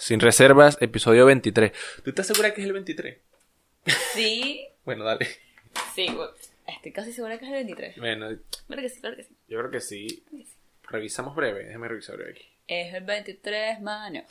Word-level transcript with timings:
Sin 0.00 0.18
reservas, 0.18 0.78
episodio 0.80 1.26
23. 1.26 1.72
¿Tú 2.02 2.08
estás 2.10 2.26
segura 2.26 2.54
que 2.54 2.62
es 2.62 2.66
el 2.66 2.72
23? 2.72 3.18
Sí, 4.14 4.66
Bueno, 4.86 5.04
dale. 5.04 5.28
sí, 5.94 6.06
estoy 6.66 6.92
casi 6.92 7.12
segura 7.12 7.38
que 7.38 7.44
es 7.44 7.50
el 7.50 7.56
23. 7.66 7.96
Bueno, 7.98 8.28
Claro 8.66 8.82
que 8.82 8.88
sí, 8.88 9.00
claro 9.00 9.16
que 9.16 9.24
sí. 9.24 9.36
yo 9.46 9.58
creo 9.58 9.70
que 9.70 9.80
sí. 9.80 10.24
Revisamos 10.84 11.36
breve. 11.36 11.64
Déjame 11.66 11.86
revisar 11.88 12.16
breve 12.16 12.30
aquí. 12.32 12.48
Es 12.66 12.94
el 12.94 13.04
23, 13.04 13.80
mano. 13.82 14.22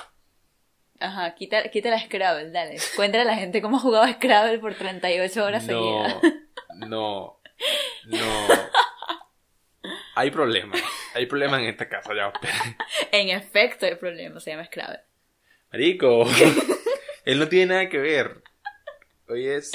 Ajá, 0.99 1.35
quita, 1.35 1.69
quita 1.69 1.91
la 1.91 1.99
Scrabble, 1.99 2.49
dale. 2.49 2.77
Cuéntale 2.95 3.21
a 3.21 3.25
la 3.27 3.35
gente 3.35 3.61
cómo 3.61 3.77
jugaba 3.79 4.11
Scrabble 4.11 4.57
por 4.57 4.73
38 4.73 5.45
horas 5.45 5.65
No, 5.67 5.69
seguidas. 6.03 6.33
no, 6.87 7.39
no. 8.07 8.47
Hay 10.15 10.31
problemas. 10.31 10.81
Hay 11.13 11.27
problemas 11.27 11.61
en 11.61 11.67
esta 11.67 11.87
casa, 11.87 12.11
ya. 12.15 12.33
En 13.11 13.29
efecto, 13.29 13.85
el 13.85 13.97
problema 13.99 14.39
se 14.39 14.49
llama 14.51 14.65
Scrabble. 14.65 14.99
Marico. 15.71 16.25
Él 17.25 17.39
no 17.39 17.47
tiene 17.47 17.67
nada 17.73 17.89
que 17.89 17.97
ver. 17.99 18.41
Hoy 19.27 19.45
es 19.47 19.71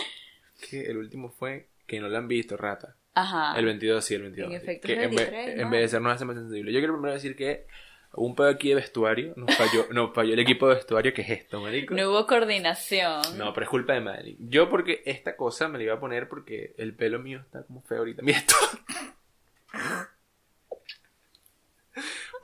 que 0.68 0.82
el 0.82 0.96
último 0.96 1.30
fue 1.30 1.68
que 1.86 2.00
no 2.00 2.08
lo 2.08 2.16
han 2.18 2.26
visto, 2.28 2.56
rata. 2.56 2.96
Ajá. 3.14 3.56
El 3.58 3.66
22, 3.66 4.04
sí, 4.04 4.14
el 4.14 4.22
22. 4.22 4.50
En 4.50 4.56
efecto, 4.56 4.86
que 4.88 4.94
en, 4.94 5.10
vez- 5.10 5.30
23, 5.30 5.48
en 5.50 5.58
¿no? 5.62 5.70
vez 5.70 5.80
de 5.82 5.88
ser 5.88 6.00
nos 6.02 6.12
hace 6.14 6.24
más 6.24 6.36
sensible. 6.36 6.72
Yo 6.72 6.80
quiero 6.80 6.94
primero 6.94 7.14
decir 7.14 7.36
que 7.36 7.66
hubo 8.12 8.26
un 8.26 8.34
pedo 8.34 8.48
aquí 8.48 8.70
de 8.70 8.74
vestuario. 8.76 9.34
Nos 9.36 9.54
falló, 9.56 9.86
nos 9.92 10.12
falló 10.12 10.32
el 10.32 10.40
equipo 10.40 10.68
de 10.68 10.74
vestuario. 10.76 11.14
¿Qué 11.14 11.22
es 11.22 11.30
esto, 11.30 11.60
marico? 11.60 11.94
No 11.94 12.10
hubo 12.10 12.26
coordinación. 12.26 13.22
No, 13.38 13.52
pero 13.52 13.64
es 13.64 13.70
culpa 13.70 13.92
de 13.92 14.00
Madeline. 14.00 14.38
Yo 14.50 14.68
porque 14.68 15.02
esta 15.06 15.36
cosa 15.36 15.68
me 15.68 15.78
la 15.78 15.84
iba 15.84 15.94
a 15.94 16.00
poner 16.00 16.28
porque 16.28 16.74
el 16.76 16.94
pelo 16.96 17.20
mío 17.20 17.38
está 17.40 17.62
como 17.64 17.82
feo 17.82 17.98
ahorita. 17.98 18.22
Mira 18.24 18.38
esto. 18.38 18.56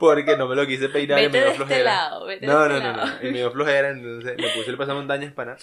Porque 0.01 0.35
no 0.35 0.47
me 0.47 0.55
lo 0.55 0.67
quise 0.67 0.89
peinar 0.89 1.19
y 1.21 1.29
me 1.29 1.29
dio 1.29 1.41
de 1.41 1.45
este 1.47 1.57
flojera. 1.57 1.83
lado, 1.83 2.25
vete 2.25 2.45
de 2.45 2.51
no, 2.51 2.65
este 2.65 2.73
no, 2.73 2.79
no, 2.91 2.97
lado. 2.97 3.07
no. 3.21 3.27
Y 3.27 3.31
me 3.31 3.37
dio 3.37 3.51
flojera, 3.51 3.89
entonces 3.91 4.37
me 4.37 4.49
puse 4.49 4.69
el 4.71 4.77
pasamontañas 4.77 5.31
para, 5.33 5.57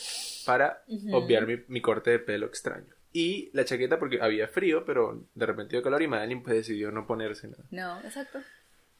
para 0.46 0.82
Ujú. 0.86 1.16
obviar 1.16 1.46
mi, 1.46 1.56
mi 1.68 1.80
corte 1.80 2.10
de 2.10 2.18
pelo 2.20 2.46
extraño. 2.46 2.94
Y 3.12 3.50
la 3.52 3.64
chaqueta 3.64 3.98
porque 3.98 4.20
había 4.22 4.48
frío, 4.48 4.84
pero 4.84 5.24
de 5.34 5.46
repente 5.46 5.76
dio 5.76 5.82
calor 5.82 6.00
y 6.02 6.08
Madeline 6.08 6.42
pues 6.42 6.56
decidió 6.56 6.90
no 6.90 7.06
ponerse 7.06 7.48
nada. 7.48 7.64
No, 7.70 7.98
exacto. 8.00 8.38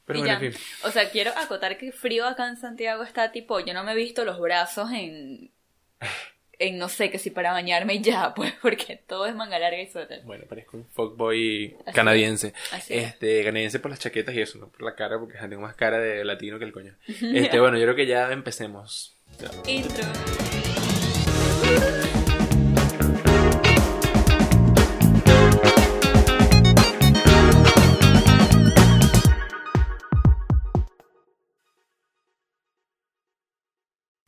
Pero 0.06 0.18
y 0.18 0.22
bueno, 0.22 0.40
ya. 0.40 0.46
en 0.46 0.52
fin. 0.52 0.62
O 0.84 0.90
sea, 0.90 1.10
quiero 1.10 1.30
acotar 1.36 1.76
que 1.78 1.92
frío 1.92 2.26
acá 2.26 2.48
en 2.48 2.56
Santiago 2.56 3.02
está 3.02 3.30
tipo, 3.32 3.60
yo 3.60 3.74
no 3.74 3.84
me 3.84 3.92
he 3.92 3.96
visto 3.96 4.24
los 4.24 4.40
brazos 4.40 4.90
en, 4.92 5.50
en 6.58 6.78
no 6.78 6.88
sé, 6.88 7.10
que 7.10 7.18
si 7.18 7.30
para 7.30 7.52
bañarme 7.52 7.94
y 7.94 8.00
ya, 8.00 8.34
pues, 8.36 8.52
porque 8.60 9.00
todo 9.06 9.26
es 9.26 9.34
manga 9.34 9.58
larga 9.58 9.80
y 9.80 9.86
suéter. 9.86 10.22
Bueno, 10.24 10.44
parezco 10.48 10.76
un 10.76 10.86
fuckboy 10.86 11.76
Así 11.86 11.94
canadiense. 11.94 12.54
Así 12.72 12.94
es. 12.94 13.06
Este, 13.08 13.44
canadiense 13.44 13.78
por 13.78 13.90
las 13.90 14.00
chaquetas 14.00 14.34
y 14.34 14.40
eso, 14.40 14.58
no 14.58 14.68
por 14.68 14.82
la 14.82 14.94
cara, 14.94 15.18
porque 15.18 15.38
tengo 15.38 15.62
más 15.62 15.74
cara 15.74 15.98
de 15.98 16.24
latino 16.24 16.58
que 16.58 16.64
el 16.64 16.72
coño. 16.72 16.94
Este, 17.38 17.60
bueno, 17.60 17.78
yo 17.78 17.84
creo 17.84 17.96
que 17.96 18.06
ya 18.06 18.32
empecemos. 18.32 19.16
Intro. 19.66 20.04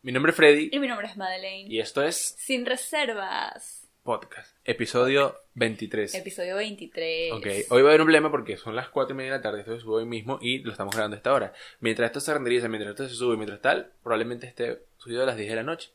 Mi 0.03 0.13
nombre 0.13 0.31
es 0.31 0.37
Freddy 0.37 0.71
Y 0.73 0.79
mi 0.79 0.89
nombre 0.89 1.07
es 1.09 1.17
Madeleine. 1.17 1.69
y 1.71 1.79
esto 1.79 2.03
es 2.03 2.35
Sin 2.39 2.65
reservas. 2.65 3.87
Podcast, 4.03 4.57
episodio 4.65 5.37
23. 5.55 6.15
Episodio 6.15 6.57
23. 6.57 7.33
Ok, 7.33 7.47
hoy 7.69 7.83
va 7.83 7.89
a 7.89 7.91
haber 7.91 8.01
un 8.01 8.07
problema 8.07 8.31
porque 8.31 8.57
son 8.57 8.75
las 8.75 8.89
4 8.89 9.13
y 9.13 9.17
media 9.17 9.33
de 9.33 9.37
la 9.39 9.43
tarde, 9.43 9.61
esto 9.61 9.75
se 9.75 9.83
sube 9.83 9.97
hoy 9.97 10.07
mismo 10.07 10.39
y 10.41 10.61
lo 10.61 10.73
estamos 10.73 10.95
grabando 10.95 11.17
a 11.17 11.19
esta 11.19 11.35
hora. 11.35 11.53
Mientras 11.81 12.07
esto 12.07 12.21
se 12.21 12.33
renderiza, 12.33 12.69
mientras 12.69 12.93
esto 12.93 13.09
se 13.11 13.15
sube, 13.15 13.37
mientras 13.37 13.61
tal, 13.61 13.93
probablemente 14.03 14.47
esté 14.47 14.79
subido 14.97 15.23
a 15.23 15.27
las 15.27 15.37
10 15.37 15.51
de 15.51 15.57
la 15.57 15.63
noche. 15.65 15.91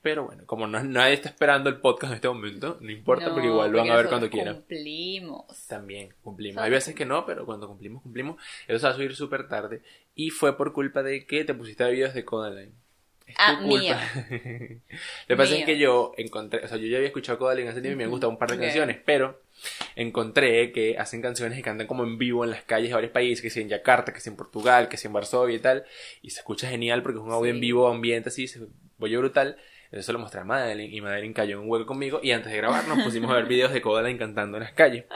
Pero 0.00 0.24
bueno, 0.24 0.46
como 0.46 0.66
no, 0.66 0.82
nadie 0.82 1.12
está 1.12 1.28
esperando 1.28 1.68
el 1.68 1.76
podcast 1.76 2.12
en 2.12 2.16
este 2.16 2.28
momento, 2.28 2.78
no 2.80 2.90
importa, 2.90 3.28
No, 3.28 3.34
pero 3.34 3.46
igual 3.46 3.70
lo 3.70 3.78
van 3.78 3.90
a 3.90 3.96
ver 3.96 4.06
porque 4.06 4.08
cuando 4.08 4.30
quieran. 4.30 4.54
Cumplimos. 4.56 5.66
También 5.68 6.14
cumplimos. 6.22 6.62
Hay 6.64 6.70
veces 6.70 6.94
que 6.94 7.04
no, 7.04 7.26
pero 7.26 7.44
cuando 7.44 7.68
cumplimos, 7.68 8.02
cumplimos. 8.02 8.42
Eso 8.66 8.78
se 8.78 8.86
va 8.86 8.92
a 8.92 8.96
subir 8.96 9.14
súper 9.14 9.46
tarde. 9.46 9.82
Y 10.14 10.30
fue 10.30 10.56
por 10.56 10.72
culpa 10.72 11.02
de 11.02 11.26
que 11.26 11.44
te 11.44 11.52
pusiste 11.52 11.84
a 11.84 11.88
videos 11.88 12.14
de 12.14 12.24
Codaline. 12.24 12.81
Es 13.32 13.36
Ah, 13.38 13.58
tu 13.60 13.68
culpa. 13.68 14.00
Lo 15.28 15.28
que 15.28 15.36
pasa 15.36 15.56
es 15.56 15.64
que 15.64 15.78
yo 15.78 16.12
encontré, 16.16 16.64
o 16.64 16.68
sea, 16.68 16.76
yo 16.78 16.86
ya 16.86 16.96
había 16.96 17.08
escuchado 17.08 17.38
Codaline 17.38 17.68
hace 17.68 17.80
tiempo 17.80 17.94
y 17.94 17.98
me 17.98 18.04
han 18.04 18.10
gustado 18.10 18.30
un 18.30 18.38
par 18.38 18.50
de 18.50 18.58
canciones, 18.58 18.98
pero 19.04 19.40
encontré 19.96 20.72
que 20.72 20.96
hacen 20.98 21.22
canciones 21.22 21.56
que 21.56 21.62
cantan 21.62 21.86
como 21.86 22.04
en 22.04 22.18
vivo 22.18 22.44
en 22.44 22.50
las 22.50 22.62
calles 22.62 22.88
de 22.90 22.94
varios 22.94 23.12
países, 23.12 23.42
que 23.42 23.50
si 23.50 23.60
en 23.60 23.68
Yakarta, 23.68 24.12
que 24.12 24.20
si 24.20 24.28
en 24.30 24.36
Portugal, 24.36 24.88
que 24.88 24.96
si 24.96 25.06
en 25.06 25.12
Varsovia 25.12 25.56
y 25.56 25.60
tal, 25.60 25.84
y 26.22 26.30
se 26.30 26.40
escucha 26.40 26.68
genial 26.68 27.02
porque 27.02 27.18
es 27.18 27.24
un 27.24 27.32
audio 27.32 27.50
Sí. 27.50 27.56
en 27.56 27.60
vivo, 27.60 27.88
ambiente 27.88 28.28
así, 28.28 28.48
se 28.48 28.60
oye 28.98 29.16
brutal. 29.18 29.56
Entonces 29.86 30.06
se 30.06 30.12
lo 30.14 30.18
mostré 30.20 30.40
a 30.40 30.44
Madeline 30.44 30.90
y 30.94 31.00
Madeline 31.02 31.34
cayó 31.34 31.56
en 31.56 31.64
un 31.64 31.70
hueco 31.70 31.84
conmigo 31.84 32.20
y 32.22 32.30
antes 32.30 32.50
de 32.50 32.56
grabar 32.56 32.88
nos 32.88 33.02
pusimos 33.04 33.30
a 33.30 33.34
ver 33.34 33.44
videos 33.44 33.74
de 33.74 33.82
Codaline 33.82 34.18
cantando 34.18 34.56
en 34.56 34.62
las 34.64 34.72
calles. 34.72 35.04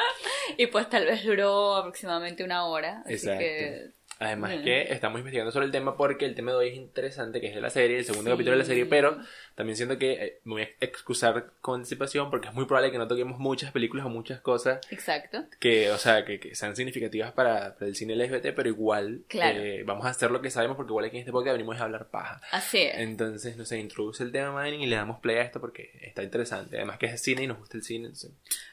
Y 0.58 0.68
pues 0.68 0.88
tal 0.88 1.04
vez 1.04 1.24
duró 1.24 1.74
aproximadamente 1.74 2.44
una 2.44 2.66
hora. 2.66 3.02
Así 3.04 3.14
Exacto. 3.14 3.40
que. 3.40 3.86
Además 4.18 4.50
Bueno. 4.50 4.64
que 4.64 4.82
estamos 4.92 5.18
investigando 5.18 5.52
sobre 5.52 5.66
el 5.66 5.72
tema 5.72 5.96
porque 5.96 6.24
el 6.24 6.34
tema 6.34 6.52
de 6.52 6.56
hoy 6.56 6.68
es 6.68 6.74
interesante, 6.76 7.40
que 7.40 7.48
es 7.48 7.54
de 7.54 7.60
la 7.60 7.68
serie, 7.70 7.98
el 7.98 8.04
segundo 8.04 8.30
Sí. 8.30 8.34
capítulo 8.34 8.52
de 8.52 8.58
la 8.58 8.64
serie, 8.64 8.86
pero 8.86 9.18
también 9.54 9.76
siento 9.76 9.98
que 9.98 10.12
eh, 10.12 10.40
me 10.44 10.52
voy 10.54 10.62
a 10.62 10.68
excusar 10.80 11.52
con 11.60 11.76
anticipación 11.80 12.30
porque 12.30 12.48
es 12.48 12.54
muy 12.54 12.64
probable 12.64 12.90
que 12.90 12.98
no 12.98 13.06
toquemos 13.08 13.38
muchas 13.38 13.72
películas 13.72 14.06
o 14.06 14.08
muchas 14.08 14.40
cosas 14.40 14.80
Exacto. 14.90 15.44
que, 15.60 15.90
o 15.90 15.98
sea, 15.98 16.24
que, 16.24 16.40
que 16.40 16.54
sean 16.54 16.74
significativas 16.76 17.32
para, 17.32 17.74
para 17.74 17.86
el 17.86 17.94
cine 17.94 18.14
LGBT, 18.16 18.54
pero 18.54 18.68
igual 18.70 19.24
Claro. 19.28 19.58
eh, 19.60 19.82
vamos 19.84 20.06
a 20.06 20.10
hacer 20.10 20.30
lo 20.30 20.40
que 20.40 20.50
sabemos 20.50 20.76
porque 20.76 20.90
igual 20.92 21.04
aquí 21.04 21.16
en 21.16 21.20
este 21.20 21.32
podcast 21.32 21.52
venimos 21.54 21.78
a 21.78 21.84
hablar 21.84 22.08
paja. 22.08 22.40
Así 22.52 22.78
es. 22.82 22.98
Entonces, 22.98 23.56
no 23.58 23.64
sé, 23.66 23.78
introduce 23.78 24.22
el 24.22 24.32
tema, 24.32 24.50
Madeline, 24.52 24.82
y 24.82 24.86
le 24.86 24.96
damos 24.96 25.20
play 25.20 25.36
a 25.36 25.42
esto 25.42 25.60
porque 25.60 25.90
está 26.00 26.22
interesante. 26.22 26.76
Además 26.76 26.98
que 26.98 27.06
es 27.06 27.22
cine 27.22 27.42
y 27.42 27.46
nos 27.46 27.58
gusta 27.58 27.76
el 27.76 27.82
cine, 27.82 28.06
entonces, 28.06 28.30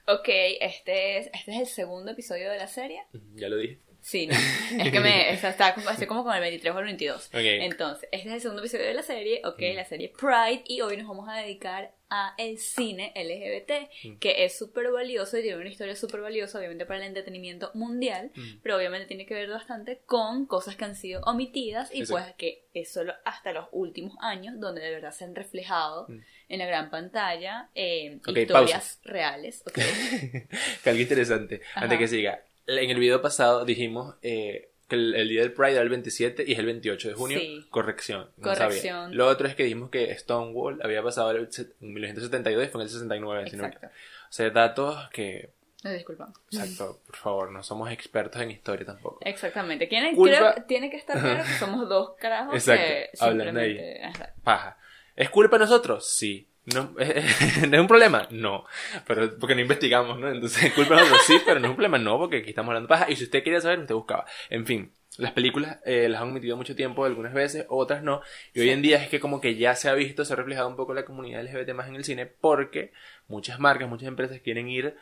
Ok, 0.08 0.30
este 0.62 1.18
es, 1.18 1.30
este 1.34 1.52
es 1.52 1.60
el 1.60 1.68
segundo 1.68 2.12
episodio 2.12 2.50
de 2.50 2.58
la 2.58 2.68
serie. 2.68 3.02
ya 3.36 3.50
lo 3.50 3.58
dije. 3.58 3.80
Sí, 4.04 4.28
no. 4.28 4.36
Es 4.84 4.92
que 4.92 5.00
me. 5.00 5.32
está 5.34 5.74
como, 5.74 5.90
estoy 5.90 6.08
como 6.08 6.26
con 6.26 6.36
el 6.36 6.42
23 6.42 6.76
o 6.76 6.80
el 6.80 6.86
22. 6.86 7.28
Ok. 7.28 7.34
Entonces, 7.36 8.10
este 8.12 8.28
es 8.28 8.36
el 8.36 8.42
segundo 8.42 8.62
episodio 8.62 8.86
de 8.86 8.94
la 8.94 9.02
serie. 9.02 9.42
Ok, 9.46 9.62
la 9.74 9.86
serie 9.86 10.10
Pride. 10.10 10.64
Y 10.68 10.82
hoy 10.82 10.98
nos 10.98 11.08
vamos 11.08 11.30
a 11.30 11.38
dedicar 11.38 11.96
a 12.10 12.36
el 12.38 12.58
cine 12.58 13.14
LGBT. 13.16 14.20
Que 14.20 14.44
es 14.44 14.58
súper 14.58 14.92
valioso 14.92 15.38
y 15.38 15.42
tiene 15.42 15.58
una 15.58 15.70
historia 15.70 15.96
súper 15.96 16.20
valiosa, 16.20 16.60
obviamente, 16.60 16.86
para 16.86 17.00
el 17.00 17.08
entretenimiento 17.08 17.72
mundial. 17.76 18.32
Mm. 18.36 18.60
Pero 18.62 18.76
obviamente 18.76 19.08
tiene 19.08 19.26
que 19.26 19.36
ver 19.36 19.50
bastante 19.50 20.02
con 20.06 20.48
cosas 20.48 20.76
que 20.76 20.84
han 20.84 20.98
sido 20.98 21.22
omitidas. 21.22 21.90
Y 21.96 22.06
pues 22.06 22.26
que 22.38 22.68
es 22.74 22.92
solo 22.92 23.14
hasta 23.24 23.54
los 23.54 23.68
últimos 23.72 24.18
años 24.20 24.60
donde 24.60 24.82
de 24.82 24.92
verdad 24.92 25.14
se 25.14 25.24
han 25.24 25.34
reflejado 25.34 26.08
en 26.50 26.60
la 26.60 26.66
gran 26.66 26.90
pantalla 26.90 27.70
eh, 27.74 28.20
historias 28.28 29.00
reales. 29.06 29.64
Ok. 29.66 29.76
que 30.84 30.90
algo 30.90 31.02
interesante, 31.02 31.62
Ajá. 31.72 31.86
antes 31.86 32.00
que 32.00 32.08
siga. 32.10 32.44
En 32.68 32.90
el 32.90 33.00
video 33.00 33.22
pasado 33.22 33.66
dijimos 33.66 34.16
eh, 34.22 34.70
que 34.88 34.96
el, 34.96 35.16
el 35.16 35.28
día 35.30 35.42
del 35.42 35.54
Pride 35.54 35.74
era 35.74 35.82
el 35.82 35.90
27 35.90 36.44
y 36.48 36.54
es 36.54 36.60
el 36.60 36.66
28 36.66 37.10
de 37.10 37.14
junio. 37.16 37.40
Sí. 37.40 37.66
Corrección. 37.70 38.30
no 38.38 38.44
Corrección. 38.44 39.04
sabía. 39.06 39.16
Lo 39.18 39.28
otro 39.28 39.48
es 39.48 39.56
que 39.56 39.64
dijimos 39.64 39.90
que 39.90 40.14
Stonewall 40.18 40.80
había 40.84 41.02
pasado 41.04 41.32
en 41.32 41.48
1972 41.82 42.66
y 42.66 42.68
fue 42.70 42.82
en 42.82 42.84
el 42.86 42.90
69. 42.90 43.50
si 43.50 43.56
no 43.58 43.64
me- 43.64 43.70
Exacto. 43.70 43.88
O 43.88 44.36
sea, 44.36 44.50
datos 44.50 45.10
que, 45.12 45.50
Nos 45.84 45.94
disculpamos. 45.94 46.36
exacto, 46.52 47.00
por 47.06 47.16
favor, 47.18 47.52
no 47.52 47.62
somos 47.64 47.92
expertos 47.92 48.42
en 48.42 48.52
historia 48.52 48.86
tampoco. 48.86 49.20
Exactamente. 49.22 49.86
Tiene, 49.88 50.16
creo- 50.16 50.56
tiene 50.68 50.90
que 50.90 50.98
estar 50.98 51.20
claro 51.20 51.44
que 51.44 51.54
somos 51.60 51.88
dos 51.90 52.16
carajos 52.18 52.56
Exacto, 52.56 52.84
que 52.84 53.10
hablando 53.20 53.60
ahí. 53.60 53.70
simplemente... 53.76 54.04
Ajá. 54.06 54.34
Paja. 54.44 54.78
¿Es 55.16 55.30
culpa 55.30 55.58
de 55.58 55.66
nosotros? 55.66 56.10
Sí. 56.10 56.48
¿No, 56.66 56.94
¿No 56.96 57.76
es 57.76 57.82
un 57.82 57.88
problema? 57.88 58.28
No. 58.32 58.66
Pero 59.06 59.38
porque 59.38 59.56
no 59.56 59.62
investigamos, 59.62 60.20
¿no? 60.20 60.30
Entonces, 60.30 60.64
¿es 60.66 60.74
culpa 60.74 60.96
nosotros? 60.96 61.24
Sí, 61.26 61.38
pero 61.46 61.60
no 61.60 61.68
es 61.68 61.70
un 61.72 61.76
problema, 61.76 61.98
no, 61.98 62.18
porque 62.18 62.38
aquí 62.38 62.50
estamos 62.50 62.70
hablando 62.70 62.88
paja. 62.88 63.10
Y 63.10 63.16
si 63.16 63.26
usted 63.26 63.44
quería 63.44 63.60
saber, 63.60 63.80
usted 63.80 63.96
buscaba. 63.96 64.26
En 64.50 64.66
fin, 64.66 64.92
las 65.18 65.32
películas 65.34 65.80
eh, 65.86 66.08
las 66.10 66.22
han 66.22 66.30
omitido 66.30 66.56
mucho 66.56 66.76
tiempo, 66.76 67.06
algunas 67.06 67.34
veces, 67.34 67.66
otras 67.70 68.02
no. 68.02 68.22
Y 68.54 68.62
hoy 68.62 68.70
en 68.70 68.82
día 68.82 69.02
es 69.02 69.10
que 69.10 69.20
como 69.20 69.42
que 69.42 69.56
ya 69.56 69.76
se 69.76 69.90
ha 69.90 69.94
visto, 69.94 70.24
se 70.26 70.34
ha 70.34 70.36
reflejado 70.38 70.70
un 70.70 70.76
poco 70.76 70.94
la 70.94 71.06
comunidad 71.06 71.44
LGBT 71.44 71.74
más 71.74 71.88
en 71.88 71.96
el 71.96 72.04
cine, 72.04 72.26
porque 72.26 72.94
muchas 73.28 73.60
marcas, 73.60 73.90
muchas 73.90 74.08
empresas 74.08 74.40
quieren 74.40 74.70
ir 74.70 74.96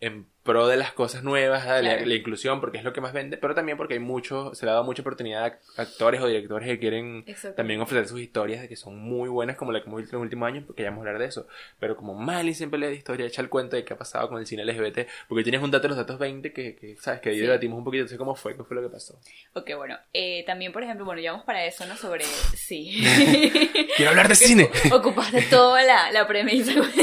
en 0.00 0.26
pro 0.46 0.66
de 0.68 0.76
las 0.78 0.92
cosas 0.92 1.22
nuevas, 1.22 1.64
de 1.66 1.82
la, 1.82 1.90
Claro. 1.90 2.06
la 2.06 2.14
inclusión, 2.14 2.60
porque 2.60 2.78
es 2.78 2.84
lo 2.84 2.92
que 2.94 3.00
más 3.02 3.12
vende, 3.12 3.36
pero 3.36 3.54
también 3.54 3.76
porque 3.76 3.94
hay 3.94 4.00
mucho, 4.00 4.54
se 4.54 4.64
le 4.64 4.70
ha 4.70 4.74
dado 4.74 4.84
mucha 4.86 5.02
oportunidad 5.02 5.44
a 5.76 5.82
actores 5.82 6.22
o 6.22 6.26
directores 6.28 6.66
que 6.68 6.78
quieren 6.78 7.24
también 7.56 7.80
ofrecer 7.82 8.08
sus 8.08 8.20
historias 8.20 8.62
de 8.62 8.68
que 8.68 8.76
son 8.76 8.96
muy 8.98 9.28
buenas, 9.28 9.56
como 9.56 9.72
la 9.72 9.80
que 9.82 9.88
hemos 9.88 10.00
visto 10.00 10.16
en 10.16 10.20
los 10.20 10.24
últimos 10.26 10.46
años, 10.46 10.64
porque 10.66 10.82
ya 10.84 10.90
vamos 10.90 11.04
a 11.04 11.08
hablar 11.08 11.20
de 11.20 11.28
eso. 11.28 11.46
Pero 11.78 11.96
como 11.96 12.14
Mali 12.14 12.54
siempre 12.54 12.78
le 12.78 12.86
da 12.86 12.92
historia, 12.92 13.26
echa 13.26 13.42
el 13.42 13.48
cuento 13.48 13.76
de 13.76 13.84
qué 13.84 13.92
ha 13.92 13.98
pasado 13.98 14.28
con 14.28 14.38
el 14.38 14.46
cine 14.46 14.64
LGBT, 14.64 15.06
porque 15.28 15.42
tienes 15.42 15.60
un 15.60 15.70
dato 15.70 15.82
de 15.82 15.88
los 15.88 15.96
datos 15.98 16.18
20 16.18 16.52
que, 16.52 16.76
que 16.76 16.96
sabes, 16.96 17.20
que 17.20 17.30
ahí 17.30 17.34
Sí. 17.36 17.42
debatimos 17.42 17.76
un 17.78 17.84
poquito, 17.84 18.06
sé 18.08 18.16
cómo 18.16 18.34
fue, 18.34 18.56
qué 18.56 18.62
fue 18.62 18.76
lo 18.76 18.82
que 18.82 18.88
pasó. 18.88 19.18
Ok, 19.54 19.70
bueno. 19.76 19.98
eh, 20.12 20.44
también, 20.46 20.72
por 20.72 20.82
ejemplo, 20.82 21.04
bueno, 21.04 21.20
ya 21.20 21.32
vamos 21.32 21.44
para 21.44 21.64
eso, 21.64 21.84
¿no? 21.86 21.96
Sobre... 21.96 22.24
Sí. 22.24 23.02
quiero 23.96 24.10
hablar 24.10 24.28
de 24.28 24.34
cine. 24.34 24.70
Ocupaste 24.92 25.42
toda 25.50 25.82
la, 25.82 26.10
la 26.12 26.26
premisa 26.26 26.70
en 26.72 26.76
dos 26.78 26.94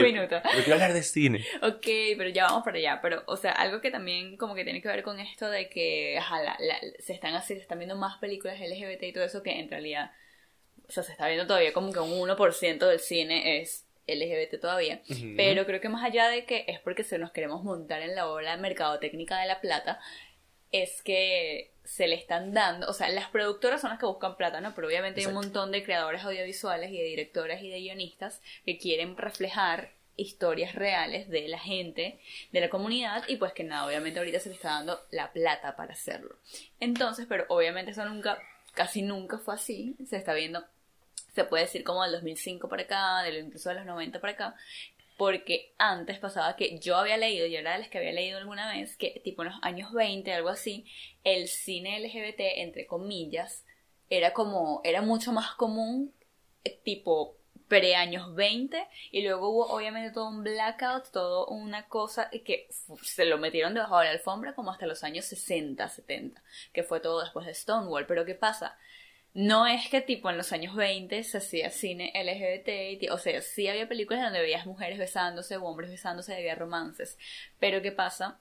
minutos. 0.00 0.40
pero 0.42 0.56
quiero 0.62 0.74
hablar 0.74 0.92
de 0.92 1.02
cine. 1.02 1.44
Ok, 1.62 1.86
pero 2.16 2.28
ya 2.30 2.44
vamos 2.44 2.64
para 2.64 2.78
allá. 2.78 2.91
Pero, 3.00 3.22
o 3.26 3.36
sea, 3.36 3.52
algo 3.52 3.80
que 3.80 3.90
también 3.90 4.36
como 4.36 4.54
que 4.54 4.64
tiene 4.64 4.82
que 4.82 4.88
ver 4.88 5.02
con 5.02 5.18
esto 5.20 5.48
de 5.48 5.68
que 5.68 6.18
la- 6.18 6.58
se 6.98 7.12
están 7.14 7.34
así, 7.34 7.54
se 7.54 7.60
están 7.60 7.78
viendo 7.78 7.96
más 7.96 8.18
películas 8.18 8.60
LGBT 8.60 9.02
y 9.08 9.12
todo 9.12 9.24
eso 9.24 9.42
que 9.42 9.58
en 9.58 9.70
realidad 9.70 10.10
o 10.88 10.92
sea, 10.92 11.02
se 11.04 11.12
está 11.12 11.26
viendo 11.28 11.46
todavía 11.46 11.72
como 11.72 11.92
que 11.92 12.00
un 12.00 12.10
1% 12.28 12.86
del 12.86 12.98
cine 13.00 13.60
es 13.60 13.86
LGBT 14.06 14.58
todavía, 14.60 15.00
pero 15.36 15.64
creo 15.64 15.80
que 15.80 15.88
más 15.88 16.04
allá 16.04 16.28
de 16.28 16.44
que 16.44 16.64
es 16.68 16.80
porque 16.80 17.04
se 17.04 17.18
nos 17.18 17.30
queremos 17.30 17.62
montar 17.62 18.02
en 18.02 18.14
la 18.14 18.28
ola 18.28 18.56
mercadotécnica 18.56 19.38
de 19.40 19.46
la 19.46 19.60
plata, 19.60 20.00
es 20.72 21.02
que 21.02 21.70
se 21.84 22.08
le 22.08 22.16
están 22.16 22.52
dando, 22.52 22.88
o 22.88 22.92
sea, 22.92 23.08
las 23.10 23.28
productoras 23.28 23.80
son 23.80 23.90
las 23.90 23.98
que 23.98 24.06
buscan 24.06 24.36
plata, 24.36 24.60
¿no? 24.60 24.74
Pero 24.74 24.86
obviamente 24.88 25.20
hay 25.20 25.26
un 25.26 25.34
montón 25.34 25.72
de 25.72 25.82
creadores 25.84 26.24
audiovisuales 26.24 26.90
y 26.90 26.98
de 26.98 27.04
directoras 27.04 27.62
y 27.62 27.70
de 27.70 27.80
guionistas 27.80 28.42
que 28.64 28.76
quieren 28.78 29.16
reflejar 29.16 29.92
historias 30.16 30.74
reales 30.74 31.28
de 31.28 31.48
la 31.48 31.58
gente, 31.58 32.20
de 32.52 32.60
la 32.60 32.70
comunidad, 32.70 33.24
y 33.28 33.36
pues 33.36 33.52
que 33.52 33.64
nada, 33.64 33.86
obviamente 33.86 34.18
ahorita 34.18 34.40
se 34.40 34.48
le 34.48 34.54
está 34.54 34.70
dando 34.70 35.00
la 35.10 35.32
plata 35.32 35.76
para 35.76 35.92
hacerlo. 35.92 36.36
Entonces, 36.80 37.26
pero 37.28 37.44
obviamente 37.48 37.92
eso 37.92 38.04
nunca, 38.04 38.38
casi 38.74 39.02
nunca 39.02 39.38
fue 39.38 39.54
así, 39.54 39.96
se 40.06 40.16
está 40.16 40.34
viendo, 40.34 40.64
se 41.34 41.44
puede 41.44 41.64
decir 41.64 41.84
como 41.84 42.02
del 42.02 42.12
2005 42.12 42.68
para 42.68 42.82
acá, 42.82 43.22
del 43.22 43.46
incluso 43.46 43.70
de 43.70 43.76
los 43.76 43.86
90 43.86 44.20
para 44.20 44.32
acá, 44.32 44.56
porque 45.16 45.72
antes 45.78 46.18
pasaba 46.18 46.56
que 46.56 46.78
yo 46.78 46.96
había 46.96 47.16
leído, 47.16 47.46
yo 47.46 47.58
era 47.58 47.72
de 47.72 47.80
las 47.80 47.88
que 47.88 47.98
había 47.98 48.12
leído 48.12 48.38
alguna 48.38 48.72
vez, 48.72 48.96
que 48.96 49.20
tipo 49.22 49.42
en 49.42 49.50
los 49.50 49.58
años 49.62 49.92
20, 49.92 50.32
algo 50.32 50.48
así, 50.48 50.84
el 51.24 51.48
cine 51.48 52.00
LGBT, 52.00 52.40
entre 52.56 52.86
comillas, 52.86 53.64
era 54.10 54.32
como, 54.32 54.80
era 54.84 55.00
mucho 55.00 55.32
más 55.32 55.52
común, 55.52 56.12
eh, 56.64 56.80
tipo 56.84 57.36
pre-años 57.72 58.34
20, 58.34 58.86
y 59.12 59.22
luego 59.22 59.48
hubo 59.48 59.66
obviamente 59.72 60.10
todo 60.10 60.28
un 60.28 60.44
blackout, 60.44 61.10
todo 61.10 61.46
una 61.46 61.88
cosa 61.88 62.28
que 62.44 62.68
se 63.02 63.24
lo 63.24 63.38
metieron 63.38 63.72
debajo 63.72 63.98
de 63.98 64.04
la 64.04 64.10
alfombra 64.10 64.54
como 64.54 64.70
hasta 64.70 64.84
los 64.84 65.02
años 65.04 65.24
60, 65.24 65.88
70, 65.88 66.42
que 66.74 66.82
fue 66.82 67.00
todo 67.00 67.22
después 67.22 67.46
de 67.46 67.54
Stonewall. 67.54 68.04
Pero 68.04 68.26
¿qué 68.26 68.34
pasa? 68.34 68.76
No 69.32 69.66
es 69.66 69.88
que 69.88 70.02
tipo 70.02 70.28
en 70.28 70.36
los 70.36 70.52
años 70.52 70.76
20 70.76 71.24
se 71.24 71.38
hacía 71.38 71.70
cine 71.70 72.12
LGBT, 72.14 73.10
o 73.10 73.16
sea, 73.16 73.40
sí 73.40 73.66
había 73.68 73.88
películas 73.88 74.22
donde 74.22 74.42
veías 74.42 74.66
mujeres 74.66 74.98
besándose 74.98 75.56
o 75.56 75.64
hombres 75.64 75.90
besándose, 75.90 76.34
había 76.34 76.54
romances, 76.54 77.16
pero 77.58 77.80
¿qué 77.80 77.90
pasa? 77.90 78.38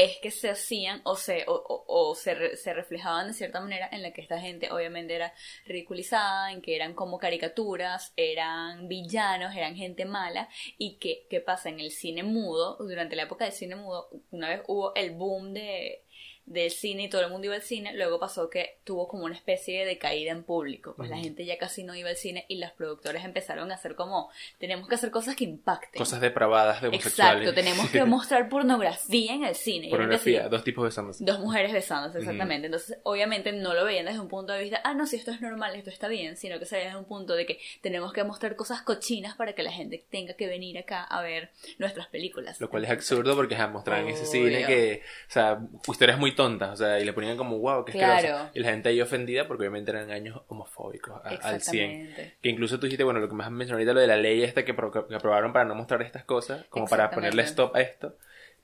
Es 0.00 0.18
que 0.18 0.30
se 0.30 0.48
hacían 0.48 1.00
o 1.02 1.16
se, 1.16 1.44
o, 1.48 1.54
o- 1.54 1.84
o 2.10 2.14
se, 2.14 2.56
se 2.56 2.72
reflejaban 2.72 3.26
de 3.26 3.34
cierta 3.34 3.60
manera 3.60 3.88
en 3.90 4.02
la 4.02 4.12
que 4.12 4.20
esta 4.20 4.38
gente 4.40 4.70
obviamente 4.70 5.12
era 5.16 5.34
ridiculizada, 5.66 6.52
en 6.52 6.62
que 6.62 6.76
eran 6.76 6.94
como 6.94 7.18
caricaturas, 7.18 8.12
eran 8.16 8.86
villanos, 8.86 9.56
eran 9.56 9.74
gente 9.74 10.04
mala, 10.04 10.48
y 10.78 10.98
que, 10.98 11.26
¿qué 11.28 11.40
pasa? 11.40 11.68
En 11.70 11.80
el 11.80 11.90
cine 11.90 12.22
mudo, 12.22 12.76
durante 12.78 13.16
la 13.16 13.24
época 13.24 13.44
del 13.44 13.52
cine 13.52 13.74
mudo, 13.74 14.08
una 14.30 14.50
vez 14.50 14.62
hubo 14.68 14.94
el 14.94 15.10
boom 15.10 15.52
de, 15.52 16.04
del 16.48 16.70
cine 16.70 17.04
y 17.04 17.08
todo 17.08 17.22
el 17.22 17.30
mundo 17.30 17.46
iba 17.46 17.54
al 17.54 17.62
cine, 17.62 17.94
luego 17.94 18.18
pasó 18.18 18.48
que 18.48 18.78
tuvo 18.84 19.06
como 19.06 19.24
una 19.24 19.34
especie 19.34 19.84
de 19.84 19.98
caída 19.98 20.32
en 20.32 20.42
público, 20.42 20.94
pues 20.96 21.10
la 21.10 21.18
gente 21.18 21.44
ya 21.44 21.58
casi 21.58 21.84
no 21.84 21.94
iba 21.94 22.08
al 22.08 22.16
cine 22.16 22.46
y 22.48 22.56
las 22.56 22.72
productores 22.72 23.24
empezaron 23.24 23.70
a 23.70 23.74
hacer 23.74 23.94
como, 23.94 24.30
tenemos 24.58 24.88
que 24.88 24.94
hacer 24.94 25.10
cosas 25.10 25.36
que 25.36 25.44
impacten. 25.44 25.98
Cosas 25.98 26.20
depravadas 26.20 26.80
de 26.80 26.88
homosexuales. 26.88 27.48
Exacto, 27.48 27.54
tenemos 27.54 27.90
que 27.90 28.04
mostrar 28.06 28.48
pornografía 28.48 29.34
en 29.34 29.44
el 29.44 29.54
cine. 29.54 29.90
Pornografía, 29.90 30.48
dos 30.48 30.64
tipos 30.64 30.84
besándose. 30.84 31.24
Dos 31.24 31.38
mujeres 31.40 31.72
besándose, 31.72 32.18
exactamente. 32.18 32.66
Entonces, 32.66 32.98
obviamente 33.02 33.52
no 33.52 33.74
lo 33.74 33.84
veían 33.84 34.06
desde 34.06 34.20
un 34.20 34.28
punto 34.28 34.52
de 34.52 34.62
vista, 34.62 34.80
ah, 34.84 34.94
no, 34.94 35.06
si 35.06 35.16
esto 35.16 35.30
es 35.30 35.40
normal, 35.40 35.74
esto 35.76 35.90
está 35.90 36.08
bien, 36.08 36.36
sino 36.36 36.58
que 36.58 36.64
se 36.64 36.76
veía 36.76 36.88
desde 36.88 36.98
un 36.98 37.06
punto 37.06 37.34
de 37.34 37.46
que 37.46 37.60
tenemos 37.82 38.12
que 38.12 38.24
mostrar 38.24 38.56
cosas 38.56 38.82
cochinas 38.82 39.36
para 39.36 39.54
que 39.54 39.62
la 39.62 39.72
gente 39.72 40.04
tenga 40.10 40.34
que 40.34 40.46
venir 40.46 40.78
acá 40.78 41.04
a 41.04 41.22
ver 41.22 41.50
nuestras 41.78 42.06
películas. 42.08 42.60
Lo 42.60 42.70
cual 42.70 42.84
es 42.84 42.90
absurdo 42.90 43.36
porque 43.36 43.56
mostraban 43.66 44.08
ese 44.08 44.26
cine 44.26 44.64
que, 44.64 45.02
o 45.28 45.30
sea, 45.30 45.60
historias 45.88 46.18
muy 46.18 46.34
tontas, 46.38 46.70
o 46.70 46.76
sea, 46.76 47.00
y 47.00 47.04
le 47.04 47.12
ponían 47.12 47.36
como, 47.36 47.58
wow, 47.58 47.84
qué 47.84 47.92
Claro. 47.92 48.14
asqueroso. 48.14 48.50
Y 48.54 48.60
la 48.60 48.70
gente 48.70 48.88
ahí 48.88 49.00
ofendida 49.02 49.46
porque 49.46 49.62
obviamente 49.64 49.90
eran 49.90 50.10
años 50.10 50.40
homofóbicos 50.48 51.20
a- 51.24 51.28
al 51.28 51.60
100. 51.60 51.90
Exactamente. 51.90 52.36
Que 52.40 52.48
incluso 52.48 52.78
tú 52.78 52.86
dijiste, 52.86 53.04
bueno, 53.04 53.20
lo 53.20 53.28
que 53.28 53.34
más 53.34 53.50
mencionó 53.50 53.76
ahorita, 53.76 53.92
lo 53.92 54.00
de 54.00 54.06
la 54.06 54.16
ley 54.16 54.42
esta 54.42 54.64
que, 54.64 54.72
pro- 54.72 54.90
que 55.08 55.14
aprobaron 55.14 55.52
para 55.52 55.64
no 55.64 55.74
mostrar 55.74 56.00
estas 56.02 56.24
cosas, 56.24 56.64
como 56.70 56.86
para 56.86 57.10
ponerle 57.10 57.42
stop 57.42 57.74
a 57.76 57.80
esto. 57.80 58.16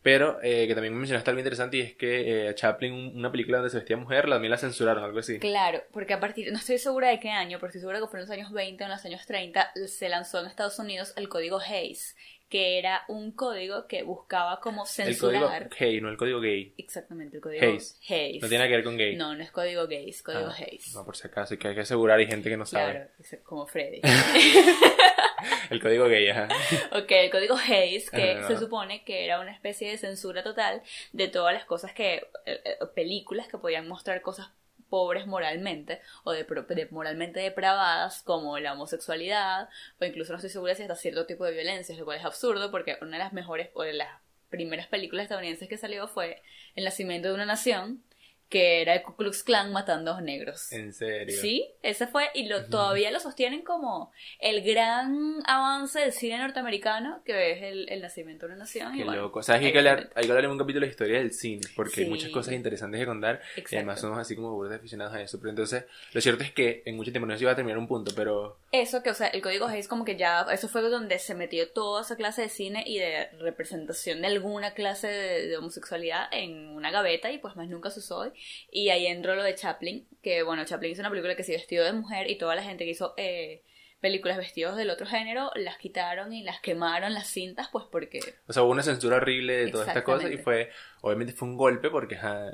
Pero 0.03 0.39
eh, 0.43 0.67
que 0.67 0.75
también 0.75 0.95
mencionaste 0.95 1.31
algo 1.31 1.41
interesante 1.41 1.79
y 1.79 1.81
es 1.81 1.95
que 1.95 2.49
eh, 2.51 2.55
Chaplin, 2.55 2.93
un- 2.93 3.17
una 3.17 3.33
película 3.33 3.57
donde 3.57 3.71
se 3.71 3.79
vestía 3.79 3.97
mujer, 3.97 4.29
también 4.29 4.51
la 4.51 4.59
censuraron, 4.59 5.03
algo 5.03 5.19
así. 5.19 5.39
Claro, 5.39 5.83
porque 5.93 6.13
a 6.13 6.21
partir, 6.21 6.53
no 6.53 6.59
estoy 6.59 6.77
segura 6.77 7.09
de 7.09 7.19
qué 7.21 7.31
año, 7.31 7.57
pero 7.59 7.69
estoy 7.69 7.81
segura 7.81 8.01
que 8.01 8.07
fue 8.07 8.19
en 8.21 8.27
los 8.27 8.31
años 8.31 8.53
20 8.53 8.85
o 8.85 8.87
en 8.87 8.91
los 8.93 9.05
años 9.05 9.25
30, 9.27 9.73
se 9.87 10.09
lanzó 10.11 10.41
en 10.41 10.47
Estados 10.47 10.79
Unidos 10.79 11.15
el 11.17 11.31
código 11.31 11.59
Hayes, 11.59 12.17
que 12.49 12.79
era 12.79 13.05
un 13.09 13.33
código 13.33 13.87
que 13.89 14.03
buscaba 14.03 14.61
como 14.61 14.85
El 14.99 15.19
código 15.19 15.49
censurar. 15.49 15.71
gay, 15.79 16.01
no 16.01 16.09
el 16.11 16.17
código 16.17 16.41
gay. 16.41 16.75
Exactamente, 16.79 17.37
el 17.39 17.43
código 17.43 17.65
Hayes. 17.65 17.99
Hayes. 18.09 18.43
No 18.43 18.49
tiene 18.49 18.69
que 18.69 18.75
ver 18.77 18.85
con 18.85 18.97
gay. 18.97 19.17
No, 19.17 19.35
no 19.35 19.43
es 19.43 19.51
código 19.51 19.87
gay, 19.87 20.09
es 20.11 20.23
código 20.23 20.49
Ah, 20.51 20.55
Hayes. 20.59 20.95
No, 20.95 21.05
por 21.05 21.17
si 21.17 21.27
acaso, 21.27 21.59
que 21.59 21.69
hay 21.69 21.75
que 21.75 21.81
asegurar, 21.81 22.19
hay 22.19 22.27
gente 22.27 22.49
que 22.51 22.57
no 22.57 22.67
sabe. 22.67 22.93
Claro, 22.93 23.45
como 23.45 23.67
Freddy. 23.67 24.01
El 25.71 25.81
código 25.81 26.07
gay, 26.07 26.29
ajá. 26.29 26.49
ok, 26.93 27.11
el 27.11 27.31
código 27.31 27.57
Hayes, 27.57 28.11
que 28.11 28.43
se 28.47 28.57
supone 28.57 29.05
que 29.05 29.25
era 29.25 29.41
una 29.41 29.53
especie 29.53 29.91
de 29.91 29.99
censura 29.99 30.43
total 30.43 30.83
de 31.13 31.29
todas 31.29 31.53
las 31.53 31.65
cosas 31.65 31.93
que, 31.93 32.15
eh, 32.47 32.61
eh, 32.65 32.79
películas 32.95 33.49
que 33.49 33.59
podían 33.59 33.87
mostrar 33.89 34.23
cosas 34.23 34.51
pobres 34.95 35.27
moralmente 35.27 36.01
o 36.23 36.31
de, 36.31 36.45
de 36.45 36.89
moralmente 36.93 37.41
depravadas 37.41 38.23
como 38.23 38.61
la 38.61 38.75
homosexualidad 38.75 39.69
o 40.01 40.05
incluso 40.05 40.33
no 40.33 40.37
estoy 40.37 40.51
segura 40.51 40.77
si 40.77 40.83
hasta 40.83 40.95
cierto 40.95 41.27
tipo 41.27 41.45
de 41.45 41.51
violencia, 41.51 41.97
lo 41.97 42.05
cual 42.05 42.19
es 42.19 42.25
absurdo 42.25 42.71
porque 42.71 42.97
una 43.01 43.19
de 43.19 43.25
las 43.25 43.33
mejores 43.33 43.71
o 43.75 43.83
de 43.83 43.95
las 43.95 44.21
primeras 44.51 44.87
películas 44.87 45.25
estadounidenses 45.25 45.69
que 45.69 45.77
salió 45.77 46.07
fue 46.07 46.45
El 46.77 46.85
nacimiento 46.85 47.27
de 47.27 47.35
una 47.35 47.45
nación 47.45 48.05
que 48.49 48.83
era 48.83 48.95
el 48.95 49.03
Ku 49.03 49.17
Klux 49.17 49.43
Klan 49.43 49.73
matando 49.73 50.13
a 50.13 50.15
los 50.15 50.23
negros. 50.23 50.73
En 50.73 50.93
serio. 50.93 51.37
Sí, 51.41 51.67
ese 51.83 52.07
fue, 52.07 52.31
y 52.35 52.47
lo, 52.47 52.67
todavía 52.67 53.11
lo 53.11 53.21
sostienen 53.21 53.63
como 53.63 54.13
el 54.39 54.63
gran 54.63 55.43
avance 55.47 56.01
del 56.01 56.13
cine 56.13 56.39
norteamericano, 56.39 57.23
que 57.25 57.53
es 57.53 57.63
el, 57.63 57.89
el 57.89 58.01
nacimiento 58.03 58.47
de 58.47 58.53
una 58.53 58.61
nación. 58.61 58.95
y 58.95 58.99
Qué 58.99 59.05
bueno, 59.05 59.23
loco. 59.23 59.43
¿Sabes 59.43 59.61
que 59.61 59.67
hay 59.67 59.73
que 59.73 59.79
hablar, 59.79 60.11
hay 60.15 60.25
que 60.25 60.31
hablar 60.31 60.45
en 60.45 60.51
un 60.51 60.59
capítulo 60.59 60.87
de 60.87 60.91
historia 60.91 61.19
del 61.19 61.33
cine? 61.33 61.63
Porque 61.75 62.03
hay 62.03 62.09
muchas 62.09 62.31
cosas 62.31 62.55
interesantes 62.55 63.01
que 63.01 63.07
contar. 63.07 63.41
Y 63.57 63.61
Exacto. 63.61 63.77
además 63.77 64.01
somos 64.01 64.19
así 64.19 64.37
como 64.37 64.53
burdos 64.53 64.71
de 64.71 64.77
aficionados 64.77 65.15
a 65.15 65.23
eso. 65.23 65.39
Pero 65.41 65.51
entonces, 65.51 65.85
lo 66.13 66.21
cierto 66.21 66.45
es 66.45 66.53
que 66.53 66.83
en 66.85 66.97
mucho 66.97 67.11
tiempo 67.11 67.27
no 67.27 67.37
se 67.37 67.43
iba 67.43 67.53
a 67.53 67.57
terminar 67.57 67.79
un 67.79 67.89
punto, 67.89 68.13
pero 68.15 68.59
Eso 68.77 69.05
que, 69.05 69.11
o 69.11 69.15
sea, 69.15 69.29
el 69.29 69.41
código 69.41 69.69
Hayes 69.69 69.87
como 69.87 70.05
que 70.05 70.17
ya, 70.17 70.45
eso 70.53 70.69
fue 70.69 70.83
donde 70.83 71.21
se 71.21 71.37
metió 71.37 71.71
toda 71.71 72.03
esa 72.03 72.17
clase 72.17 72.43
de 72.43 72.49
cine 72.49 72.83
y 72.85 72.99
de 72.99 73.29
representación 73.39 74.21
de 74.21 74.27
alguna 74.27 74.75
clase 74.75 75.07
de, 75.07 75.47
de 75.47 75.57
homosexualidad 75.57 76.27
en 76.33 76.71
una 76.71 76.91
gaveta 76.91 77.31
y 77.31 77.39
pues 77.39 77.55
más 77.55 77.69
nunca 77.69 77.91
se 77.91 78.01
usó. 78.01 78.33
Y 78.73 78.89
ahí 78.89 79.07
entró 79.07 79.37
lo 79.37 79.45
de 79.45 79.55
Chaplin, 79.55 80.09
que 80.23 80.43
bueno, 80.43 80.65
Chaplin 80.65 80.91
hizo 80.91 81.03
una 81.03 81.11
película 81.11 81.37
que 81.37 81.45
se 81.45 81.53
vestió 81.53 81.85
de 81.85 81.93
mujer 81.93 82.29
y 82.29 82.37
toda 82.37 82.57
la 82.57 82.65
gente 82.65 82.85
que 82.85 82.91
hizo 82.91 83.15
eh, 83.17 83.63
películas 84.01 84.39
vestidos 84.39 84.77
del 84.77 84.91
otro 84.91 85.07
género 85.07 85.53
las 85.55 85.79
quitaron 85.79 86.33
y 86.33 86.43
las 86.43 86.61
quemaron 86.61 87.15
las 87.15 87.29
cintas 87.29 87.69
pues 87.71 87.85
porque 87.93 88.19
O 88.49 88.53
sea, 88.53 88.65
hubo 88.65 88.73
una 88.73 88.83
censura 88.83 89.19
horrible 89.19 89.55
de 89.55 89.71
toda 89.71 89.87
esta 89.87 90.03
cosa 90.03 90.29
y 90.29 90.37
fue, 90.37 90.71
obviamente 91.01 91.33
fue 91.33 91.47
un 91.47 91.57
golpe 91.57 91.91
porque, 91.91 92.17
ajá, 92.17 92.53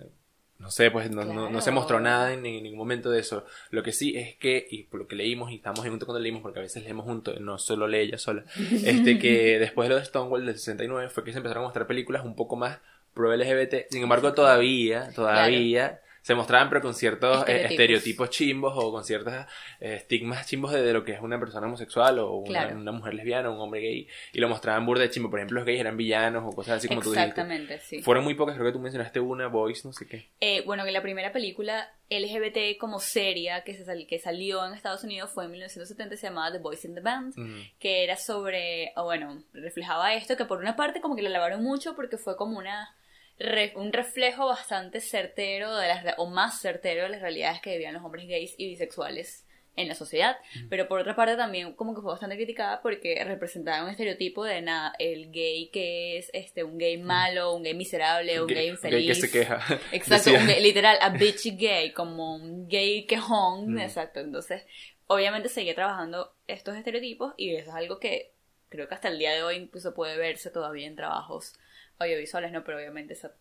no 0.60 0.70
sé, 0.70 0.90
pues 0.90 1.10
no, 1.10 1.24
no- 1.24 1.50
no 1.50 1.60
se 1.60 1.70
mostró 1.70 1.98
nada 2.00 2.32
en, 2.32 2.42
ni- 2.42 2.60
ningún 2.60 2.78
momento 2.78 3.10
de 3.10 3.18
eso. 3.20 3.44
Lo 3.70 3.82
que 3.82 3.92
sí 3.92 4.16
es 4.16 4.36
que, 4.36 4.66
y 4.70 4.84
por 4.84 5.00
lo 5.00 5.06
que 5.08 5.16
leímos 5.16 5.50
y 5.50 5.56
estamos 5.56 5.80
juntos 5.80 6.06
cuando 6.06 6.20
leímos, 6.20 6.42
porque 6.42 6.58
a 6.58 6.62
veces 6.62 6.84
leemos 6.84 7.04
juntos, 7.06 7.40
no 7.40 7.58
solo 7.58 7.88
lee 7.88 8.00
ella 8.00 8.18
sola, 8.18 8.44
este 8.84 9.18
que 9.18 9.58
después 9.58 9.88
de 9.88 9.94
lo 9.94 9.98
de 10.00 10.06
Stonewall 10.06 10.46
del 10.46 10.58
69 10.58 11.08
fue 11.08 11.24
que 11.24 11.32
se 11.32 11.38
empezaron 11.38 11.64
a 11.64 11.66
mostrar 11.66 11.86
películas 11.86 12.24
un 12.24 12.36
poco 12.36 12.56
más 12.56 12.78
pro 13.14 13.34
LGBT. 13.34 13.86
Sin 13.90 14.02
embargo, 14.02 14.32
todavía, 14.34 15.10
todavía... 15.14 16.00
Se 16.22 16.34
mostraban 16.34 16.68
pero 16.68 16.80
con 16.82 16.94
ciertos 16.94 17.48
eh, 17.48 17.66
Estereotipos. 17.70 18.30
chimbos 18.30 18.74
o 18.76 18.92
con 18.92 19.04
ciertos 19.04 19.32
eh, 19.80 19.94
estigmas 19.94 20.46
chimbos 20.46 20.72
de, 20.72 20.82
de 20.82 20.92
lo 20.92 21.04
que 21.04 21.12
es 21.12 21.20
una 21.20 21.38
persona 21.40 21.66
homosexual 21.66 22.18
o 22.18 22.34
una, 22.34 22.48
Claro. 22.60 22.76
una 22.78 22.92
mujer 22.92 23.14
lesbiana 23.14 23.50
o 23.50 23.54
un 23.54 23.60
hombre 23.60 23.80
gay 23.80 24.08
y 24.32 24.38
lo 24.40 24.48
mostraban 24.48 24.84
burda 24.86 25.02
de 25.02 25.10
chimbo. 25.10 25.30
Por 25.30 25.38
ejemplo, 25.38 25.56
los 25.60 25.66
gays 25.66 25.80
eran 25.80 25.96
villanos 25.96 26.44
o 26.46 26.54
cosas 26.54 26.76
así 26.78 26.88
como 26.88 27.00
tú 27.00 27.10
dijiste. 27.12 27.28
exactamente 27.30 27.78
sí 27.78 28.02
Fueron 28.02 28.24
muy 28.24 28.34
pocas, 28.34 28.54
creo 28.56 28.66
que 28.66 28.72
tú 28.72 28.80
mencionaste 28.80 29.20
una, 29.20 29.46
Voice, 29.48 29.82
no 29.86 29.92
sé 29.92 30.06
qué. 30.06 30.28
Eh, 30.40 30.62
bueno 30.66 30.84
que 30.84 30.92
la 30.92 31.02
primera 31.02 31.32
película 31.32 31.88
LGBT 32.10 32.76
como 32.78 32.98
seria 33.00 33.62
que, 33.64 33.74
se 33.74 33.84
sal- 33.84 34.06
que 34.08 34.18
salió 34.18 34.64
en 34.66 34.74
Estados 34.74 35.04
Unidos 35.04 35.30
fue 35.32 35.44
en 35.44 35.52
1970 35.52 36.16
se 36.16 36.26
llamaba 36.26 36.50
The 36.52 36.58
Boys 36.58 36.84
in 36.84 36.94
the 36.94 37.00
Band 37.00 37.34
que 37.78 38.04
era 38.04 38.16
sobre, 38.16 38.92
o 38.96 39.04
bueno, 39.04 39.42
reflejaba 39.52 40.14
esto, 40.14 40.36
que 40.36 40.44
por 40.44 40.58
una 40.58 40.76
parte 40.76 41.00
como 41.00 41.16
que 41.16 41.22
lo 41.22 41.28
lavaron 41.30 41.62
mucho 41.62 41.94
porque 41.94 42.18
fue 42.18 42.36
como 42.36 42.58
una 42.58 42.94
re- 43.40 43.72
un 43.74 43.92
reflejo 43.92 44.46
bastante 44.46 45.00
certero 45.00 45.74
de 45.76 45.88
las, 45.88 46.04
o 46.18 46.26
más 46.26 46.60
certero 46.60 47.02
de 47.02 47.08
las 47.08 47.20
realidades 47.20 47.60
que 47.60 47.72
vivían 47.72 47.94
los 47.94 48.04
hombres 48.04 48.28
gays 48.28 48.54
y 48.58 48.68
bisexuales 48.68 49.44
en 49.76 49.88
la 49.88 49.94
sociedad, 49.94 50.36
pero 50.68 50.88
por 50.88 51.00
otra 51.00 51.14
parte 51.16 51.36
también 51.36 51.72
como 51.74 51.94
que 51.94 52.02
fue 52.02 52.10
bastante 52.10 52.36
criticada 52.36 52.82
porque 52.82 53.22
representaba 53.24 53.82
un 53.84 53.88
estereotipo 53.90 54.44
de 54.44 54.60
nada, 54.60 54.92
el 54.98 55.30
gay 55.30 55.70
que 55.72 56.18
es 56.18 56.28
este 56.34 56.64
un 56.64 56.76
gay 56.76 56.98
malo, 56.98 57.54
un 57.54 57.62
gay 57.62 57.72
miserable, 57.74 58.40
un 58.42 58.46
gay 58.48 58.68
Un 58.68 58.74
infeliz. 58.74 59.06
que 59.06 59.14
se 59.26 59.30
queja. 59.30 59.60
Exacto, 59.92 60.30
un 60.32 60.46
gay- 60.46 60.60
literal, 60.60 60.98
a 61.00 61.08
bitchy 61.10 61.52
gay, 61.56 61.92
como 61.92 62.34
un 62.34 62.68
gay 62.68 63.06
quejón, 63.06 63.74
Mm. 63.74 63.78
exacto. 63.78 64.20
Entonces, 64.20 64.66
obviamente 65.06 65.48
seguía 65.48 65.74
trabajando 65.74 66.34
estos 66.46 66.76
estereotipos 66.76 67.32
y 67.38 67.54
eso 67.54 67.70
es 67.70 67.74
algo 67.76 67.98
que 68.00 68.32
creo 68.68 68.86
que 68.88 68.94
hasta 68.96 69.08
el 69.08 69.18
día 69.18 69.32
de 69.32 69.42
hoy 69.44 69.56
incluso 69.56 69.94
puede 69.94 70.16
verse 70.18 70.50
todavía 70.50 70.86
en 70.88 70.96
trabajos 70.96 71.54
audiovisuales, 72.00 72.52
¿no? 72.52 72.64
Pero 72.64 72.78
obviamente 72.78 73.14
se 73.14 73.28
ha 73.28 73.32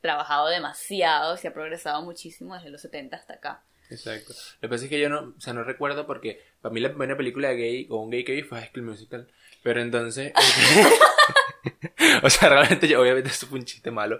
trabajado 0.00 0.48
demasiado, 0.48 1.36
se 1.36 1.48
ha 1.48 1.54
progresado 1.54 2.02
muchísimo 2.02 2.54
desde 2.54 2.70
los 2.70 2.80
70 2.82 3.16
hasta 3.16 3.34
acá. 3.34 3.62
Exacto. 3.90 4.34
Lo 4.60 4.68
que 4.68 4.68
pasa 4.68 4.84
es 4.84 4.90
que 4.90 5.00
yo 5.00 5.08
no, 5.08 5.34
o 5.36 5.40
sea, 5.40 5.54
no 5.54 5.64
recuerdo 5.64 6.06
porque 6.06 6.42
para 6.60 6.72
mí 6.72 6.80
la 6.80 6.90
primera 6.90 7.16
película 7.16 7.52
gay 7.52 7.86
o 7.90 8.02
un 8.02 8.10
gay 8.10 8.24
que 8.24 8.32
vi 8.32 8.42
fue 8.42 8.58
High 8.58 8.70
School 8.70 8.84
Musical. 8.84 9.28
Pero 9.62 9.80
entonces... 9.80 10.32
o 12.22 12.30
sea, 12.30 12.48
realmente 12.48 12.88
yo, 12.88 13.00
obviamente 13.00 13.30
eso 13.30 13.46
fue 13.46 13.58
un 13.58 13.64
chiste 13.64 13.90
malo. 13.90 14.18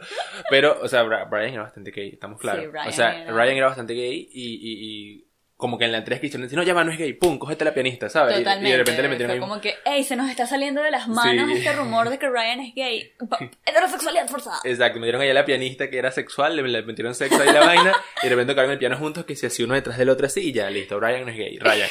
Pero, 0.50 0.78
o 0.80 0.88
sea, 0.88 1.02
Brian 1.02 1.52
era 1.54 1.62
bastante 1.62 1.90
gay, 1.90 2.10
estamos 2.10 2.40
claros. 2.40 2.64
Sí, 2.64 2.88
o 2.88 2.92
sea, 2.92 3.22
era- 3.22 3.32
Ryan 3.32 3.56
era 3.56 3.66
bastante 3.66 3.94
gay 3.94 4.28
y, 4.32 4.54
y, 4.54 5.12
y 5.12 5.27
como 5.58 5.76
que 5.76 5.86
en 5.86 5.92
la 5.92 5.98
entrega 5.98 6.20
que 6.20 6.38
no, 6.38 6.62
ya 6.62 6.72
va, 6.72 6.84
no 6.84 6.92
es 6.92 6.98
gay, 6.98 7.14
pum, 7.14 7.36
cógete 7.36 7.64
la 7.64 7.74
pianista, 7.74 8.08
¿sabes? 8.08 8.36
Y- 8.36 8.38
Totalmente. 8.38 8.68
Y, 8.68 8.72
de 8.72 8.78
repente 8.78 9.02
le 9.02 9.08
metieron 9.08 9.34
ahí 9.34 9.40
como 9.40 9.60
que, 9.60 9.74
hey, 9.84 10.04
se 10.04 10.14
nos 10.14 10.30
está 10.30 10.46
saliendo 10.46 10.80
de 10.82 10.92
las 10.92 11.08
manos 11.08 11.50
Sí. 11.50 11.58
este 11.58 11.72
rumor 11.72 12.10
de 12.10 12.18
que 12.18 12.28
Ryan 12.28 12.60
es 12.60 12.74
gay. 12.76 13.12
Heterosexualidad 13.66 14.28
forzada. 14.28 14.60
Exacto, 14.62 15.00
me 15.00 15.06
dieron 15.06 15.20
allá 15.20 15.34
la 15.34 15.44
pianista 15.44 15.90
que 15.90 15.98
era 15.98 16.12
sexual, 16.12 16.54
le, 16.54 16.82
metieron 16.84 17.12
sexo 17.12 17.42
ahí 17.42 17.52
la 17.52 17.66
vaina, 17.66 17.92
y 18.22 18.26
de 18.26 18.30
repente 18.30 18.52
tocaron 18.52 18.70
el 18.70 18.78
piano 18.78 18.96
juntos, 18.96 19.24
que 19.24 19.34
se 19.34 19.48
hacía 19.48 19.64
uno 19.64 19.74
detrás 19.74 19.98
del 19.98 20.10
otro 20.10 20.26
así, 20.26 20.48
y 20.48 20.52
ya, 20.52 20.70
listo, 20.70 20.96
Brian 21.00 21.24
no 21.24 21.30
es 21.32 21.36
gay, 21.36 21.58
Ryan. 21.58 21.88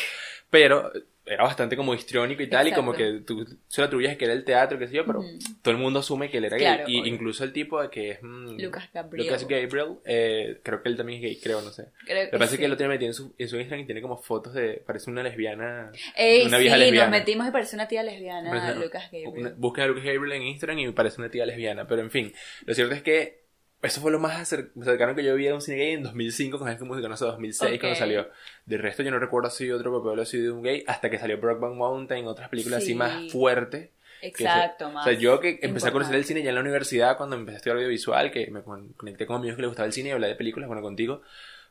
Pero 0.50 0.94
era 1.28 1.44
bastante 1.44 1.76
como 1.76 1.94
histriónico 1.94 2.42
y 2.42 2.48
tal, 2.50 2.68
y 2.68 2.72
como 2.72 2.94
que 2.94 3.22
tú 3.26 3.46
solo 3.68 3.88
atribuyes 3.88 4.18
que 4.18 4.26
era 4.26 4.34
el 4.34 4.44
teatro, 4.46 4.80
qué 4.80 4.88
sé 4.88 4.96
yo, 4.96 5.06
pero 5.06 5.22
todo 5.62 5.74
el 5.74 5.80
mundo 5.80 6.00
asume 6.00 6.30
que 6.30 6.38
él 6.38 6.46
era 6.46 6.58
gay. 6.58 6.66
Claro, 6.66 6.84
y 6.88 7.02
obvio. 7.02 7.14
incluso 7.14 7.44
el 7.44 7.52
tipo 7.54 7.82
de 7.82 7.90
que 7.90 8.12
es... 8.12 8.20
mm, 8.24 8.58
Lucas 8.62 8.90
Gabriel. 8.94 9.26
Lucas 9.28 9.48
Gabriel, 9.48 9.98
eh, 10.06 10.60
creo 10.64 10.82
que 10.82 10.90
él 10.90 10.98
también 10.98 11.18
es 11.18 11.24
gay, 11.24 11.40
creo, 11.42 11.62
no 11.62 11.72
sé. 11.72 11.88
Creo 12.06 12.26
Lo 12.26 12.32
que 12.32 12.38
pasa 12.38 12.46
es 12.46 12.52
sí. 12.52 12.58
que 12.58 12.66
él 12.66 12.72
lo 12.72 12.78
tiene 12.78 12.94
metido 12.94 13.10
en 13.10 13.14
su, 13.14 13.34
en 13.38 13.48
su 13.50 13.58
Instagram 13.58 13.84
y 13.84 13.86
tiene 13.86 14.02
como 14.02 14.18
fotos 14.18 14.54
de... 14.54 14.82
Parece 14.86 15.10
una 15.12 15.24
lesbiana... 15.24 15.92
Ey, 16.16 16.46
una 16.46 16.58
vieja 16.58 16.76
sí, 16.76 16.82
lesbiana. 16.82 17.10
nos 17.10 17.20
metimos 17.20 17.48
y 17.48 17.52
parece 17.52 17.76
una 17.76 17.88
tía 17.88 18.04
lesbiana, 18.04 18.50
Parece- 18.50 18.80
Lucas 18.80 19.04
Gabriel. 19.12 19.28
una- 19.36 19.54
busquen 19.58 19.84
a 19.84 19.88
Lucas 19.88 20.04
Gabriel 20.06 20.32
en 20.42 20.44
Instagram 20.44 20.80
y 20.80 20.92
parece 20.92 21.20
una 21.22 21.30
tía 21.30 21.46
lesbiana. 21.46 21.88
Pero 21.88 22.02
en 22.02 22.12
fin, 22.12 22.34
lo 22.66 22.74
cierto 22.74 22.96
es 22.96 23.02
que 23.02 23.47
eso 23.82 24.02
fue 24.02 24.12
lo 24.12 24.20
más 24.20 24.48
cercano 24.48 25.16
que 25.16 25.24
yo 25.24 25.36
vi 25.36 25.48
a 25.48 25.54
un 25.56 25.62
cine 25.62 25.78
gay 25.78 25.92
en 25.94 26.04
2005 26.04 26.58
con 26.60 26.72
School 26.74 26.88
Musical, 26.88 27.10
no 27.12 27.18
sé, 27.18 27.26
2006 27.26 27.74
Ok. 27.76 27.80
cuando 27.80 28.00
salió. 28.00 28.28
De 28.66 28.78
resto 28.78 29.04
yo 29.04 29.12
no 29.12 29.20
recuerdo 29.20 29.48
así 29.48 29.72
otro 29.72 30.02
papel 30.04 30.20
así 30.20 30.40
de 30.40 30.52
un 30.52 30.64
gay 30.64 30.84
hasta 30.88 31.10
que 31.10 31.20
salió 31.20 31.38
Brokeback 31.40 31.74
Mountain, 31.74 32.26
otras 32.28 32.50
películas 32.50 32.78
así 32.80 32.88
Sí. 32.88 32.96
más 32.96 33.32
fuertes. 33.32 33.90
Exacto, 34.22 34.90
más. 34.92 35.06
O 35.06 35.10
sea, 35.12 35.20
yo 35.20 35.40
que 35.40 35.60
empecé 35.62 35.90
a 35.90 35.92
conocer 35.92 36.16
el 36.16 36.26
cine 36.26 36.42
ya 36.42 36.50
en 36.50 36.56
la 36.56 36.62
universidad 36.62 37.18
cuando 37.18 37.36
empecé 37.36 37.56
a 37.56 37.58
estudiar 37.58 37.78
audiovisual, 37.78 38.32
que 38.32 38.50
me 38.50 38.64
con- 38.64 38.90
conecté 38.94 39.28
con 39.28 39.36
amigos 39.38 39.56
que 39.58 39.62
les 39.62 39.70
gustaba 39.70 39.86
el 39.86 39.94
cine 39.94 40.10
y 40.10 40.12
hablé 40.12 40.28
de 40.28 40.36
películas, 40.36 40.68
bueno, 40.68 40.82
contigo. 40.82 41.22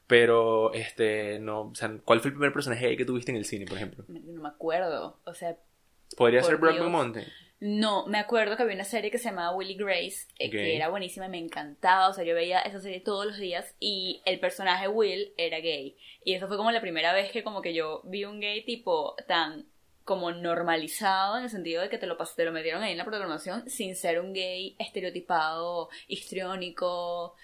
Pero, 0.06 0.72
este, 0.72 1.40
no, 1.40 1.62
o 1.62 1.74
sea, 1.74 1.90
¿cuál 2.04 2.20
fue 2.20 2.28
el 2.28 2.34
primer 2.34 2.52
personaje 2.52 2.86
gay 2.86 2.96
que 2.96 3.04
tuviste 3.04 3.32
en 3.32 3.38
el 3.38 3.44
cine, 3.44 3.66
por 3.66 3.76
ejemplo? 3.76 4.04
No 4.06 4.40
me 4.42 4.48
acuerdo. 4.48 5.18
O 5.24 5.34
sea, 5.34 5.56
Podría 6.16 6.42
ser 6.42 6.56
Brokeback. 6.56 6.88
Mountain. 6.88 7.26
no, 7.58 8.06
me 8.06 8.18
acuerdo 8.18 8.56
que 8.56 8.62
había 8.62 8.74
una 8.74 8.84
serie 8.84 9.10
que 9.10 9.18
se 9.18 9.30
llamaba 9.30 9.54
Willy 9.56 9.74
Grace, 9.76 10.26
eh, 10.38 10.50
que 10.50 10.76
era 10.76 10.88
buenísima 10.88 11.26
y 11.26 11.30
me 11.30 11.38
encantaba. 11.38 12.08
O 12.08 12.12
sea, 12.12 12.22
yo 12.24 12.34
veía 12.34 12.60
esa 12.60 12.80
serie 12.80 13.00
todos 13.00 13.24
los 13.26 13.38
días 13.38 13.74
y 13.80 14.20
el 14.26 14.38
personaje 14.40 14.88
Will 14.88 15.32
era 15.38 15.58
gay. 15.60 15.96
Y 16.24 16.34
eso 16.34 16.48
fue 16.48 16.56
como 16.58 16.70
la 16.70 16.80
primera 16.82 17.12
vez 17.14 17.30
que 17.32 17.42
como 17.42 17.62
que 17.62 17.72
yo 17.74 18.02
vi 18.04 18.24
un 18.24 18.40
gay 18.40 18.62
tipo 18.64 19.14
tan 19.26 19.66
como 20.04 20.30
normalizado 20.30 21.36
en 21.36 21.44
el 21.44 21.50
sentido 21.50 21.82
de 21.82 21.88
que 21.88 21.98
te 21.98 22.06
lo, 22.06 22.16
te 22.16 22.44
lo 22.44 22.52
metieron 22.52 22.80
ahí 22.82 22.92
en 22.92 22.98
la 22.98 23.04
programación 23.04 23.68
sin 23.68 23.96
ser 23.96 24.20
un 24.20 24.32
gay 24.34 24.76
estereotipado, 24.78 25.88
histriónico, 26.06 27.34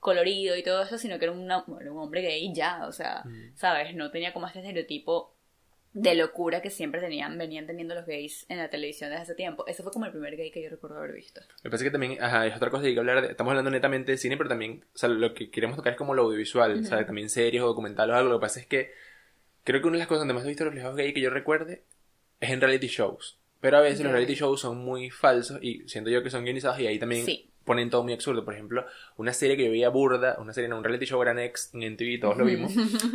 colorido 0.00 0.56
y 0.56 0.62
todo 0.62 0.82
eso, 0.82 0.96
sino 0.98 1.18
que 1.18 1.24
era, 1.24 1.32
una- 1.34 1.64
un 1.66 1.98
hombre 1.98 2.22
gay 2.22 2.52
ya, 2.54 2.86
o 2.86 2.92
sea, 2.92 3.22
Mm. 3.24 3.56
¿sabes? 3.56 3.94
No 3.96 4.10
tenía 4.12 4.32
como 4.32 4.46
este 4.46 4.60
estereotipo 4.60 5.33
de 5.94 6.16
locura 6.16 6.60
que 6.60 6.70
siempre 6.70 7.00
tenían, 7.00 7.38
venían 7.38 7.66
teniendo 7.66 7.94
los 7.94 8.04
gays 8.04 8.44
en 8.48 8.58
la 8.58 8.68
televisión 8.68 9.10
desde 9.10 9.22
hace 9.22 9.34
tiempo. 9.36 9.64
Ese 9.68 9.84
fue 9.84 9.92
como 9.92 10.04
el 10.06 10.10
primer 10.10 10.36
gay 10.36 10.50
que 10.50 10.60
yo 10.60 10.68
recuerdo 10.68 10.98
haber 10.98 11.12
visto. 11.12 11.40
Me 11.62 11.70
parece 11.70 11.84
que 11.84 11.90
también, 11.92 12.20
ajá, 12.20 12.48
es 12.48 12.56
otra 12.56 12.68
cosa 12.68 12.82
que 12.82 12.88
hay 12.88 12.94
que 12.94 13.00
hablar 13.00 13.22
de, 13.22 13.28
estamos 13.28 13.52
hablando 13.52 13.70
netamente 13.70 14.10
de 14.10 14.18
cine, 14.18 14.36
pero 14.36 14.48
también, 14.48 14.84
o 14.92 14.98
sea, 14.98 15.08
lo 15.08 15.32
que 15.32 15.50
queremos 15.50 15.76
tocar 15.76 15.92
es 15.92 15.98
como 15.98 16.12
lo 16.14 16.22
audiovisual, 16.22 16.80
o 16.80 16.84
sea, 16.84 17.06
también 17.06 17.30
series 17.30 17.62
o 17.62 17.66
documentales 17.66 18.12
o 18.12 18.18
algo, 18.18 18.30
lo 18.30 18.40
que 18.40 18.42
pasa 18.42 18.58
es 18.58 18.66
que 18.66 18.90
creo 19.62 19.80
que 19.80 19.86
una 19.86 19.94
de 19.94 20.00
las 20.00 20.08
cosas 20.08 20.22
donde 20.22 20.34
más 20.34 20.44
he 20.44 20.48
visto 20.48 20.64
reflejados 20.64 20.96
gay 20.96 21.14
que 21.14 21.20
yo 21.20 21.30
recuerde 21.30 21.84
es 22.40 22.50
en 22.50 22.60
reality 22.60 22.88
shows, 22.88 23.38
pero 23.60 23.76
a 23.76 23.80
veces 23.80 24.00
los 24.00 24.12
reality 24.12 24.34
shows 24.34 24.60
son 24.60 24.78
muy 24.78 25.10
falsos 25.10 25.60
y 25.62 25.88
siento 25.88 26.10
yo 26.10 26.24
que 26.24 26.30
son 26.30 26.44
guionizados 26.44 26.80
y 26.80 26.88
ahí 26.88 26.98
también 26.98 27.24
Sí. 27.24 27.50
Ponen 27.64 27.90
todo 27.90 28.02
muy 28.02 28.12
absurdo, 28.12 28.44
por 28.44 28.54
ejemplo, 28.54 28.86
una 29.16 29.32
serie 29.32 29.56
que 29.56 29.64
yo 29.64 29.70
veía 29.70 29.88
burda, 29.88 30.36
una 30.38 30.52
serie, 30.52 30.68
no, 30.68 30.78
un 30.78 30.84
reality 30.84 31.06
show 31.06 31.20
era 31.22 31.34
Next 31.34 31.74
en 31.74 31.92
MTV, 31.92 32.20
todos 32.20 32.36
lo 32.36 32.44
vimos, 32.44 32.72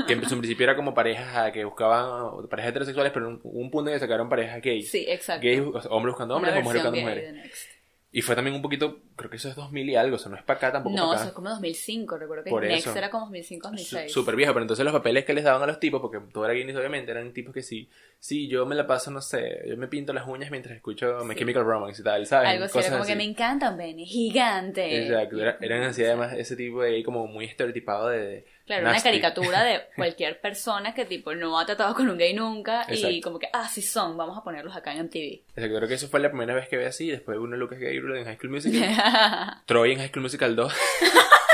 que 0.08 0.14
en 0.14 0.28
su 0.28 0.38
principio 0.38 0.64
era 0.64 0.76
como 0.76 0.94
parejas 0.94 1.52
que 1.52 1.64
buscaban, 1.66 2.48
parejas 2.50 2.72
heterosexuales, 2.72 3.12
pero 3.14 3.28
en 3.28 3.34
un, 3.34 3.42
un 3.44 3.72
punto 3.72 3.90
en 3.90 3.96
que 3.96 4.00
sacaron 4.00 4.30
parejas 4.30 4.62
gays. 4.62 4.90
Sí, 4.90 5.06
exacto. 5.08 5.46
Gays, 5.46 5.62
hombres 5.90 6.14
buscando 6.14 6.36
hombres 6.36 6.54
o 6.54 6.62
mujeres 6.62 6.84
buscando 6.84 7.02
mujeres. 7.02 7.70
Y 8.12 8.22
fue 8.22 8.36
también 8.36 8.56
un 8.56 8.62
poquito, 8.62 9.00
creo 9.20 9.30
que 9.30 9.38
eso 9.38 9.50
es 9.50 9.56
2000 9.56 9.90
y 9.90 9.96
algo, 9.96 10.16
o 10.16 10.20
sea, 10.20 10.32
no 10.32 10.38
es 10.38 10.44
para 10.44 10.58
acá 10.58 10.72
tampoco. 10.72 10.96
No, 10.96 11.10
pa' 11.10 11.14
eso 11.16 11.22
acá. 11.24 11.30
es 11.30 11.36
como 11.36 11.50
2005, 11.50 12.18
recuerdo 12.18 12.44
que 12.44 12.50
Por 12.50 12.64
Next 12.64 12.88
eso. 12.88 12.98
era 12.98 13.10
como 13.12 13.26
2005, 13.26 13.68
2006. 13.68 14.12
Súper 14.12 14.36
viejo, 14.36 14.54
pero 14.54 14.64
entonces 14.64 14.84
los 14.84 14.94
papeles 14.94 15.26
que 15.26 15.34
les 15.34 15.44
daban 15.44 15.62
a 15.62 15.68
los 15.68 15.80
tipos, 15.80 16.02
porque 16.02 16.20
todo 16.34 16.46
era 16.46 16.54
guinis 16.54 16.76
obviamente, 16.76 17.12
eran 17.12 17.32
tipos 17.34 17.54
que 17.54 17.62
sí, 17.62 17.90
sí, 18.18 18.48
yo 18.48 18.66
me 18.66 18.76
la 18.76 18.88
paso, 18.88 19.12
no 19.12 19.22
sé, 19.22 19.62
yo 19.68 19.78
me 19.78 19.88
pinto 19.88 20.14
las 20.14 20.28
uñas 20.28 20.50
mientras 20.52 20.76
escucho 20.76 21.20
My 21.26 21.34
Sí. 21.34 21.40
Chemical 21.40 21.64
Romance 21.66 22.02
y 22.02 22.06
tal, 22.06 22.26
¿sabes? 22.26 22.50
Algo 22.50 22.66
así, 22.66 22.80
era 22.80 22.90
como 22.90 23.04
así. 23.04 23.12
que 23.12 23.16
me 23.18 23.24
encanta 23.26 23.70
un 23.70 23.78
pene 23.78 24.06
gigante. 24.06 25.04
Exacto, 25.04 25.38
era- 25.40 25.58
eran 25.62 25.84
así 25.84 26.04
además 26.04 26.34
ese 26.34 26.56
tipo 26.56 26.82
de 26.82 27.04
como 27.04 27.28
muy 27.28 27.46
estereotipado 27.46 28.08
de... 28.10 28.46
Claro, 28.66 28.84
una 28.84 28.92
nasty. 28.94 29.10
caricatura 29.10 29.64
de 29.64 29.80
cualquier 29.96 30.40
persona 30.42 30.94
que 30.94 31.04
tipo 31.06 31.34
no 31.34 31.60
ha 31.60 31.66
tratado 31.66 31.96
con 31.96 32.08
un 32.08 32.20
gay 32.20 32.36
nunca 32.36 32.86
y 32.88 32.94
Exacto. 32.94 33.18
como 33.24 33.40
que, 33.40 33.48
ah, 33.52 33.68
sí 33.68 33.82
son, 33.82 34.16
vamos 34.16 34.38
a 34.38 34.44
ponerlos 34.44 34.76
acá 34.76 34.94
en 34.94 35.06
MTV. 35.06 35.42
Exacto, 35.56 35.76
creo 35.78 35.88
que 35.88 35.96
eso 35.96 36.08
fue 36.08 36.20
la 36.20 36.30
primera 36.30 36.54
vez 36.54 36.68
que 36.70 36.78
ve 36.78 36.86
así, 36.86 37.10
después 37.10 37.40
uno 37.40 37.58
Lucas 37.58 37.80
Gabriel 37.80 38.18
en 38.18 38.26
High 38.26 38.38
School 38.38 38.52
Musical, 38.52 38.80
Troy 39.66 39.94
en 39.94 40.00
High 40.00 40.10
School 40.10 40.24
Musical 40.24 40.56
2. 40.56 40.72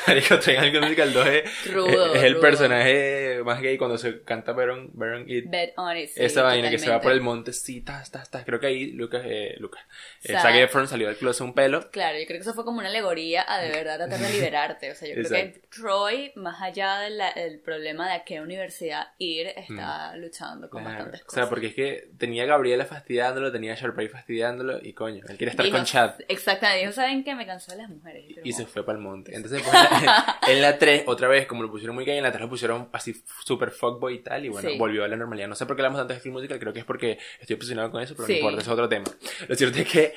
Marico, 0.06 0.38
Troy 0.38 0.54
en 0.56 0.60
High 0.62 0.70
School 0.70 0.82
Musical 0.82 1.12
2 1.12 1.26
es, 1.28 1.72
Rudo, 1.72 2.06
es- 2.14 2.16
es 2.18 2.22
el 2.24 2.32
rudo. 2.34 2.40
personaje 2.42 3.40
más 3.44 3.60
gay 3.60 3.76
cuando 3.78 3.98
se 3.98 4.22
canta 4.22 4.52
Baron, 4.52 4.90
Baron 4.94 5.24
It. 5.28 5.44
Bet 5.48 5.72
on 5.76 5.96
it. 5.96 6.08
sí, 6.10 6.22
Esa 6.22 6.42
vaina 6.42 6.70
que 6.70 6.78
se 6.78 6.90
va 6.90 7.00
por 7.00 7.12
el 7.12 7.20
monte, 7.20 7.52
sí, 7.52 7.80
tas, 7.80 8.10
tas, 8.10 8.30
tas. 8.30 8.44
Creo 8.44 8.60
que 8.60 8.66
ahí 8.66 8.86
Lucas, 8.92 9.22
eh, 9.24 9.54
Lucas, 9.58 9.82
eh, 10.24 10.34
Zac- 10.34 10.54
Efron 10.56 10.88
salió 10.88 11.08
del 11.08 11.16
closet 11.16 11.42
un 11.42 11.54
pelo. 11.54 11.90
Claro, 11.90 12.18
yo 12.18 12.26
creo 12.26 12.38
que 12.38 12.42
eso 12.42 12.54
fue 12.54 12.64
como 12.64 12.78
una 12.78 12.88
alegoría 12.88 13.44
a 13.46 13.60
de 13.60 13.70
verdad 13.70 13.96
tratar 13.98 14.18
de 14.18 14.30
liberarte. 14.32 14.90
O 14.90 14.94
sea, 14.94 15.08
yo 15.08 15.14
creo 15.14 15.28
que 15.30 15.60
Troy, 15.74 16.32
más 16.36 16.60
allá 16.62 16.98
del 17.00 17.20
el 17.36 17.60
problema 17.60 18.08
de 18.08 18.14
a 18.14 18.24
qué 18.24 18.40
universidad 18.40 19.08
ir, 19.18 19.48
está 19.48 20.16
luchando 20.16 20.68
con 20.70 20.82
Claro. 20.82 20.96
bastantes 20.96 21.20
O 21.22 21.24
cosas. 21.26 21.40
sea, 21.44 21.48
porque 21.48 21.66
es 21.68 21.74
que 21.74 22.08
tenía 22.18 22.44
a 22.44 22.46
Gabriela 22.46 22.84
fastidiándolo, 22.86 23.52
tenía 23.52 23.72
a 23.72 23.76
Sharpay 23.76 24.08
fastidiándolo, 24.08 24.78
y 24.82 24.92
coño, 24.92 25.24
él 25.28 25.36
quiere 25.36 25.50
estar 25.50 25.64
Dijo- 25.64 25.76
con 25.76 25.84
Chad. 25.86 26.14
Exactamente, 26.28 26.80
dijo, 26.80 26.92
¿saben 26.92 27.24
qué? 27.24 27.34
Me 27.34 27.46
cansó 27.46 27.72
de 27.72 27.78
las 27.78 27.88
mujeres. 27.90 28.24
Y, 28.42 28.48
Y 28.48 28.52
se 28.52 28.66
fue 28.66 28.84
para 28.84 28.98
el 28.98 29.04
monte. 29.04 29.34
Entonces, 29.34 29.62
pues, 29.62 29.74
en, 30.00 30.06
la, 30.06 30.38
en 30.46 30.62
la 30.62 30.78
3, 30.78 31.04
otra 31.06 31.28
vez, 31.28 31.46
como 31.46 31.62
lo 31.62 31.70
pusieron 31.70 31.94
muy 31.94 32.04
gay, 32.04 32.16
en 32.18 32.22
la 32.24 32.30
3 32.32 32.42
lo 32.42 32.48
pusieron 32.48 32.88
así 32.92 33.14
super 33.44 33.70
fuckboy 33.70 34.14
y 34.14 34.18
tal, 34.20 34.44
y 34.44 34.48
bueno, 34.48 34.68
Sí. 34.70 34.78
volvió 34.78 35.04
a 35.04 35.08
la 35.08 35.16
normalidad. 35.16 35.48
No 35.48 35.54
sé 35.54 35.66
por 35.66 35.76
qué 35.76 35.82
hablamos 35.82 35.98
tanto 36.00 36.14
de 36.14 36.20
film 36.20 36.34
musical, 36.34 36.58
creo 36.58 36.72
que 36.72 36.80
es 36.80 36.84
porque 36.84 37.18
estoy 37.40 37.54
obsesionado 37.54 37.90
con 37.90 38.02
eso, 38.02 38.14
pero 38.14 38.26
Sí. 38.26 38.34
no 38.34 38.38
importa, 38.38 38.62
es 38.62 38.68
otro 38.68 38.88
tema. 38.88 39.06
Lo 39.48 39.54
cierto 39.54 39.78
es 39.78 39.88
que 39.88 40.14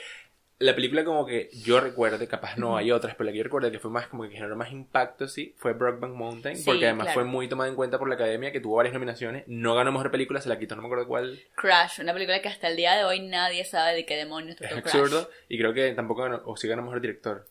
la 0.59 0.75
película 0.75 1.03
como 1.03 1.25
que 1.25 1.49
yo 1.51 1.81
recuerdo, 1.81 2.25
capaz 2.29 2.55
no 2.57 2.77
hay 2.77 2.89
otras, 2.91 3.15
pero 3.15 3.25
la 3.25 3.31
que 3.33 3.39
yo 3.39 3.43
recuerdo 3.43 3.69
que 3.69 3.79
fue 3.79 3.91
más 3.91 4.07
como 4.07 4.23
que 4.23 4.29
generó 4.29 4.55
más 4.55 4.71
impacto, 4.71 5.27
sí, 5.27 5.53
fue 5.57 5.73
Brokeback 5.73 6.11
Mountain, 6.11 6.55
Sí, 6.55 6.63
porque 6.63 6.85
además 6.85 7.07
claro. 7.07 7.19
fue 7.21 7.23
muy 7.29 7.49
tomada 7.49 7.69
en 7.69 7.75
cuenta 7.75 7.99
por 7.99 8.07
la 8.07 8.15
academia, 8.15 8.51
que 8.53 8.61
tuvo 8.61 8.77
varias 8.77 8.93
nominaciones, 8.93 9.43
no 9.47 9.75
ganó 9.75 9.91
mejor 9.91 10.09
película, 10.11 10.39
se 10.39 10.47
la 10.47 10.57
quitó, 10.59 10.75
no 10.75 10.81
me 10.83 10.87
acuerdo 10.87 11.07
cuál, 11.07 11.37
Crash, 11.55 11.99
una 11.99 12.13
película 12.13 12.41
que 12.41 12.47
hasta 12.47 12.69
el 12.69 12.77
día 12.77 12.95
de 12.95 13.03
hoy 13.03 13.19
nadie 13.21 13.65
sabe 13.65 13.93
de 13.93 14.05
qué 14.05 14.15
demonios 14.15 14.51
es 14.61 14.69
trató 14.69 14.81
Crash. 14.83 14.95
absurdo, 14.95 15.29
y 15.49 15.57
creo 15.57 15.73
que 15.73 15.91
tampoco 15.93 16.21
ganó, 16.21 16.41
o 16.45 16.55
sí 16.55 16.67
ganó 16.69 16.83
mejor 16.83 17.01
director. 17.01 17.45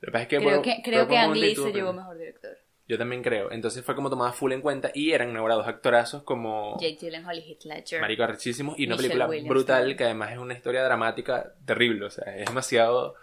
Lo 0.00 0.06
que 0.06 0.12
pasa 0.12 0.22
es 0.22 0.28
que 0.28 0.38
Creo 0.38 0.62
que, 0.62 0.82
creo 0.82 1.08
que 1.08 1.18
Ang 1.18 1.34
Lee 1.34 1.54
se 1.54 1.72
llevó 1.72 1.92
mejor 1.92 2.18
director. 2.18 2.56
Yo 2.88 2.98
también 2.98 3.22
creo. 3.22 3.52
Entonces 3.52 3.84
fue 3.84 3.94
como 3.94 4.10
tomada 4.10 4.32
full 4.32 4.50
en 4.50 4.60
cuenta 4.60 4.90
y 4.92 5.12
eran 5.12 5.32
nombrados 5.32 5.68
actorazos 5.68 6.24
como 6.24 6.76
Jake 6.80 6.98
Gyllenhaal 7.00 7.38
y 7.38 7.52
Heath 7.52 7.64
Ledger. 7.64 8.00
Marico 8.00 8.24
arrechísimos 8.24 8.76
y 8.78 8.86
una 8.86 8.96
Michelle 8.96 9.10
película 9.10 9.28
Williams 9.28 9.48
brutal 9.48 9.76
también. 9.78 9.96
que 9.96 10.04
además 10.04 10.32
es 10.32 10.38
una 10.38 10.54
historia 10.54 10.82
dramática 10.82 11.54
terrible. 11.64 12.06
O 12.06 12.10
sea, 12.10 12.36
es 12.36 12.46
demasiado... 12.46 13.14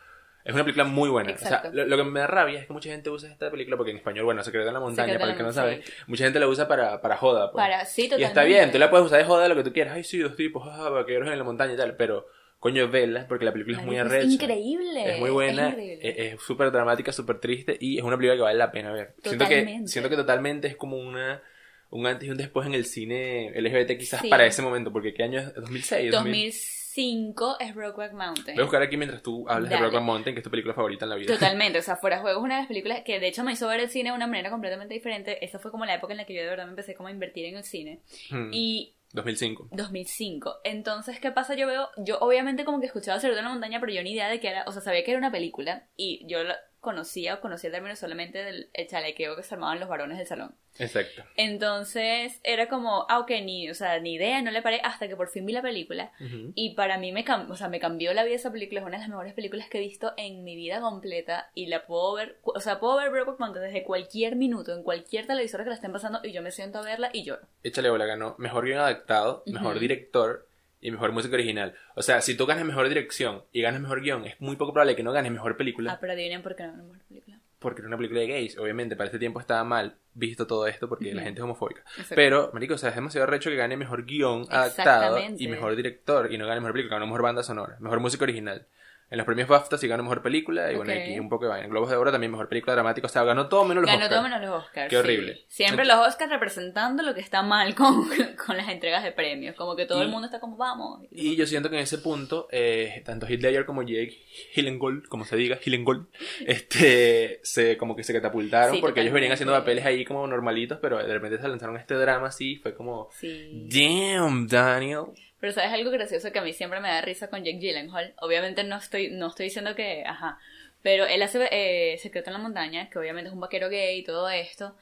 Es 0.45 0.53
una 0.53 0.63
película 0.63 0.85
muy 0.85 1.09
buena. 1.09 1.33
O 1.33 1.37
sea, 1.37 1.47
Exacto. 1.57 1.71
lo, 1.73 1.83
lo 1.85 1.97
que 1.97 2.03
me 2.05 2.21
da 2.21 2.27
rabia 2.27 2.61
es 2.61 2.67
que 2.67 2.71
mucha 2.71 2.89
gente 2.89 3.09
usa 3.09 3.29
esta 3.29 3.51
película 3.51 3.75
porque 3.75 3.91
en 3.91 3.97
español, 3.97 4.23
bueno, 4.23 4.41
se 4.41 4.53
quedó 4.53 4.65
en 4.65 4.73
la 4.73 4.79
montaña, 4.79 5.19
para 5.19 5.31
el 5.31 5.37
que 5.37 5.43
no 5.43 5.51
sabe. 5.51 5.77
montaña. 5.77 5.95
Mucha 6.07 6.23
gente 6.23 6.39
la 6.39 6.47
usa 6.47 6.69
para, 6.69 7.01
para 7.01 7.17
joda. 7.17 7.51
Pues. 7.51 7.61
Para, 7.61 7.83
sí, 7.83 8.03
y 8.03 8.05
está 8.05 8.15
totalmente. 8.29 8.45
bien, 8.45 8.71
tú 8.71 8.77
la 8.77 8.89
puedes 8.89 9.07
usar 9.07 9.19
de 9.19 9.25
joda 9.25 9.49
lo 9.49 9.55
que 9.57 9.65
tú 9.65 9.73
quieras. 9.73 9.95
Ay, 9.95 10.05
sí, 10.05 10.19
dos 10.19 10.37
tipos, 10.37 10.65
ah, 10.71 10.87
vaqueros 10.87 11.27
en 11.29 11.37
la 11.37 11.43
montaña 11.43 11.73
y 11.73 11.75
tal. 11.75 11.97
Pero, 11.97 12.27
coño, 12.59 12.87
vela, 12.89 13.27
porque 13.27 13.45
la 13.45 13.51
película 13.53 13.77
es 13.79 13.85
muy 13.85 13.97
arrecha. 13.97 14.25
Es 14.27 14.33
increíble. 14.33 15.13
Es 15.13 15.19
muy 15.19 15.29
buena, 15.29 15.67
Es 15.67 15.73
increíble. 15.73 16.27
es 16.33 16.41
súper 16.41 16.71
dramática, 16.71 17.11
súper 17.11 17.39
triste 17.39 17.77
y 17.79 17.97
es 17.97 18.03
una 18.03 18.17
película 18.17 18.35
que 18.35 18.41
vale 18.43 18.57
la 18.57 18.71
pena 18.71 18.91
ver. 18.91 19.13
Siento 19.23 19.45
que, 19.47 19.55
Totalmente. 19.59 19.87
siento 19.89 20.09
que 20.09 20.15
totalmente 20.15 20.67
es 20.67 20.75
como 20.75 20.97
una 20.97 21.41
un 21.89 22.05
antes 22.05 22.27
y 22.27 22.31
un 22.31 22.37
después 22.37 22.67
en 22.67 22.73
el 22.73 22.83
cine 22.85 23.49
LGBT 23.55 23.97
quizás 23.97 24.19
Sí. 24.21 24.27
para 24.29 24.45
ese 24.45 24.61
momento, 24.61 24.91
porque 24.91 25.13
¿qué 25.13 25.23
año 25.23 25.39
es? 25.39 25.55
¿2006? 25.55 26.11
2000. 26.11 26.51
2005 26.51 27.57
es 27.59 27.75
Brokeback 27.75 28.13
Mountain. 28.13 28.55
Voy 28.55 28.61
a 28.61 28.65
buscar 28.65 28.81
aquí 28.81 28.97
mientras 28.97 29.21
tú 29.21 29.45
hablas 29.47 29.69
de 29.69 29.75
Dale. 29.75 29.81
Brokeback 29.87 30.03
Mountain, 30.05 30.35
que 30.35 30.39
es 30.39 30.43
tu 30.43 30.49
película 30.49 30.73
favorita 30.73 31.05
en 31.05 31.09
la 31.11 31.15
vida. 31.15 31.33
Totalmente, 31.33 31.79
o 31.79 31.81
sea, 31.81 31.95
Fuera 31.95 32.17
de 32.17 32.23
Juego 32.23 32.39
es 32.39 32.43
una 32.43 32.55
de 32.55 32.61
las 32.61 32.67
películas 32.67 33.01
que 33.05 33.19
de 33.19 33.27
hecho 33.27 33.43
me 33.43 33.53
hizo 33.53 33.67
ver 33.67 33.79
el 33.79 33.89
cine 33.89 34.09
de 34.09 34.15
una 34.15 34.27
manera 34.27 34.49
completamente 34.49 34.93
diferente. 34.95 35.43
Esa 35.45 35.59
fue 35.59 35.71
como 35.71 35.85
la 35.85 35.93
época 35.95 36.11
en 36.13 36.17
la 36.17 36.25
que 36.25 36.33
yo 36.33 36.41
de 36.41 36.47
verdad 36.49 36.65
me 36.65 36.71
empecé 36.71 36.95
como 36.95 37.07
a 37.07 37.11
invertir 37.11 37.45
en 37.45 37.55
el 37.57 37.63
cine. 37.63 37.99
Hmm, 38.31 38.49
Y 38.51 38.95
2005. 39.13 39.69
2005. 39.71 40.55
Entonces, 40.63 41.19
¿qué 41.19 41.31
pasa? 41.31 41.55
Yo 41.55 41.67
veo, 41.67 41.89
yo 41.97 42.17
obviamente 42.19 42.65
como 42.65 42.79
que 42.79 42.87
escuchaba 42.87 43.19
Cerdo 43.19 43.37
en 43.37 43.45
la 43.45 43.49
Montaña, 43.51 43.79
pero 43.79 43.93
yo 43.93 44.03
ni 44.03 44.11
idea 44.11 44.27
de 44.29 44.39
que 44.39 44.49
era, 44.49 44.63
o 44.67 44.71
sea, 44.71 44.81
sabía 44.81 45.03
que 45.03 45.11
era 45.11 45.17
una 45.19 45.31
película 45.31 45.87
y 45.95 46.25
yo 46.27 46.43
la- 46.43 46.57
conocía 46.79 47.35
o 47.35 47.41
conocía 47.41 47.69
el 47.69 47.73
término 47.73 47.95
solamente 47.95 48.43
del 48.43 48.69
el 48.73 48.87
chalequeo 48.87 49.35
que 49.35 49.43
se 49.43 49.55
armaban 49.55 49.79
los 49.79 49.89
varones 49.89 50.17
del 50.17 50.27
salón. 50.27 50.55
Exacto. 50.79 51.23
Entonces 51.35 52.39
era 52.43 52.67
como, 52.69 53.05
ah, 53.09 53.19
ok, 53.19 53.31
ni, 53.43 53.69
o 53.69 53.73
sea, 53.73 53.99
ni 53.99 54.13
idea, 54.13 54.41
no 54.41 54.51
le 54.51 54.61
paré 54.61 54.79
hasta 54.83 55.07
que 55.07 55.15
por 55.15 55.27
fin 55.29 55.45
vi 55.45 55.53
la 55.53 55.61
película. 55.61 56.11
Y 56.53 56.75
para 56.75 56.97
mí 56.97 57.11
me, 57.11 57.25
o 57.49 57.55
sea, 57.55 57.67
me 57.69 57.79
cambió 57.79 58.13
la 58.13 58.23
vida 58.23 58.35
esa 58.35 58.51
película, 58.51 58.81
es 58.81 58.85
una 58.85 58.97
de 58.97 59.01
las 59.01 59.09
mejores 59.09 59.33
películas 59.33 59.69
que 59.69 59.79
he 59.79 59.81
visto 59.81 60.13
en 60.17 60.43
mi 60.43 60.55
vida 60.55 60.79
completa 60.79 61.49
y 61.55 61.67
la 61.67 61.85
puedo 61.85 62.13
ver, 62.13 62.39
o 62.43 62.59
sea, 62.59 62.79
puedo 62.79 62.97
ver 62.97 63.09
Brokeback 63.09 63.39
Mountain 63.39 63.65
desde 63.65 63.83
cualquier 63.83 64.35
minuto, 64.35 64.73
en 64.75 64.83
cualquier 64.83 65.25
televisor 65.25 65.63
que 65.63 65.69
la 65.69 65.75
estén 65.75 65.91
pasando 65.91 66.19
y 66.23 66.31
yo 66.31 66.41
me 66.41 66.51
siento 66.51 66.79
a 66.79 66.83
verla 66.83 67.09
y 67.11 67.23
lloro. 67.23 67.47
Échale 67.63 67.89
bola, 67.89 68.05
ganó 68.05 68.35
mejor 68.37 68.65
guion 68.65 68.79
adaptado, 68.79 69.43
mejor 69.47 69.79
director 69.79 70.46
y 70.81 70.91
mejor 70.91 71.11
música 71.11 71.35
original. 71.35 71.73
O 71.95 72.01
sea, 72.01 72.21
si 72.21 72.35
tú 72.35 72.45
ganas 72.45 72.65
mejor 72.65 72.87
dirección 72.87 73.43
y 73.51 73.61
ganas 73.61 73.81
mejor 73.81 74.01
guion, 74.01 74.25
es 74.25 74.39
muy 74.39 74.55
poco 74.55 74.73
probable 74.73 74.95
que 74.95 75.03
no 75.03 75.11
ganes 75.11 75.31
mejor 75.31 75.57
película. 75.57 75.93
Ah, 75.93 75.97
pero 75.99 76.13
adivinen 76.13 76.41
por 76.43 76.55
qué 76.55 76.63
no 76.63 76.73
una 76.73 76.83
mejor 76.83 77.01
película. 77.07 77.39
porque 77.59 77.81
era 77.81 77.87
una 77.87 77.97
película 77.97 78.19
de 78.21 78.27
gays. 78.27 78.57
Obviamente, 78.59 78.95
para 78.95 79.07
este 79.07 79.17
tiempo 79.19 79.39
estaba 79.39 79.63
mal 79.63 79.95
visto 80.13 80.45
todo 80.45 80.67
esto 80.67 80.87
porque 80.87 81.13
la 81.13 81.23
gente 81.23 81.39
es 81.39 81.43
homofóbica. 81.43 81.83
Pero, 82.15 82.51
marico, 82.53 82.75
o 82.75 82.77
sea, 82.77 82.89
es 82.89 82.95
demasiado 82.95 83.25
recho 83.27 83.49
que 83.49 83.55
gane 83.55 83.75
mejor 83.77 84.05
guion 84.05 84.45
adaptado 84.49 85.19
y 85.37 85.47
mejor 85.47 85.75
director 85.75 86.31
y 86.31 86.37
no 86.37 86.45
gane 86.45 86.59
mejor 86.59 86.73
película, 86.73 86.95
ganó 86.95 87.07
mejor 87.07 87.23
banda 87.23 87.43
sonora, 87.43 87.77
mejor 87.79 87.99
música 87.99 88.23
original. 88.23 88.67
En 89.09 89.17
los 89.17 89.25
premios 89.25 89.47
BAFTA 89.47 89.77
sí 89.77 89.87
ganó 89.87 90.03
mejor 90.03 90.21
película 90.21 90.69
y 90.71 90.75
bueno, 90.75 90.91
Ok. 90.91 90.99
aquí 90.99 91.17
un 91.19 91.29
poco 91.29 91.45
de 91.45 91.51
vaina. 91.51 91.67
Globos 91.67 91.89
de 91.89 91.95
Oro 91.95 92.11
también 92.11 92.29
mejor 92.29 92.49
película 92.49 92.73
dramática, 92.73 93.07
o 93.07 93.09
sea, 93.09 93.23
ganó 93.23 93.47
todo 93.47 93.63
menos 93.63 93.83
los 93.83 93.87
Ganó 93.89 94.03
Oscars. 94.03 94.09
todo 94.13 94.23
menos 94.29 94.41
los 94.41 94.63
Oscars. 94.65 94.89
Qué 94.89 94.95
sí. 94.95 94.99
horrible. 94.99 95.39
Siempre 95.47 95.85
los 95.85 95.95
Oscars 96.05 96.29
representando 96.29 97.03
lo 97.03 97.13
que 97.15 97.21
está 97.21 97.41
mal 97.41 97.73
con, 97.73 98.05
con 98.45 98.57
las 98.57 98.67
entregas 98.67 99.03
de 99.05 99.13
premios. 99.13 99.55
Como 99.55 99.77
que 99.77 99.85
todo 99.85 100.01
el 100.01 100.09
Y- 100.09 100.11
mundo 100.11 100.25
está 100.25 100.41
como, 100.41 100.57
vamos. 100.57 101.01
Y 101.11 101.37
yo 101.37 101.45
siento 101.47 101.69
que 101.69 101.77
en 101.77 101.83
ese 101.83 101.99
punto, 101.99 102.47
eh, 102.51 103.01
tanto 103.05 103.25
Ledger 103.29 103.65
como 103.65 103.81
Jake 103.83 104.17
Gyllenhaal, 104.53 105.03
como 105.07 105.23
se 105.23 105.37
diga, 105.37 105.57
Gyllenhaal, 105.63 106.07
este, 106.45 107.39
se, 107.43 107.77
como 107.77 107.95
que 107.95 108.03
se 108.03 108.13
catapultaron 108.13 108.75
Sí, 108.75 108.81
porque 108.81 109.01
ellos 109.01 109.13
venían 109.13 109.31
haciendo 109.31 109.53
papeles 109.53 109.85
ahí 109.85 110.03
como 110.03 110.27
normalitos, 110.27 110.79
pero 110.81 110.97
de 110.97 111.13
repente 111.13 111.37
se 111.41 111.47
lanzaron 111.47 111.77
este 111.77 111.93
drama 111.95 112.27
así, 112.27 112.57
fue 112.57 112.73
como, 112.75 113.07
Sí. 113.11 113.67
damn, 113.69 114.47
Daniel. 114.47 115.05
Pero 115.39 115.53
sabes 115.53 115.71
algo 115.71 115.91
gracioso 115.91 116.31
que 116.31 116.39
a 116.39 116.41
mí 116.41 116.53
siempre 116.53 116.79
me 116.79 116.89
da 116.89 117.01
risa 117.01 117.29
con 117.29 117.43
Jake 117.43 117.59
Gyllenhaal. 117.59 118.13
Obviamente 118.19 118.63
no 118.63 118.77
estoy, 118.77 119.09
no 119.11 119.27
estoy 119.27 119.45
diciendo 119.45 119.75
que, 119.75 120.03
ajá. 120.05 120.39
Pero 120.81 121.05
él 121.05 121.21
hace 121.21 121.47
eh, 121.51 121.97
Secreto 121.99 122.29
en 122.29 122.33
la 122.35 122.39
Montaña, 122.39 122.89
que 122.89 122.97
obviamente 122.99 123.29
es 123.29 123.33
un 123.33 123.39
vaquero 123.39 123.69
gay 123.69 123.99
y 123.99 124.03
todo 124.03 124.29
esto. 124.29 124.75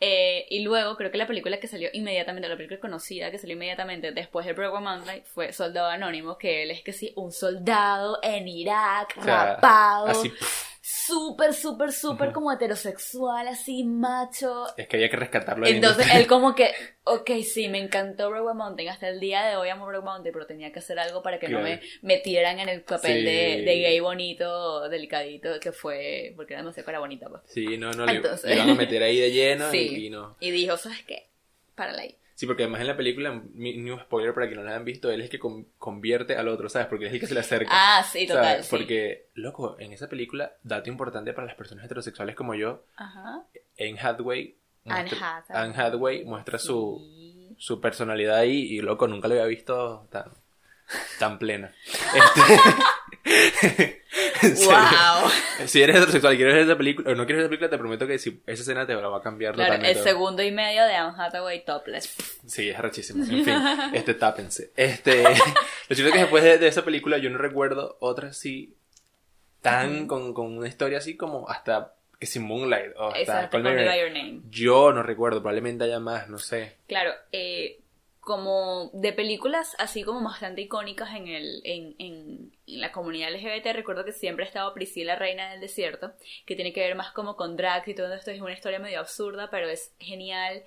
Eh, 0.00 0.46
y 0.50 0.60
luego 0.60 0.96
creo 0.96 1.10
que 1.10 1.16
la 1.16 1.26
película 1.26 1.58
que 1.58 1.68
salió 1.68 1.88
inmediatamente, 1.92 2.48
la 2.48 2.56
película 2.56 2.80
conocida 2.80 3.30
que 3.30 3.38
salió 3.38 3.54
inmediatamente 3.54 4.12
después 4.12 4.44
de 4.44 4.52
Broadway 4.52 4.82
Mountain 4.82 5.22
fue 5.24 5.52
Soldado 5.52 5.88
Anónimo, 5.88 6.36
que 6.36 6.62
él 6.62 6.70
es 6.70 6.82
que 6.82 6.92
sí, 6.92 7.12
un 7.16 7.32
soldado 7.32 8.18
en 8.22 8.48
Irak, 8.48 9.14
O 9.16 9.22
sea, 9.22 9.54
rapado, 9.54 10.08
Así, 10.08 10.28
pff, 10.28 10.73
súper, 10.86 11.54
súper, 11.54 11.92
súper 11.92 12.30
como 12.32 12.52
heterosexual, 12.52 13.48
así 13.48 13.84
macho. 13.84 14.66
es 14.76 14.86
que 14.86 14.96
había 14.96 15.08
que 15.08 15.16
rescatarlo. 15.16 15.64
la 15.64 15.70
Entonces 15.70 16.06
él 16.14 16.26
como 16.26 16.54
que, 16.54 16.72
ok, 17.04 17.30
sí, 17.42 17.68
me 17.70 17.78
encantó 17.78 18.28
Broadway 18.28 18.54
Mountain, 18.54 18.90
hasta 18.90 19.08
el 19.08 19.18
día 19.18 19.44
de 19.46 19.56
hoy 19.56 19.70
amo 19.70 19.86
Broadway 19.86 20.04
Mountain, 20.12 20.32
pero 20.34 20.46
tenía 20.46 20.70
que 20.72 20.80
hacer 20.80 20.98
algo 20.98 21.22
para 21.22 21.38
que 21.38 21.48
no 21.48 21.60
me 21.62 21.80
metieran 22.02 22.58
en 22.60 22.68
el 22.68 22.82
papel 22.82 23.20
Sí. 23.20 23.24
de, 23.24 23.62
de 23.62 23.78
gay 23.80 23.98
bonito, 24.00 24.86
delicadito, 24.90 25.58
que 25.58 25.72
fue, 25.72 26.34
porque 26.36 26.52
era 26.52 26.60
demasiado 26.62 26.84
cara 26.84 26.98
bonita, 26.98 27.30
pues. 27.30 27.40
Sí, 27.46 27.78
no, 27.78 27.90
no, 27.92 28.04
le, 28.04 28.16
Entonces- 28.16 28.44
le 28.50 28.56
iban 28.56 28.68
a 28.68 28.74
meter 28.74 29.02
ahí 29.02 29.18
de 29.18 29.30
lleno 29.32 29.72
y- 29.74 29.88
Sí. 29.88 30.06
y, 30.06 30.10
no. 30.10 30.36
Y 30.38 30.50
dijo, 30.50 30.76
¿sabes 30.76 31.02
qué? 31.06 31.30
Párala 31.74 32.02
ahí. 32.02 32.18
Sí, 32.34 32.46
porque 32.46 32.64
además 32.64 32.80
en 32.80 32.88
la 32.88 32.96
película, 32.96 33.42
new 33.54 33.98
spoiler 34.00 34.34
para 34.34 34.46
quienes 34.48 34.64
no 34.64 34.70
la 34.70 34.76
han 34.76 34.84
visto, 34.84 35.08
él 35.10 35.20
es 35.20 35.26
el 35.26 35.30
que 35.30 35.38
con- 35.38 35.66
convierte 35.78 36.36
al 36.36 36.48
otro, 36.48 36.68
¿sabes? 36.68 36.88
Porque 36.88 37.06
es 37.06 37.12
el 37.12 37.20
que 37.20 37.28
se 37.28 37.34
le 37.34 37.40
acerca. 37.40 37.70
Ah, 37.72 38.02
sí, 38.02 38.26
total. 38.26 38.64
Porque, 38.68 39.28
loco, 39.34 39.76
en 39.78 39.92
esa 39.92 40.08
película, 40.08 40.52
dato 40.64 40.90
importante 40.90 41.32
para 41.32 41.46
las 41.46 41.54
personas 41.56 41.84
heterosexuales 41.84 42.34
como 42.34 42.54
yo, 42.56 42.84
Ajá. 42.96 43.44
Anne 43.78 43.98
Hathaway, 44.00 44.56
Anne 44.84 45.02
muestra, 45.10 45.36
Hathaway. 45.36 45.62
Anne 45.62 45.74
Hathaway 45.76 46.24
muestra 46.24 46.58
su, 46.58 47.54
su 47.56 47.80
personalidad 47.80 48.36
ahí 48.36 48.62
y, 48.62 48.80
loco, 48.80 49.06
nunca 49.06 49.28
lo 49.28 49.34
había 49.34 49.46
visto 49.46 50.08
tan, 50.10 50.24
tan 51.20 51.38
plena. 51.38 51.72
Este... 52.14 52.58
Wow. 54.42 55.30
Si 55.66 55.82
eres 55.82 55.96
heterosexual 55.96 56.34
y 56.34 56.36
quieres 56.36 56.54
ver 56.54 56.64
esa 56.64 56.76
película, 56.76 57.10
o 57.10 57.14
no 57.14 57.24
quieres 57.26 57.36
ver 57.38 57.44
esa 57.44 57.48
película, 57.48 57.70
te 57.70 57.78
prometo 57.78 58.06
que 58.06 58.18
si 58.18 58.42
esa 58.46 58.62
escena 58.62 58.86
te 58.86 58.94
la 58.94 59.08
va 59.08 59.18
a 59.18 59.22
cambiar 59.22 59.54
Claro, 59.54 59.72
el 59.74 59.78
totalmente. 59.80 60.08
segundo 60.08 60.42
y 60.42 60.52
medio 60.52 60.84
de 60.84 60.94
Anne 60.94 61.14
Hathaway 61.18 61.64
topless. 61.64 62.14
Sí, 62.46 62.68
es 62.68 62.78
rachísimo. 62.78 63.24
En 63.24 63.44
fin, 63.44 63.54
este, 63.92 64.14
tápense. 64.14 64.70
Este, 64.76 65.22
lo 65.88 65.96
cierto 65.96 66.08
es 66.08 66.12
que 66.12 66.18
después 66.20 66.44
de, 66.44 66.58
de 66.58 66.68
esa 66.68 66.84
película 66.84 67.18
yo 67.18 67.30
no 67.30 67.38
recuerdo 67.38 67.96
otra 68.00 68.28
así 68.28 68.76
tan 69.62 70.06
con, 70.06 70.34
con 70.34 70.56
una 70.58 70.68
historia 70.68 70.98
así 70.98 71.16
como 71.16 71.48
hasta 71.48 71.94
que 72.20 72.26
si 72.26 72.38
Moonlight 72.38 72.92
o 72.96 73.08
hasta 73.08 73.18
Exacto, 73.20 73.50
Call 73.62 73.62
Me 73.74 73.84
By 73.84 74.00
Your 74.00 74.10
Name. 74.12 74.42
Yo 74.50 74.92
no 74.92 75.02
recuerdo, 75.02 75.40
probablemente 75.40 75.84
haya 75.84 75.98
más, 76.00 76.28
no 76.28 76.38
sé. 76.38 76.76
Claro, 76.86 77.12
eh, 77.32 77.80
como 78.24 78.90
de 78.94 79.12
películas 79.12 79.76
así 79.78 80.02
como 80.02 80.22
bastante 80.22 80.62
icónicas 80.62 81.14
en, 81.14 81.28
el, 81.28 81.60
en, 81.64 81.94
en, 81.98 82.52
en 82.66 82.80
la 82.80 82.90
comunidad 82.90 83.32
LGBT, 83.32 83.74
recuerdo 83.74 84.04
que 84.04 84.12
siempre 84.12 84.44
ha 84.44 84.48
estado 84.48 84.72
Priscila, 84.74 85.16
Reina 85.16 85.50
del 85.50 85.60
Desierto, 85.60 86.12
que 86.46 86.56
tiene 86.56 86.72
que 86.72 86.80
ver 86.80 86.94
más 86.94 87.12
como 87.12 87.36
con 87.36 87.56
drags 87.56 87.88
y 87.88 87.94
todo 87.94 88.12
esto. 88.14 88.30
Es 88.30 88.40
una 88.40 88.52
historia 88.52 88.78
medio 88.78 89.00
absurda, 89.00 89.50
pero 89.50 89.68
es 89.68 89.94
genial 89.98 90.64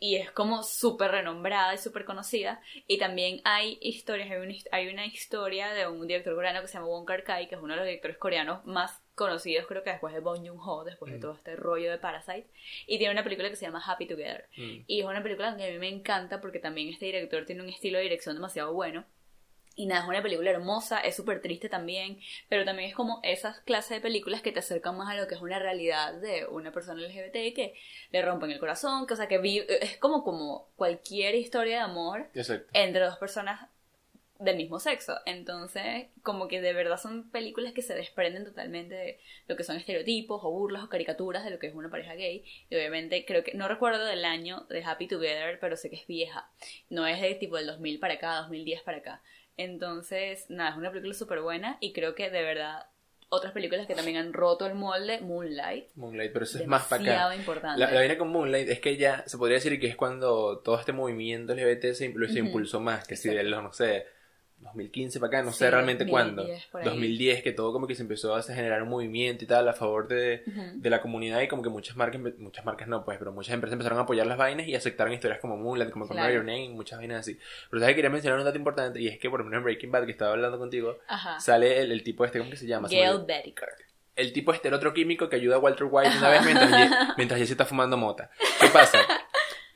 y 0.00 0.16
es 0.16 0.30
como 0.30 0.62
súper 0.62 1.10
renombrada 1.10 1.74
y 1.74 1.78
súper 1.78 2.04
conocida. 2.04 2.60
Y 2.86 2.98
también 2.98 3.40
hay 3.44 3.78
historias, 3.80 4.30
hay 4.30 4.38
una, 4.38 4.54
hay 4.72 4.88
una 4.88 5.06
historia 5.06 5.72
de 5.72 5.86
un 5.86 6.06
director 6.06 6.34
coreano 6.34 6.60
que 6.60 6.68
se 6.68 6.74
llama 6.74 6.86
Wong 6.86 7.06
Kar 7.06 7.24
Kai, 7.24 7.48
que 7.48 7.54
es 7.54 7.60
uno 7.60 7.74
de 7.74 7.78
los 7.78 7.86
directores 7.86 8.18
coreanos 8.18 8.64
más 8.64 9.00
conocidos, 9.18 9.66
creo 9.66 9.82
que 9.82 9.90
después 9.90 10.14
de 10.14 10.20
Bong 10.20 10.46
Joon-ho, 10.46 10.84
después 10.84 11.12
de 11.12 11.18
Mm. 11.18 11.20
todo 11.20 11.34
este 11.34 11.54
rollo 11.56 11.90
de 11.90 11.98
Parasite. 11.98 12.46
Y 12.86 12.96
tiene 12.96 13.12
una 13.12 13.22
película 13.24 13.50
que 13.50 13.56
se 13.56 13.66
llama 13.66 13.82
Happy 13.86 14.06
Together. 14.06 14.48
Mm. 14.56 14.84
Y 14.86 15.00
es 15.00 15.04
una 15.06 15.22
película 15.22 15.54
que 15.56 15.64
a 15.68 15.70
mí 15.70 15.78
me 15.78 15.88
encanta 15.88 16.40
porque 16.40 16.58
también 16.60 16.88
este 16.88 17.04
director 17.06 17.44
tiene 17.44 17.62
un 17.62 17.68
estilo 17.68 17.98
de 17.98 18.04
dirección 18.04 18.34
demasiado 18.36 18.72
bueno. 18.72 19.04
Y 19.80 19.86
nada, 19.86 20.02
es 20.02 20.08
una 20.08 20.20
película 20.22 20.50
hermosa, 20.50 20.98
es 20.98 21.14
súper 21.14 21.40
triste 21.40 21.68
también, 21.68 22.18
pero 22.48 22.64
también 22.64 22.88
es 22.88 22.96
como 22.96 23.20
esas 23.22 23.60
clases 23.60 23.90
de 23.90 24.00
películas 24.00 24.42
que 24.42 24.50
te 24.50 24.58
acercan 24.58 24.96
más 24.96 25.08
a 25.08 25.14
lo 25.14 25.28
que 25.28 25.36
es 25.36 25.40
una 25.40 25.60
realidad 25.60 26.14
de 26.14 26.46
una 26.46 26.72
persona 26.72 27.00
LGBT 27.00 27.54
que 27.54 27.74
le 28.10 28.22
rompen 28.22 28.50
el 28.50 28.58
corazón, 28.58 29.06
que 29.06 29.14
o 29.14 29.16
sea 29.16 29.28
que 29.28 29.38
vi- 29.38 29.62
es 29.68 29.96
como, 29.98 30.24
como 30.24 30.66
cualquier 30.74 31.36
historia 31.36 31.76
de 31.76 31.82
amor 31.82 32.26
Exacto. 32.34 32.68
entre 32.72 33.04
dos 33.04 33.18
personas 33.18 33.68
del 34.38 34.56
mismo 34.56 34.78
sexo. 34.78 35.18
Entonces, 35.26 36.06
como 36.22 36.46
que 36.48 36.60
de 36.60 36.72
verdad 36.72 37.00
son 37.00 37.30
películas 37.30 37.72
que 37.72 37.82
se 37.82 37.94
desprenden 37.94 38.44
totalmente 38.44 38.94
de 38.94 39.20
lo 39.48 39.56
que 39.56 39.64
son 39.64 39.76
estereotipos 39.76 40.40
o 40.44 40.50
burlas 40.50 40.84
o 40.84 40.88
caricaturas 40.88 41.44
de 41.44 41.50
lo 41.50 41.58
que 41.58 41.66
es 41.66 41.74
una 41.74 41.90
pareja 41.90 42.14
gay. 42.14 42.44
Y 42.70 42.76
obviamente 42.76 43.24
creo 43.24 43.42
que, 43.42 43.54
no 43.54 43.68
recuerdo 43.68 44.04
del 44.04 44.24
año 44.24 44.66
de 44.68 44.84
Happy 44.84 45.08
Together, 45.08 45.58
pero 45.60 45.76
sé 45.76 45.90
que 45.90 45.96
es 45.96 46.06
vieja. 46.06 46.50
No 46.88 47.06
es 47.06 47.20
de 47.20 47.34
tipo 47.34 47.56
del 47.56 47.66
2000 47.66 47.98
para 47.98 48.14
acá, 48.14 48.36
2010 48.42 48.82
para 48.82 48.98
acá. 48.98 49.22
Entonces, 49.56 50.48
nada, 50.50 50.70
es 50.70 50.76
una 50.76 50.90
película 50.90 51.14
súper 51.14 51.40
buena 51.40 51.76
y 51.80 51.92
creo 51.92 52.14
que 52.14 52.30
de 52.30 52.42
verdad 52.42 52.86
otras 53.30 53.52
películas 53.52 53.86
que 53.86 53.94
también 53.94 54.16
han 54.16 54.32
roto 54.32 54.66
el 54.66 54.74
molde, 54.74 55.20
Moonlight, 55.20 55.88
Moonlight, 55.96 56.32
pero 56.32 56.44
eso 56.44 56.58
es 56.58 56.66
más 56.66 56.84
para 56.84 57.26
acá. 57.26 57.36
importante. 57.36 57.78
La, 57.78 57.90
la 57.90 57.98
vaina 57.98 58.16
con 58.16 58.28
Moonlight 58.28 58.68
es 58.70 58.80
que 58.80 58.96
ya 58.96 59.24
se 59.26 59.36
podría 59.36 59.56
decir 59.56 59.78
que 59.78 59.88
es 59.88 59.96
cuando 59.96 60.60
todo 60.60 60.78
este 60.78 60.92
movimiento 60.92 61.54
LGBT 61.54 61.92
se, 61.92 61.94
se 61.94 62.38
impulsó 62.38 62.80
más, 62.80 63.06
que 63.06 63.16
si 63.16 63.28
de 63.28 63.42
los, 63.42 63.62
no 63.62 63.72
sé, 63.72 64.06
2015 64.60 65.20
para 65.20 65.28
acá, 65.28 65.42
no 65.44 65.52
Sí, 65.52 65.58
sé 65.58 65.70
realmente 65.70 66.04
2010 66.04 66.10
cuándo. 66.10 66.70
por 66.72 66.80
ahí. 66.82 66.84
2010, 66.88 67.42
que 67.42 67.52
todo 67.52 67.72
como 67.72 67.86
que 67.86 67.94
se 67.94 68.02
empezó 68.02 68.34
a 68.34 68.42
generar 68.42 68.82
un 68.82 68.88
movimiento 68.88 69.44
y 69.44 69.46
tal 69.46 69.68
a 69.68 69.72
favor 69.72 70.08
de, 70.08 70.42
Ujú. 70.46 70.60
de 70.74 70.90
la 70.90 71.00
comunidad 71.00 71.40
y 71.40 71.48
como 71.48 71.62
que 71.62 71.68
muchas 71.70 71.96
marcas, 71.96 72.20
muchas 72.38 72.64
marcas 72.64 72.88
no 72.88 73.04
pues, 73.04 73.18
pero 73.18 73.32
muchas 73.32 73.54
empresas 73.54 73.72
empezaron 73.74 73.98
a 73.98 74.02
apoyar 74.02 74.26
las 74.26 74.36
vainas 74.36 74.66
y 74.68 74.74
aceptaron 74.74 75.12
historias 75.14 75.38
como 75.40 75.56
Moonlight, 75.56 75.90
como 75.90 76.06
Claro. 76.08 76.32
Your 76.34 76.44
Name, 76.44 76.70
muchas 76.70 76.98
vainas 76.98 77.20
así. 77.20 77.38
Pero 77.70 77.80
sabes 77.80 77.92
que 77.92 77.96
quería 77.96 78.10
mencionar 78.10 78.38
un 78.38 78.44
dato 78.44 78.58
importante 78.58 79.00
y 79.00 79.08
es 79.08 79.18
que 79.18 79.30
por 79.30 79.40
lo 79.40 79.44
menos 79.44 79.58
en 79.58 79.64
Breaking 79.64 79.90
Bad 79.92 80.04
que 80.06 80.12
estaba 80.12 80.32
hablando 80.32 80.58
contigo, 80.58 80.98
Ajá. 81.08 81.38
sale 81.40 81.80
el, 81.80 81.92
el 81.92 82.02
tipo 82.02 82.24
este, 82.24 82.38
¿cómo 82.38 82.50
que 82.50 82.56
se 82.56 82.66
llama? 82.66 82.88
Gail. 82.88 83.24
Bettiker. 83.26 83.68
el 84.16 84.32
tipo 84.32 84.52
este, 84.52 84.68
el 84.68 84.74
otro 84.74 84.92
químico 84.92 85.28
que 85.28 85.36
ayuda 85.36 85.56
a 85.56 85.58
Walter 85.60 85.86
White 85.90 86.18
una 86.18 86.28
vez 86.30 86.42
mientras, 86.44 87.16
mientras 87.16 87.38
Jesse 87.40 87.52
está 87.52 87.64
fumando 87.64 87.96
mota. 87.96 88.30
¿Qué 88.60 88.66
pasa? 88.68 88.98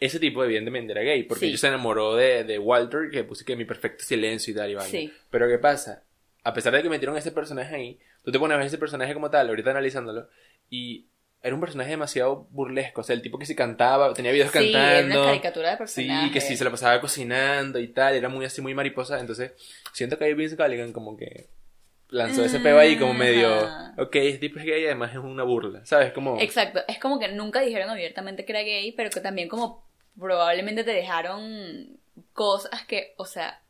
Ese 0.04 0.18
tipo 0.18 0.42
evidentemente 0.44 0.92
era 0.92 1.02
gay, 1.02 1.22
porque 1.22 1.40
Sí. 1.40 1.48
ella 1.50 1.58
se 1.58 1.68
enamoró 1.68 2.16
de, 2.16 2.42
de 2.44 2.58
Walter, 2.58 3.08
que 3.10 3.22
puse 3.24 3.44
que 3.44 3.54
mi 3.56 3.64
perfecto 3.64 4.02
silencio 4.04 4.52
y 4.52 4.56
tal 4.56 4.70
y 4.70 4.74
vaina. 4.74 4.90
Sí. 4.90 5.12
Pero 5.30 5.48
¿qué 5.48 5.58
pasa? 5.58 6.02
A 6.42 6.52
pesar 6.52 6.72
de 6.72 6.82
que 6.82 6.88
metieron 6.88 7.16
ese 7.16 7.30
personaje 7.30 7.74
ahí, 7.74 7.98
tú 8.24 8.32
te 8.32 8.38
pones 8.40 8.54
a 8.56 8.58
ver 8.58 8.66
ese 8.66 8.78
personaje 8.78 9.14
como 9.14 9.30
tal, 9.30 9.48
ahorita 9.48 9.70
analizándolo, 9.70 10.28
y 10.68 11.06
era 11.40 11.54
un 11.54 11.60
personaje 11.60 11.90
demasiado 11.90 12.48
burlesco. 12.50 13.00
O 13.00 13.04
sea, 13.04 13.14
el 13.14 13.22
tipo 13.22 13.38
que 13.38 13.46
si 13.46 13.54
cantaba, 13.54 14.12
tenía 14.12 14.32
videos 14.32 14.50
Sí, 14.50 14.58
era 14.70 14.80
cantando. 14.98 15.20
una 15.22 15.28
caricatura 15.30 15.70
de 15.70 15.86
Sí, 15.86 16.02
personaje. 16.02 16.32
que 16.32 16.40
sí, 16.40 16.56
se 16.56 16.64
la 16.64 16.70
pasaba 16.70 17.00
cocinando 17.00 17.78
y 17.78 17.88
tal, 17.88 18.14
era 18.14 18.28
muy 18.28 18.44
así, 18.44 18.60
muy 18.60 18.74
mariposa. 18.74 19.20
Entonces, 19.20 19.52
siento 19.92 20.18
que 20.18 20.24
ahí 20.24 20.34
Vince 20.34 20.56
Galligan 20.56 20.92
como 20.92 21.16
que 21.16 21.46
lanzó 22.08 22.44
ese 22.44 22.58
peo 22.60 22.78
ahí 22.78 22.96
como 22.98 23.14
medio, 23.14 23.48
ok, 23.98 24.14
este 24.16 24.38
tipo 24.38 24.58
es 24.58 24.64
gay 24.66 24.82
y 24.82 24.86
además 24.86 25.12
es 25.12 25.18
una 25.18 25.44
burla, 25.44 25.84
¿sabes? 25.86 26.12
Como, 26.12 26.38
Exacto, 26.40 26.80
es 26.86 26.98
como 26.98 27.18
que 27.18 27.28
nunca 27.28 27.60
dijeron 27.60 27.88
abiertamente 27.88 28.44
que 28.44 28.52
era 28.52 28.60
gay, 28.62 28.92
pero 28.92 29.08
que 29.10 29.20
también 29.20 29.48
como 29.48 29.82
probablemente 30.18 30.84
te 30.84 30.92
dejaron 30.92 31.98
cosas 32.32 32.84
que, 32.86 33.14
o 33.16 33.24
sea, 33.24 33.62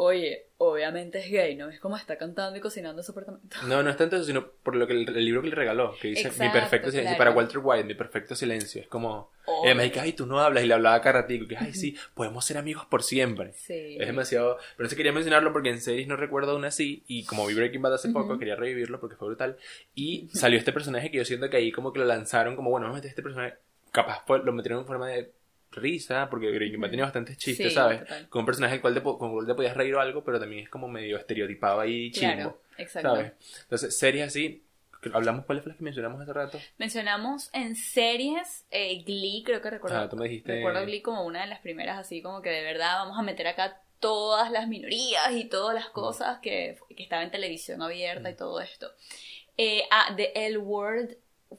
Oye, 0.00 0.46
obviamente 0.58 1.18
es 1.18 1.28
gay, 1.28 1.56
¿no? 1.56 1.68
Es 1.68 1.80
como 1.80 1.96
está 1.96 2.16
cantando 2.16 2.56
y 2.56 2.60
cocinando 2.60 3.00
en 3.00 3.04
su 3.04 3.10
apartamento. 3.10 3.56
No, 3.66 3.82
no 3.82 3.90
es 3.90 3.96
tanto 3.96 4.14
eso, 4.14 4.26
sino 4.26 4.46
por 4.46 4.76
lo 4.76 4.86
que 4.86 4.92
el, 4.92 5.08
el 5.08 5.24
libro 5.24 5.42
que 5.42 5.48
le 5.48 5.56
regaló, 5.56 5.96
que 6.00 6.06
dice 6.08 6.30
Mi 6.38 6.50
perfecto 6.50 6.92
silencio. 6.92 7.16
claro. 7.16 7.18
Para 7.18 7.30
Walter 7.32 7.60
White, 7.60 7.84
Mi 7.84 7.94
perfecto 7.94 8.36
silencio. 8.36 8.80
Es 8.80 8.86
como. 8.86 9.32
Oh. 9.46 9.62
Y 9.64 9.66
además, 9.66 9.86
dice, 9.86 9.98
ay, 9.98 10.12
tú 10.12 10.24
no 10.24 10.38
hablas. 10.38 10.62
Y 10.62 10.68
le 10.68 10.74
hablaba 10.74 11.00
cada 11.00 11.22
ratico. 11.22 11.48
Que, 11.48 11.56
ay, 11.56 11.74
sí, 11.74 11.96
podemos 12.14 12.44
ser 12.44 12.58
amigos 12.58 12.86
por 12.86 13.02
siempre. 13.02 13.54
Sí. 13.54 13.96
Es 13.98 14.06
demasiado. 14.06 14.58
Pero 14.76 14.88
no 14.88 14.96
quería 14.96 15.12
mencionarlo 15.12 15.52
porque 15.52 15.70
en 15.70 15.80
series 15.80 16.06
no 16.06 16.14
recuerdo 16.14 16.52
aún 16.52 16.64
así. 16.64 17.02
Y 17.08 17.24
como 17.24 17.44
vi 17.44 17.54
Breaking 17.54 17.82
Bad 17.82 17.94
hace 17.94 18.10
poco, 18.10 18.38
quería 18.38 18.54
revivirlo 18.54 19.00
porque 19.00 19.16
fue 19.16 19.26
brutal. 19.26 19.56
Y 19.96 20.28
salió 20.32 20.60
este 20.60 20.72
personaje 20.72 21.10
que 21.10 21.18
yo 21.18 21.24
siento 21.24 21.50
que 21.50 21.56
ahí 21.56 21.72
como 21.72 21.92
que 21.92 21.98
lo 21.98 22.04
lanzaron, 22.04 22.54
como 22.54 22.70
bueno, 22.70 22.84
vamos 22.84 22.98
a 22.98 22.98
meter 22.98 23.08
este 23.08 23.22
personaje. 23.22 23.56
Capaz 23.90 24.22
lo 24.28 24.52
metieron 24.52 24.78
en 24.82 24.86
forma 24.86 25.08
de 25.08 25.32
risa, 25.72 26.28
porque 26.30 26.50
Breaking 26.50 26.80
Bad 26.80 26.90
tenía 26.90 27.04
bastantes 27.04 27.36
chistes, 27.36 27.68
Sí, 27.68 27.74
¿sabes? 27.74 28.00
total. 28.00 28.28
Con 28.28 28.40
un 28.40 28.46
personaje 28.46 28.74
al 28.74 28.80
cual 28.80 28.94
te, 28.94 29.02
con 29.02 29.12
el 29.28 29.32
cual 29.34 29.46
te 29.46 29.54
podías 29.54 29.76
reír 29.76 29.94
o 29.94 30.00
algo, 30.00 30.24
pero 30.24 30.40
también 30.40 30.64
es 30.64 30.68
como 30.70 30.88
medio 30.88 31.16
estereotipado 31.18 31.80
ahí 31.80 32.10
chimbo. 32.10 32.34
Claro, 32.34 32.60
exacto. 32.78 33.08
¿Sabes? 33.14 33.32
Entonces, 33.62 33.98
series 33.98 34.26
así. 34.26 34.62
Hablamos, 35.12 35.44
¿cuáles 35.44 35.62
fue 35.62 35.70
las 35.70 35.78
que 35.78 35.84
mencionamos 35.84 36.20
hace 36.20 36.32
rato? 36.32 36.58
Mencionamos 36.76 37.50
en 37.52 37.76
series 37.76 38.64
eh, 38.72 39.02
Glee, 39.04 39.44
creo 39.46 39.62
que 39.62 39.70
recuerdo. 39.70 39.96
Ah, 39.96 40.08
tú 40.08 40.16
me 40.16 40.28
dijiste- 40.28 40.56
Recuerdo 40.56 40.84
Glee 40.84 41.02
como 41.02 41.24
una 41.24 41.42
de 41.42 41.46
las 41.46 41.60
primeras, 41.60 41.98
así 41.98 42.20
como 42.20 42.42
que 42.42 42.50
de 42.50 42.62
verdad 42.62 42.96
vamos 42.96 43.16
a 43.16 43.22
meter 43.22 43.46
acá 43.46 43.80
todas 44.00 44.50
las 44.50 44.66
minorías 44.66 45.30
y 45.32 45.44
todas 45.44 45.74
las 45.74 45.88
cosas 45.90 46.40
que, 46.40 46.78
que 46.96 47.02
estaba 47.04 47.22
en 47.22 47.30
televisión 47.30 47.80
abierta 47.80 48.28
y 48.30 48.34
todo 48.34 48.60
esto. 48.60 48.90
Eh, 49.56 49.82
ah, 49.92 50.12
The 50.16 50.32
L 50.46 50.58
Word 50.58 51.10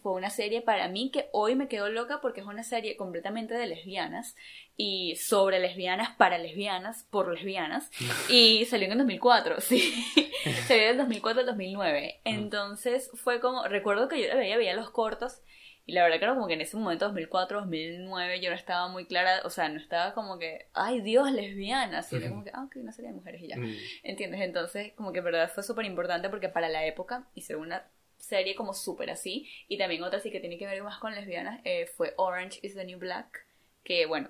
fue 0.01 0.13
una 0.13 0.29
serie 0.29 0.61
para 0.61 0.87
mí 0.87 1.11
que 1.11 1.29
hoy 1.31 1.55
me 1.55 1.67
quedó 1.67 1.89
loca 1.89 2.19
porque 2.21 2.41
es 2.41 2.47
una 2.47 2.63
serie 2.63 2.95
completamente 2.95 3.53
de 3.53 3.67
lesbianas 3.67 4.35
y 4.77 5.15
sobre 5.15 5.59
lesbianas 5.59 6.15
para 6.15 6.37
lesbianas 6.37 7.07
por 7.09 7.33
lesbianas 7.33 7.89
y 8.29 8.65
salió 8.65 8.85
en 8.85 8.93
el 8.93 8.97
2004, 8.99 9.61
sí. 9.61 10.05
salió 10.67 10.87
del 10.87 10.97
2004 10.97 11.41
al 11.41 11.45
2009. 11.47 12.21
Entonces 12.23 13.09
fue 13.15 13.39
como, 13.39 13.67
recuerdo 13.67 14.07
que 14.07 14.21
yo 14.21 14.27
la 14.27 14.35
veía, 14.35 14.57
veía 14.57 14.75
los 14.75 14.91
cortos 14.91 15.41
y 15.89 15.91
la 15.91 16.03
verdad 16.03 16.19
que 16.19 16.25
era 16.25 16.35
como 16.35 16.45
que 16.45 16.53
en 16.53 16.61
ese 16.61 16.77
momento, 16.77 17.05
2004, 17.05 17.61
2009, 17.61 18.41
yo 18.41 18.51
no 18.51 18.55
estaba 18.55 18.87
muy 18.89 19.05
clara, 19.05 19.41
o 19.43 19.49
sea, 19.49 19.69
no 19.69 19.79
estaba 19.79 20.13
como 20.13 20.37
que, 20.37 20.67
ay 20.73 21.01
Dios, 21.01 21.31
lesbianas, 21.31 22.13
y 22.13 22.17
era 22.17 22.29
como 22.29 22.43
que, 22.43 22.51
ah, 22.53 22.65
ok, 22.65 22.75
una 22.75 22.91
serie 22.91 23.09
de 23.09 23.15
mujeres 23.15 23.41
y 23.41 23.47
ya. 23.47 23.57
Mm. 23.57 23.75
¿Entiendes? 24.03 24.41
Entonces, 24.41 24.93
como 24.93 25.11
que 25.11 25.17
en 25.17 25.25
verdad 25.25 25.49
fue 25.51 25.63
súper 25.63 25.85
importante 25.85 26.29
porque 26.29 26.47
para 26.47 26.69
la 26.69 26.85
época 26.85 27.27
hicieron 27.33 27.63
una 27.63 27.87
serie 28.29 28.55
como 28.55 28.73
súper 28.73 29.09
así. 29.09 29.47
Y 29.67 29.77
también 29.77 30.03
otra 30.03 30.19
sí 30.19 30.31
que 30.31 30.39
tiene 30.39 30.57
que 30.57 30.67
ver 30.67 30.83
más 30.83 30.99
con 30.99 31.15
lesbianas 31.15 31.61
eh, 31.65 31.87
fue 31.87 32.13
Orange 32.17 32.59
is 32.63 32.75
the 32.75 32.85
New 32.85 32.99
Black. 32.99 33.45
Que 33.83 34.05
bueno, 34.05 34.29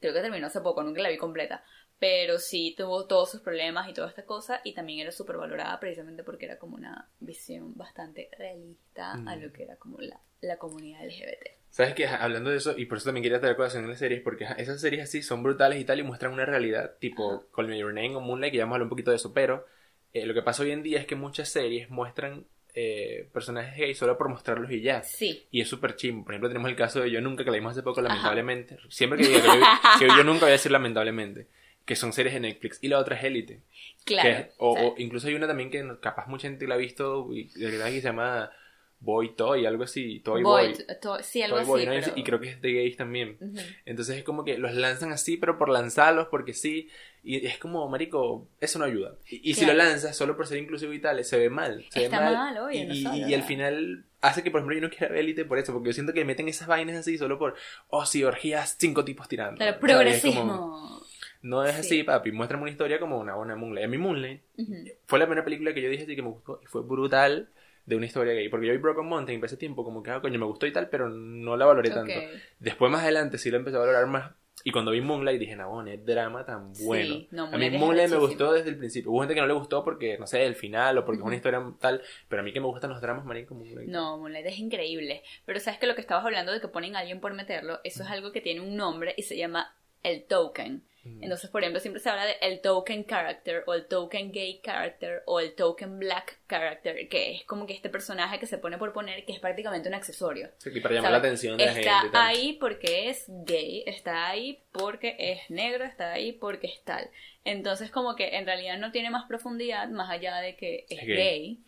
creo 0.00 0.12
que 0.14 0.20
terminó 0.20 0.46
hace 0.46 0.60
poco, 0.60 0.82
nunca 0.82 1.02
la 1.02 1.08
vi 1.10 1.16
completa. 1.18 1.64
Pero 1.98 2.38
sí 2.38 2.74
tuvo 2.76 3.06
todos 3.06 3.30
sus 3.30 3.40
problemas 3.40 3.88
y 3.88 3.94
toda 3.94 4.08
esta 4.08 4.24
cosa. 4.26 4.60
Y 4.64 4.74
también 4.74 5.00
era 5.00 5.12
súper 5.12 5.36
valorada 5.38 5.80
precisamente 5.80 6.24
porque 6.24 6.44
era 6.46 6.58
como 6.58 6.76
una 6.76 7.08
visión 7.20 7.74
bastante 7.76 8.28
realista 8.38 9.22
a 9.24 9.36
Mm. 9.36 9.42
lo 9.42 9.52
que 9.52 9.62
era 9.64 9.76
como 9.76 9.98
la, 10.00 10.20
la 10.42 10.58
comunidad 10.58 11.04
LGBT. 11.04 11.56
¿Sabes 11.70 11.94
qué? 11.94 12.06
Hablando 12.06 12.50
de 12.50 12.56
eso, 12.56 12.74
y 12.78 12.86
por 12.86 12.96
eso 12.98 13.06
también 13.06 13.22
quería 13.22 13.40
traer 13.40 13.56
colación 13.56 13.84
en 13.84 13.90
las 13.90 13.98
series, 13.98 14.22
porque 14.22 14.46
esas 14.56 14.80
series 14.80 15.02
así 15.04 15.22
son 15.22 15.42
brutales 15.42 15.78
y 15.78 15.84
tal, 15.84 15.98
y 15.98 16.02
muestran 16.02 16.32
una 16.32 16.46
realidad, 16.46 16.96
tipo 16.98 17.50
Call 17.54 17.68
Me 17.68 17.78
Your 17.78 17.92
Name 17.92 18.16
o 18.16 18.20
Moonlight, 18.20 18.52
que 18.52 18.58
ya 18.58 18.64
vamos 18.64 18.74
a 18.74 18.76
hablar 18.76 18.84
un 18.86 18.90
poquito 18.90 19.10
de 19.10 19.16
eso, 19.16 19.34
pero 19.34 19.66
eh, 20.14 20.24
lo 20.24 20.32
que 20.32 20.42
pasa 20.42 20.62
hoy 20.62 20.70
en 20.70 20.82
día 20.82 20.98
es 21.00 21.06
que 21.06 21.16
muchas 21.16 21.50
series 21.50 21.90
muestran 21.90 22.46
eh, 22.78 23.26
personajes 23.32 23.74
gays 23.78 23.96
solo 23.96 24.18
por 24.18 24.28
mostrarlos 24.28 24.70
y 24.70 24.82
ya. 24.82 25.02
Sí. 25.02 25.46
Y 25.50 25.62
es 25.62 25.68
súper 25.68 25.96
chimbo. 25.96 26.24
Por 26.26 26.34
ejemplo, 26.34 26.48
tenemos 26.50 26.68
el 26.70 26.76
caso 26.76 27.00
de 27.00 27.10
Yo 27.10 27.20
Nunca, 27.22 27.42
que 27.42 27.50
la 27.50 27.56
vimos 27.56 27.72
hace 27.72 27.82
poco, 27.82 28.02
lamentablemente. 28.02 28.76
Siempre 28.90 29.18
que 29.18 29.28
diga 29.28 29.40
que 29.40 29.46
yo, 29.48 29.54
que 29.98 30.06
Yo 30.08 30.22
Nunca 30.24 30.40
voy 30.40 30.50
a 30.50 30.52
decir 30.52 30.70
lamentablemente. 30.70 31.46
Que 31.86 31.96
son 31.96 32.12
series 32.12 32.34
de 32.34 32.40
Netflix. 32.40 32.78
Y 32.82 32.88
la 32.88 32.98
otra 32.98 33.16
es 33.16 33.24
Élite. 33.24 33.62
Claro. 34.04 34.28
que- 34.28 34.50
o, 34.58 34.72
o 34.72 34.76
sea, 34.76 34.86
o 34.88 34.94
incluso 34.98 35.26
hay 35.28 35.34
una 35.34 35.46
también 35.46 35.70
que 35.70 35.82
capaz 36.00 36.26
mucha 36.26 36.48
gente 36.48 36.66
la 36.68 36.74
ha 36.74 36.78
visto 36.78 37.28
y 37.32 37.44
de 37.58 37.70
verdad 37.70 37.86
que 37.86 37.92
se 38.00 38.02
llama 38.02 38.50
Boy 38.98 39.34
Toy, 39.36 39.66
algo 39.66 39.84
así. 39.84 40.20
Toy 40.20 40.42
Boy. 40.42 40.72
Boy, 40.72 40.84
to- 41.00 41.22
sí, 41.22 41.42
algo 41.42 41.56
Toy 41.56 41.62
así. 41.62 41.70
Boy, 41.70 41.86
¿no? 41.86 41.92
pero- 41.92 42.12
Y 42.16 42.24
creo 42.24 42.40
que 42.40 42.48
es 42.50 42.60
de 42.62 42.72
gays 42.72 42.96
también. 42.96 43.36
Ujú. 43.40 43.56
Entonces 43.84 44.16
es 44.18 44.24
como 44.24 44.44
que 44.44 44.58
los 44.58 44.74
lanzan 44.74 45.12
así, 45.12 45.36
pero 45.36 45.58
por 45.58 45.68
lanzarlos, 45.68 46.28
porque 46.28 46.54
sí. 46.54 46.88
Y 47.22 47.44
es 47.46 47.58
como, 47.58 47.88
marico, 47.88 48.48
eso 48.60 48.78
no 48.78 48.84
ayuda. 48.84 49.16
Y, 49.28 49.50
y 49.50 49.54
si 49.54 49.66
lo 49.66 49.72
lanzas 49.74 50.16
solo 50.16 50.36
por 50.36 50.46
ser 50.46 50.58
inclusivo 50.58 50.92
y 50.92 51.00
tal, 51.00 51.22
se 51.24 51.36
ve 51.38 51.50
mal. 51.50 51.84
Se 51.90 52.04
Está 52.04 52.20
ve 52.20 52.24
mal. 52.26 52.34
mal, 52.54 52.58
oye, 52.64 52.78
y, 52.78 52.86
no 52.86 52.94
y- 52.94 53.02
sabe, 53.02 53.18
y 53.18 53.34
al 53.34 53.42
final 53.42 54.06
hace 54.20 54.42
que, 54.42 54.50
por 54.50 54.60
ejemplo, 54.60 54.76
yo 54.76 54.82
no 54.82 54.90
quiera 54.90 55.08
ver 55.08 55.18
Elite 55.20 55.44
por 55.44 55.58
eso, 55.58 55.72
porque 55.72 55.88
yo 55.88 55.92
siento 55.92 56.12
que 56.12 56.24
meten 56.24 56.48
esas 56.48 56.66
vainas 56.68 56.96
así 56.96 57.18
solo 57.18 57.38
por, 57.38 57.54
oh, 57.88 58.06
sí, 58.06 58.22
orgías, 58.24 58.76
cinco 58.78 59.04
tipos 59.04 59.28
tirando. 59.28 59.56
Claro, 59.58 59.78
progresismo. 59.80 61.02
no 61.42 61.64
es 61.64 61.74
Sí. 61.74 61.80
así, 61.80 62.02
papi. 62.02 62.32
Muéstrame 62.32 62.62
una 62.62 62.70
historia 62.72 62.98
como 62.98 63.18
una 63.18 63.34
buena 63.36 63.54
Moonlight. 63.56 63.84
A 63.84 63.88
mí 63.88 63.98
Moonlight 63.98 64.42
Ujú. 64.58 64.74
fue 65.06 65.18
la 65.18 65.26
primera 65.26 65.44
película 65.44 65.72
que 65.74 65.82
yo 65.82 65.88
dije 65.90 66.04
así 66.04 66.16
que 66.16 66.22
me 66.22 66.28
gustó 66.30 66.60
y 66.62 66.66
fue 66.66 66.82
brutal 66.82 67.50
de 67.86 67.96
una 67.96 68.06
historia 68.06 68.34
gay. 68.34 68.48
Porque 68.48 68.66
yo 68.66 68.72
vi 68.72 68.78
Broken 68.78 69.06
Mountain 69.06 69.40
para 69.40 69.46
ese 69.46 69.56
tiempo 69.56 69.84
como 69.84 70.02
que, 70.02 70.10
ah, 70.10 70.20
coño, 70.20 70.38
me 70.38 70.46
gustó 70.46 70.66
y 70.66 70.72
tal, 70.72 70.88
pero 70.88 71.08
no 71.08 71.56
la 71.56 71.64
valoré 71.64 71.90
tanto. 71.90 72.12
Después 72.58 72.90
más 72.92 73.02
adelante 73.02 73.38
sí 73.38 73.50
lo 73.50 73.56
empecé 73.56 73.76
a 73.76 73.80
valorar 73.80 74.06
más. 74.06 74.32
Y 74.64 74.72
cuando 74.72 74.90
vi 74.90 75.00
Moonlight 75.00 75.38
dije, 75.38 75.54
no, 75.54 75.70
bueno, 75.70 75.90
es 75.90 76.04
drama 76.04 76.44
tan 76.44 76.74
Sí, 76.74 76.84
bueno. 76.84 77.26
no, 77.30 77.44
a 77.54 77.58
mí 77.58 77.70
Moonlight 77.70 78.10
me 78.10 78.16
gustó 78.16 78.52
desde 78.52 78.70
el 78.70 78.76
principio. 78.76 79.12
Hubo 79.12 79.20
gente 79.20 79.34
que 79.34 79.40
no 79.40 79.46
le 79.46 79.52
gustó 79.52 79.84
porque, 79.84 80.18
no 80.18 80.26
sé, 80.26 80.44
el 80.44 80.56
final 80.56 80.98
o 80.98 81.04
porque 81.04 81.20
es 81.20 81.24
una 81.26 81.36
historia 81.36 81.62
tal. 81.78 82.02
Pero 82.28 82.40
a 82.40 82.44
mí 82.44 82.52
que 82.52 82.60
me 82.60 82.66
gustan 82.66 82.90
los 82.90 83.00
dramas, 83.00 83.24
marico, 83.24 83.54
Moonlight. 83.54 83.88
No, 83.88 84.18
Moonlight 84.18 84.46
es 84.46 84.58
increíble. 84.58 85.22
Pero 85.44 85.60
sabes 85.60 85.78
que 85.78 85.86
lo 85.86 85.94
que 85.94 86.00
estabas 86.00 86.24
hablando 86.24 86.50
de 86.52 86.60
que 86.60 86.66
ponen 86.68 86.96
a 86.96 87.00
alguien 87.00 87.20
por 87.20 87.32
meterlo, 87.34 87.78
eso 87.84 88.02
es 88.02 88.10
algo 88.10 88.32
que 88.32 88.40
tiene 88.40 88.60
un 88.60 88.74
nombre 88.74 89.14
y 89.16 89.22
se 89.22 89.36
llama 89.36 89.72
el 90.10 90.24
token. 90.24 90.84
Entonces, 91.20 91.48
por 91.50 91.62
ejemplo, 91.62 91.78
siempre 91.78 92.02
se 92.02 92.10
habla 92.10 92.24
de 92.24 92.34
el 92.40 92.60
token 92.60 93.04
character 93.06 93.62
o 93.68 93.74
el 93.74 93.86
token 93.86 94.32
gay 94.32 94.60
character 94.60 95.22
o 95.26 95.38
el 95.38 95.54
token 95.54 96.00
black 96.00 96.40
character, 96.48 97.08
que 97.08 97.30
es 97.36 97.44
como 97.44 97.64
que 97.64 97.74
este 97.74 97.88
personaje 97.88 98.40
que 98.40 98.46
se 98.46 98.58
pone 98.58 98.76
por 98.76 98.92
poner 98.92 99.24
que 99.24 99.32
es 99.32 99.38
prácticamente 99.38 99.88
un 99.88 99.94
accesorio. 99.94 100.50
Sí, 100.58 100.70
y 100.74 100.80
para 100.80 100.96
llamar 100.96 101.12
la 101.12 101.18
atención 101.18 101.56
de 101.58 101.64
la 101.64 101.78
Está 101.78 102.00
gente. 102.00 102.08
y 102.08 102.10
tal. 102.10 102.26
ahí 102.26 102.52
porque 102.54 103.08
es 103.08 103.24
gay, 103.28 103.84
está 103.86 104.26
ahí 104.28 104.64
porque 104.72 105.14
es 105.16 105.48
negro, 105.48 105.84
está 105.84 106.12
ahí 106.12 106.32
porque 106.32 106.66
es 106.66 106.82
tal. 106.82 107.08
Entonces, 107.44 107.92
como 107.92 108.16
que 108.16 108.36
en 108.36 108.44
realidad 108.44 108.76
no 108.76 108.90
tiene 108.90 109.10
más 109.10 109.26
profundidad 109.28 109.86
más 109.88 110.10
allá 110.10 110.38
de 110.38 110.56
que 110.56 110.86
es 110.88 110.98
Es 111.02 111.06
gay 111.06 111.60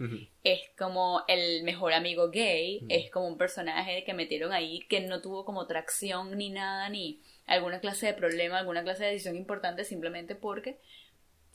es 0.43 0.63
como 0.77 1.23
el 1.29 1.63
mejor 1.63 1.93
amigo 1.93 2.31
gay, 2.31 2.81
es 2.89 3.09
como 3.13 3.29
un 3.29 3.39
personaje 3.39 4.03
que 4.03 4.15
metieron 4.15 4.53
ahí 4.53 4.81
que 4.89 4.99
no 5.01 5.21
tuvo 5.21 5.45
como 5.45 5.69
tracción 5.69 6.37
ni 6.37 6.51
nada, 6.51 6.89
ni 6.89 7.23
alguna 7.49 7.81
clase 7.81 8.07
de 8.07 8.15
problema, 8.15 8.59
alguna 8.59 8.83
clase 8.83 9.05
de 9.05 9.11
decisión 9.11 9.37
importante, 9.37 9.85
simplemente 9.85 10.35
porque, 10.35 10.79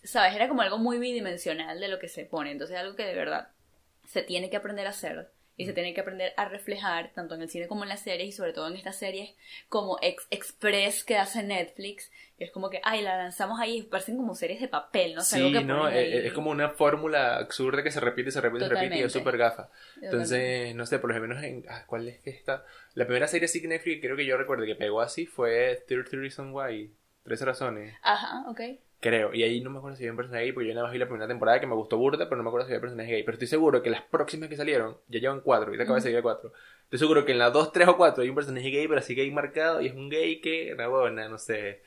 ¿sabes? 0.04 0.36
Era 0.36 0.50
como 0.50 0.62
algo 0.62 0.78
muy 0.78 0.98
bidimensional 0.98 1.80
de 1.80 1.88
lo 1.88 2.00
que 2.00 2.10
se 2.10 2.26
pone, 2.26 2.52
entonces 2.52 2.76
algo 2.78 2.96
que 2.96 3.06
de 3.06 3.16
verdad 3.16 3.50
se 4.08 4.24
tiene 4.24 4.50
que 4.50 4.58
aprender 4.58 4.88
a 4.88 4.92
hacer 4.92 5.32
y 5.56 5.66
se 5.66 5.74
tiene 5.74 5.94
que 5.94 6.02
aprender 6.02 6.34
a 6.38 6.46
reflejar 6.46 7.12
tanto 7.14 7.36
en 7.36 7.42
el 7.44 7.50
cine 7.50 7.68
como 7.68 7.84
en 7.84 7.90
las 7.90 8.02
series 8.02 8.30
y 8.30 8.32
sobre 8.32 8.54
todo 8.54 8.68
en 8.68 8.76
estas 8.76 8.96
series 8.98 9.36
como 9.70 9.98
Ex 10.02 10.26
Express 10.32 11.04
que 11.04 11.18
hace 11.18 11.44
Netflix, 11.44 12.12
que 12.38 12.46
es 12.46 12.52
como 12.52 12.70
que, 12.72 12.82
ay, 12.84 13.02
la 13.04 13.18
lanzamos 13.18 13.60
ahí, 13.60 13.84
parecen 13.84 14.18
como 14.18 14.34
series 14.36 14.60
de 14.62 14.68
papel, 14.68 15.14
¿no? 15.16 15.22
O 15.22 15.24
sea, 15.24 15.38
Sí, 15.38 15.46
algo 15.46 15.60
que 15.60 15.66
no, 15.66 15.88
es, 15.88 15.96
ahí. 15.96 16.28
es 16.28 16.34
como 16.34 16.50
una 16.50 16.70
fórmula 16.70 17.38
absurda 17.38 17.84
que 17.84 17.92
se 17.92 18.00
repite, 18.00 18.32
se 18.32 18.42
repite, 18.42 18.64
se 18.66 18.70
repite 18.70 18.98
y 18.98 19.04
es 19.04 19.14
Totalmente. 19.14 19.20
súper 19.20 19.38
gafa. 19.38 19.68
Totalmente. 19.68 20.06
Entonces, 20.06 20.76
no 20.76 20.86
sé, 20.88 21.00
por 21.00 21.14
lo 21.14 21.22
menos 21.22 21.44
en... 21.44 21.64
ah, 21.70 21.84
¿Cuál 21.86 22.08
es 22.08 22.20
que 22.22 22.32
está? 22.32 22.66
La 22.96 23.06
primera 23.06 23.28
serie 23.28 23.46
así 23.46 23.62
que 23.62 23.68
Netflix, 23.68 24.02
creo 24.02 24.16
que 24.18 24.26
yo 24.26 24.38
recuerdo 24.38 24.66
que 24.66 24.76
pegó 24.76 25.02
así 25.02 25.26
fue 25.28 25.84
30 25.88 26.10
Reasons 26.18 26.52
Why. 26.54 26.92
13 27.24 27.46
razones, 27.46 27.96
Ajá, 28.02 28.44
ok. 28.50 28.60
Creo. 29.04 29.34
Y 29.36 29.44
ahí 29.44 29.62
no 29.62 29.70
me 29.70 29.78
acuerdo 29.80 29.98
si 29.98 30.04
había 30.04 30.14
un 30.14 30.18
personaje 30.18 30.46
gay, 30.46 30.54
porque 30.54 30.70
yo 30.70 30.74
nada 30.74 30.86
más 30.88 30.94
vi 30.94 31.00
la 31.00 31.06
primera 31.08 31.28
temporada 31.28 31.60
que 31.60 31.68
me 31.68 31.76
gustó 31.76 31.98
burda, 32.00 32.26
pero 32.30 32.38
no 32.38 32.44
me 32.44 32.50
acuerdo 32.50 32.66
si 32.68 32.74
había 32.74 32.82
personaje 32.82 33.12
gay. 33.12 33.24
Pero 33.24 33.34
estoy 33.36 33.48
seguro 33.48 33.84
que 33.84 33.92
las 33.92 34.02
próximas 34.04 34.50
que 34.50 34.58
salieron, 34.58 34.98
ya 35.10 35.20
llevan 35.20 35.42
cuatro, 35.42 35.68
ahorita 35.68 35.84
acabo 35.84 35.96
de 35.98 36.02
salir 36.02 36.18
de 36.18 36.24
cuatro. 36.24 36.54
Estoy 36.86 37.00
seguro 37.00 37.26
que 37.26 37.34
en 37.34 37.40
las 37.40 37.54
dos, 37.54 37.72
tres 37.72 37.88
o 37.90 37.98
cuatro 37.98 38.24
hay 38.24 38.30
un 38.30 38.36
personaje 38.36 38.70
gay, 38.70 38.88
pero 38.88 39.00
así 39.00 39.16
gay 39.16 39.30
marcado, 39.32 39.82
y 39.82 39.88
es 39.88 39.94
un 39.94 40.10
gay 40.10 40.42
que, 40.42 40.74
una 40.74 40.88
buena, 40.88 41.30
no 41.30 41.38
sé... 41.38 41.84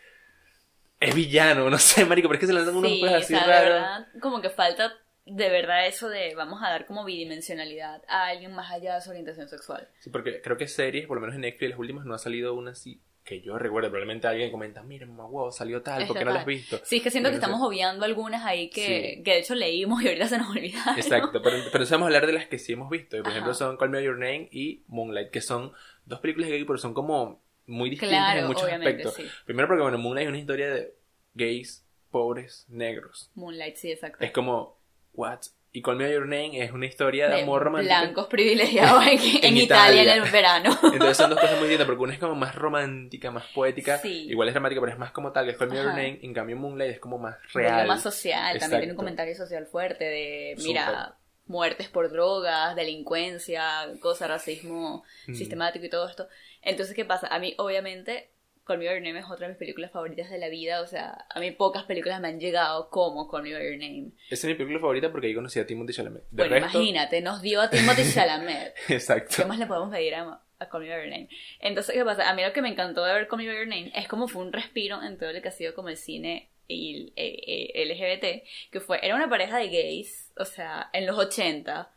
Es 1.01 1.15
villano, 1.15 1.69
no 1.71 1.79
sé, 1.79 2.05
marico, 2.07 2.29
pero 2.29 2.37
es 2.37 2.41
que 2.41 2.47
se 2.47 2.53
lanzan 2.53 2.77
unos 2.77 2.91
Sí, 2.91 3.01
cosas 3.01 3.15
o 3.15 3.19
así 3.19 3.35
sea, 3.35 3.47
de 3.47 3.47
raros. 3.47 3.73
verdad, 3.75 4.07
como 4.21 4.41
que 4.41 4.51
falta 4.51 4.93
de 5.27 5.51
verdad 5.51 5.87
eso 5.87 6.09
de 6.09 6.35
vamos 6.37 6.63
a 6.63 6.71
dar 6.71 6.87
como 6.87 7.05
bidimensionalidad 7.05 8.03
a 8.09 8.27
alguien 8.29 8.55
más 8.55 8.71
allá 8.71 8.95
de 8.95 9.01
su 9.01 9.11
orientación 9.11 9.49
sexual. 9.49 9.89
Sí, 9.99 10.11
porque 10.11 10.41
creo 10.41 10.57
que 10.57 10.69
series, 10.69 11.07
por 11.07 11.17
lo 11.17 11.21
menos 11.21 11.35
en 11.35 11.43
Netflix, 11.43 11.71
las 11.71 11.79
últimas 11.79 12.07
no 12.07 12.15
ha 12.15 12.19
salido 12.19 12.55
una 12.55 12.71
así 12.71 13.01
que 13.27 13.41
yo 13.43 13.59
recuerdo. 13.59 13.91
Probablemente 13.91 14.27
alguien 14.29 14.51
comenta, 14.51 14.83
mira, 14.83 15.05
mamá, 15.07 15.27
wow, 15.27 15.53
salió 15.53 15.83
tal, 15.83 16.07
¿por 16.07 16.17
Está 16.17 16.19
qué 16.21 16.25
no 16.25 16.33
la 16.33 16.41
has 16.41 16.47
visto? 16.47 16.81
Sí, 16.85 16.97
es 16.99 17.03
que 17.03 17.11
siento 17.11 17.29
que 17.29 17.33
Pero 17.37 17.41
no 17.41 17.47
sé. 17.47 17.53
estamos 17.53 17.69
obviando 17.69 18.05
algunas 18.07 18.45
ahí 18.47 18.71
que, 18.71 19.17
Sí. 19.17 19.23
que 19.23 19.31
de 19.33 19.39
hecho 19.41 19.55
leímos 19.55 20.03
y 20.03 20.09
ahorita 20.09 20.29
se 20.29 20.39
nos 20.39 20.49
olvidaron. 20.51 20.97
Exacto, 20.97 21.43
pero, 21.43 21.57
pero 21.73 21.85
vamos 21.85 22.03
a 22.03 22.07
hablar 22.07 22.27
de 22.27 22.33
las 22.33 22.47
que 22.47 22.59
sí 22.59 22.73
hemos 22.73 22.89
visto. 22.89 23.17
Por 23.19 23.27
Ajá. 23.27 23.31
ejemplo, 23.33 23.53
son 23.53 23.77
Call 23.77 23.91
Me 23.91 24.03
Your 24.03 24.17
Name 24.19 24.49
y 24.53 24.85
Moonlight, 24.87 25.31
que 25.31 25.41
son 25.43 25.73
dos 26.07 26.21
películas 26.21 26.49
gay, 26.49 26.65
pero 26.65 26.79
son 26.79 26.95
como 26.95 27.43
muy 27.67 27.91
distintas 27.91 28.17
Claro, 28.17 28.41
en 28.41 28.47
muchos 28.47 28.63
aspectos. 28.71 29.15
sí. 29.15 29.27
Primero 29.45 29.67
porque, 29.69 29.83
bueno, 29.83 29.99
Moonlight 29.99 30.27
es 30.27 30.29
una 30.31 30.39
historia 30.39 30.71
de 30.73 30.95
gays, 31.35 31.85
pobres, 32.13 32.65
negros. 32.69 33.31
Moonlight, 33.35 33.75
sí, 33.77 33.91
exacto. 33.91 34.25
Es 34.25 34.31
como, 34.31 34.79
what 35.15 35.41
Y 35.77 35.83
Call 35.83 35.97
Me 35.97 36.05
By 36.05 36.15
Your 36.15 36.23
Name 36.27 36.59
es 36.65 36.73
una 36.73 36.87
historia 36.87 37.29
de, 37.29 37.37
de 37.37 37.43
amor 37.43 37.63
romántico. 37.63 37.95
blancos 37.95 38.27
privilegiados 38.29 39.05
en, 39.07 39.19
en 39.21 39.45
En 39.45 39.57
Italia. 39.59 40.03
Italia. 40.03 40.17
en 40.17 40.23
el 40.23 40.31
verano. 40.31 40.79
Entonces 40.93 41.17
son 41.19 41.29
dos 41.29 41.39
cosas 41.39 41.57
muy 41.59 41.65
distintas, 41.69 41.87
porque 41.87 42.03
una 42.03 42.15
es 42.15 42.19
como 42.19 42.35
más 42.35 42.55
romántica, 42.55 43.31
más 43.31 43.45
poética, 43.55 43.99
Sí. 43.99 44.27
igual 44.31 44.49
es 44.49 44.55
dramática, 44.55 44.81
pero 44.81 44.93
es 44.93 44.99
más 44.99 45.11
como 45.13 45.33
tal, 45.33 45.45
que 45.45 45.51
es 45.51 45.59
Call 45.59 45.69
Me 45.69 45.75
By 45.77 45.85
Your. 45.85 45.93
Name, 45.93 46.19
en 46.23 46.33
cambio 46.33 46.57
Moonlight 46.57 46.93
es 46.93 46.99
como 47.01 47.19
más 47.19 47.37
Un 47.37 47.53
problema 47.53 47.83
real. 47.85 48.01
social, 48.01 48.59
también 48.59 48.81
tiene 48.81 48.93
un 48.95 48.97
comentario 48.97 49.35
social 49.37 49.67
fuerte 49.67 50.05
de, 50.05 50.55
mira, 50.65 51.17
muertes 51.47 51.89
por 51.91 52.11
drogas, 52.11 52.75
delincuencia, 52.75 53.63
cosas, 54.01 54.29
racismo 54.29 55.05
Mm. 55.27 55.35
sistemático 55.35 55.85
y 55.85 55.91
todo 55.91 56.09
esto. 56.09 56.27
Entonces, 56.63 56.95
¿qué 56.97 57.05
pasa? 57.05 57.27
A 57.29 57.39
mí, 57.39 57.55
obviamente, 57.59 58.31
Call 58.67 58.79
Me 58.79 58.87
By 58.87 58.97
Your 58.97 59.03
Name 59.03 59.21
es 59.21 59.27
otra 59.27 59.47
de 59.47 59.53
mis 59.53 59.59
películas 59.59 59.93
favoritas 59.93 60.29
de 60.29 60.39
la 60.39 60.49
vida, 60.49 60.81
o 60.81 60.87
sea, 60.87 61.27
a 61.31 61.39
mí 61.39 61.53
pocas 61.53 61.85
películas 61.85 62.21
me 62.21 62.29
han 62.29 62.41
llegado 62.41 62.91
como 62.91 63.31
Call 63.31 63.45
Me 63.45 63.53
By 63.53 63.65
Your 63.65 63.79
Name. 63.79 64.11
Esa 64.29 64.47
es 64.47 64.53
mi 64.53 64.55
película 64.55 64.81
favorita 64.81 65.13
porque 65.13 65.29
ahí 65.29 65.35
conocí 65.35 65.61
a 65.61 65.67
Timothy 65.67 65.93
Chalamet. 65.93 66.25
De 66.31 66.43
bueno, 66.43 66.55
resto, 66.57 66.79
imagínate, 66.79 67.21
nos 67.21 67.43
dio 67.43 67.61
a 67.61 67.71
Timothy 67.71 68.03
Chalamet. 68.15 68.75
Exacto. 68.89 69.37
¿Qué 69.37 69.45
más 69.45 69.59
le 69.59 69.67
podemos 69.67 69.91
pedir 69.91 70.17
a, 70.17 70.43
a 70.59 70.69
Call 70.69 70.83
Me 70.83 70.89
By 70.89 70.99
Your 70.99 71.11
Name? 71.11 71.29
Entonces, 71.61 71.95
¿qué 71.95 72.05
pasa? 72.05 72.29
A 72.29 72.35
mí 72.35 72.43
lo 72.43 72.53
que 72.53 72.63
me 72.63 72.69
encantó 72.69 73.05
de 73.05 73.15
ver 73.15 73.29
Call 73.29 73.39
Me 73.39 73.47
By 73.47 73.57
Your 73.57 73.69
Name 73.69 73.93
es 73.95 74.09
como 74.09 74.27
fue 74.27 74.43
un 74.43 74.53
respiro 74.53 75.01
en 75.03 75.17
todo 75.17 75.33
lo 75.33 75.41
que 75.41 75.49
ha 75.49 75.53
sido 75.53 75.75
como 75.75 75.89
el 75.89 75.97
cine 75.97 76.51
y 76.69 76.97
el, 76.97 77.13
eh, 77.15 77.73
eh, 77.75 77.85
LGBT, 77.87 78.73
que 78.73 78.81
fue, 78.81 78.99
era 79.03 79.15
una 79.15 79.29
pareja 79.29 79.59
de 79.59 79.69
gays, 79.69 80.33
o 80.37 80.45
sea, 80.45 80.91
en 80.93 81.07
los 81.07 81.17
80, 81.17 81.93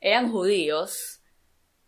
eran 0.00 0.30
judíos, 0.30 1.19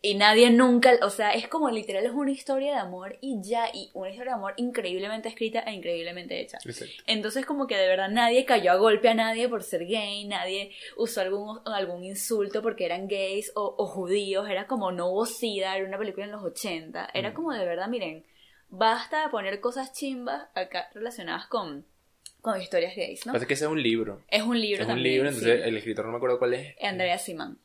y 0.04 0.16
nadie 0.16 0.50
nunca, 0.50 0.92
o 1.02 1.10
sea, 1.10 1.30
es 1.30 1.46
como 1.46 1.70
literal, 1.70 2.04
es 2.04 2.10
una 2.10 2.32
historia 2.32 2.72
de 2.72 2.78
amor 2.80 3.18
y 3.20 3.40
ya, 3.40 3.66
y 3.72 3.90
una 3.94 4.10
historia 4.10 4.32
de 4.32 4.36
amor 4.38 4.54
increíblemente 4.56 5.28
escrita 5.28 5.60
e 5.60 5.72
increíblemente 5.74 6.40
hecha. 6.40 6.58
Exacto. 6.64 6.92
Entonces 7.06 7.46
como 7.46 7.68
que 7.68 7.76
de 7.76 7.86
verdad 7.86 8.08
nadie 8.10 8.44
cayó 8.44 8.72
a 8.72 8.76
golpe 8.76 9.08
a 9.08 9.14
nadie 9.14 9.48
por 9.48 9.62
ser 9.62 9.86
gay, 9.86 10.24
nadie 10.26 10.72
usó 10.96 11.20
algún, 11.20 11.60
algún 11.66 12.02
insulto 12.04 12.62
porque 12.62 12.84
eran 12.84 13.06
gays 13.06 13.52
o, 13.54 13.74
o 13.78 13.86
judíos, 13.86 14.48
era 14.50 14.66
como 14.66 14.90
no 14.90 15.06
hubo 15.08 15.24
sida, 15.24 15.76
era 15.76 15.86
una 15.86 15.98
película 15.98 16.26
en 16.26 16.32
los 16.32 16.42
80, 16.42 17.10
era 17.14 17.30
Mm. 17.30 17.34
como 17.34 17.52
de 17.52 17.64
verdad, 17.64 17.86
miren, 17.88 18.24
basta 18.68 19.22
de 19.22 19.28
poner 19.30 19.60
cosas 19.60 19.92
chimbas 19.92 20.48
acá 20.54 20.88
relacionadas 20.94 21.46
con, 21.46 21.86
con 22.40 22.60
historias 22.60 22.96
gays, 22.96 23.24
¿no? 23.26 23.32
Pasa 23.34 23.46
que 23.46 23.54
ese 23.54 23.66
es 23.66 23.70
un 23.70 23.80
libro. 23.80 24.20
Es 24.28 24.42
un 24.42 24.60
libro 24.60 24.82
es 24.82 24.88
un 24.88 24.94
también. 24.94 25.12
libro, 25.14 25.28
entonces 25.28 25.60
sí. 25.62 25.68
el 25.68 25.76
escritor 25.76 26.06
no 26.06 26.10
me 26.10 26.16
acuerdo 26.16 26.40
cuál 26.40 26.54
es. 26.54 26.74
Andrea 26.82 27.18
Simán. 27.18 27.58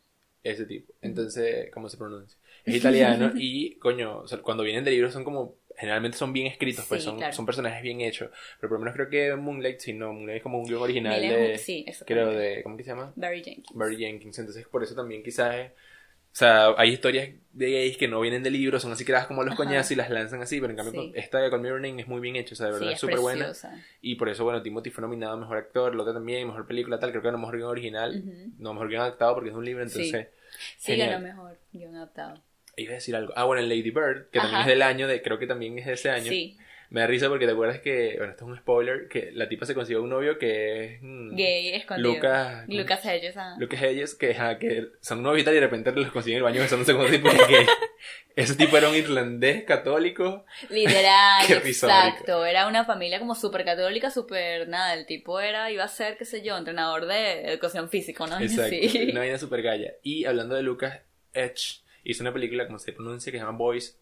Ese 0.51 0.65
tipo. 0.65 0.93
Entonces, 1.01 1.69
¿cómo 1.73 1.89
se 1.89 1.97
pronuncia? 1.97 2.38
Es 2.65 2.75
italiano 2.77 3.31
y, 3.36 3.75
coño, 3.75 4.19
o 4.19 4.27
sea, 4.27 4.39
cuando 4.39 4.63
vienen 4.63 4.83
de 4.83 4.91
libros 4.91 5.13
son 5.13 5.23
como, 5.23 5.55
generalmente 5.77 6.17
son 6.17 6.33
bien 6.33 6.47
escritos, 6.47 6.86
pues 6.88 7.01
Sí, 7.01 7.05
son, 7.10 7.17
claro. 7.17 7.33
son 7.33 7.45
personajes 7.45 7.81
bien 7.83 8.01
hechos. 8.01 8.29
Pero 8.60 8.69
por 8.69 8.79
lo 8.79 8.86
menos 8.86 8.95
creo 8.95 9.10
que 9.10 9.36
Moonlight, 9.36 9.79
si 9.79 9.93
no, 9.93 10.13
Moonlight 10.13 10.38
es 10.38 10.43
como 10.43 10.60
un 10.60 10.65
guion 10.65 10.81
original 10.81 11.19
Miren, 11.21 11.39
de, 11.51 11.57
sí, 11.57 11.86
creo 12.05 12.31
de, 12.31 12.63
¿cómo 12.63 12.77
que 12.77 12.83
se 12.83 12.89
llama? 12.91 13.13
Barry 13.15 13.43
Jenkins. 13.43 13.77
Barry 13.77 13.97
Jenkins. 13.97 14.39
Entonces, 14.39 14.67
por 14.67 14.83
eso 14.83 14.95
también 14.95 15.21
quizás 15.23 15.55
es- 15.55 15.71
o 16.29 16.39
sea, 16.39 16.75
hay 16.77 16.91
historias 16.91 17.29
de 17.51 17.71
gays 17.71 17.97
que 17.97 18.07
no 18.07 18.21
vienen 18.21 18.43
de 18.43 18.51
libros, 18.51 18.83
son 18.83 18.91
así 18.91 19.03
creadas 19.03 19.25
como 19.25 19.41
los 19.43 19.53
Ajá. 19.55 19.63
coñazos 19.63 19.91
y 19.91 19.95
las 19.95 20.12
lanzan 20.12 20.39
así, 20.39 20.60
pero 20.62 20.69
en 20.69 20.77
cambio 20.77 21.01
Sí. 21.01 21.12
esta 21.15 21.39
de 21.39 21.49
Call 21.49 21.65
es 21.99 22.07
muy 22.07 22.21
bien 22.21 22.36
hecha, 22.36 22.53
o 22.53 22.55
sea, 22.55 22.67
de 22.67 22.73
verdad 22.73 22.88
Sí, 22.89 22.93
es 22.93 22.99
súper 22.99 23.17
buena. 23.19 23.51
Y 24.01 24.15
por 24.15 24.29
eso, 24.29 24.43
bueno, 24.43 24.62
Timothy 24.62 24.91
fue 24.91 25.01
nominado 25.01 25.33
a 25.33 25.38
Mejor 25.38 25.57
Actor, 25.57 25.93
el 25.93 25.99
otro 25.99 26.13
también, 26.13 26.45
Mejor 26.45 26.67
Película, 26.67 26.99
tal, 26.99 27.10
creo 27.10 27.23
que 27.23 27.29
era 27.29 27.38
Mejor 27.38 27.55
Guión 27.57 27.69
Original, 27.69 28.21
Ujú. 28.23 28.51
no 28.60 28.73
Mejor 28.73 28.88
Guión 28.89 29.01
Adaptado 29.01 29.33
porque 29.33 29.49
es 29.49 29.55
un 29.55 29.65
libro, 29.65 29.88
Sí. 29.89 29.99
entonces... 29.99 30.27
Sí, 30.27 30.37
Genial. 30.79 31.10
ganó 31.10 31.23
mejor, 31.25 31.60
guion 31.71 31.95
adaptado. 31.95 32.41
Iba 32.75 32.91
a 32.91 32.95
decir 32.95 33.15
algo. 33.15 33.33
Ah, 33.36 33.45
bueno, 33.45 33.62
el 33.62 33.69
Lady 33.69 33.89
Bird, 33.89 34.29
que 34.29 34.39
también 34.39 34.55
Ajá. 34.55 34.62
es 34.62 34.67
del 34.67 34.81
año, 34.83 35.07
de, 35.07 35.21
creo 35.21 35.39
que 35.39 35.47
también 35.47 35.79
es 35.79 35.86
de 35.88 35.93
ese 35.93 36.10
año. 36.12 36.29
Sí, 36.29 36.57
Me 36.89 37.02
da 37.02 37.08
risa 37.08 37.28
porque 37.28 37.45
te 37.45 37.52
acuerdas 37.52 37.80
que, 37.80 38.15
bueno, 38.17 38.32
esto 38.32 38.45
es 38.45 38.52
un 38.52 38.58
spoiler, 38.58 39.08
que 39.08 39.32
la 39.34 39.50
tipa 39.50 39.65
se 39.65 39.76
consiguió 39.76 40.02
un 40.02 40.10
novio 40.10 40.38
que 40.38 40.95
es... 40.95 41.02
mm, 41.02 41.36
gay, 41.36 41.69
escondido. 41.73 42.13
Lucas... 42.13 42.65
Lucas 42.67 43.06
Hedges, 43.06 43.38
ah. 43.38 43.56
Lucas 43.60 43.82
Hayes, 43.82 44.15
que, 44.15 44.32
ajá, 44.32 44.58
que 44.58 44.88
son 45.02 45.21
novios 45.21 45.41
y 45.41 45.45
tal, 45.45 45.54
y 45.54 45.58
de 45.58 45.62
repente 45.62 45.91
los 45.91 46.12
consiguen 46.12 46.38
en 46.38 46.45
el 46.45 46.52
baño 46.52 46.62
besándose 46.62 46.93
con 46.95 47.10
tipo 47.10 47.30
gay. 47.30 47.65
Ese 48.38 48.56
tipo 48.56 48.78
era 48.78 48.88
un 48.88 48.95
irlandés 48.95 49.63
católico. 49.63 50.45
Literal, 50.69 51.43
exacto. 51.65 52.45
Era 52.45 52.67
una 52.67 52.86
familia 52.86 53.17
como 53.17 53.34
súper 53.34 53.65
católica, 53.65 54.12
súper 54.12 54.67
nada. 54.69 54.93
El 54.93 55.08
tipo 55.08 55.39
era, 55.39 55.71
iba 55.71 55.84
a 55.84 55.88
ser, 55.88 56.17
qué 56.17 56.26
sé 56.26 56.43
yo, 56.43 56.56
entrenador 56.56 57.08
de 57.08 57.52
educación 57.52 57.89
física, 57.89 58.28
¿no? 58.28 58.39
Exacto. 58.39 58.76
Sí. 58.89 59.10
Una 59.12 59.21
vaina 59.21 59.39
super 59.39 59.63
galla. 59.63 59.93
Y 60.04 60.26
hablando 60.26 60.54
de 60.54 60.62
Lucas 60.62 61.00
Edge, 61.34 61.82
hizo 62.04 62.23
una 62.23 62.32
película, 62.32 62.67
como 62.67 62.78
se 62.78 62.93
pronuncia, 62.93 63.32
que 63.32 63.39
se 63.39 63.43
llama 63.43 63.58
Boys. 63.58 64.00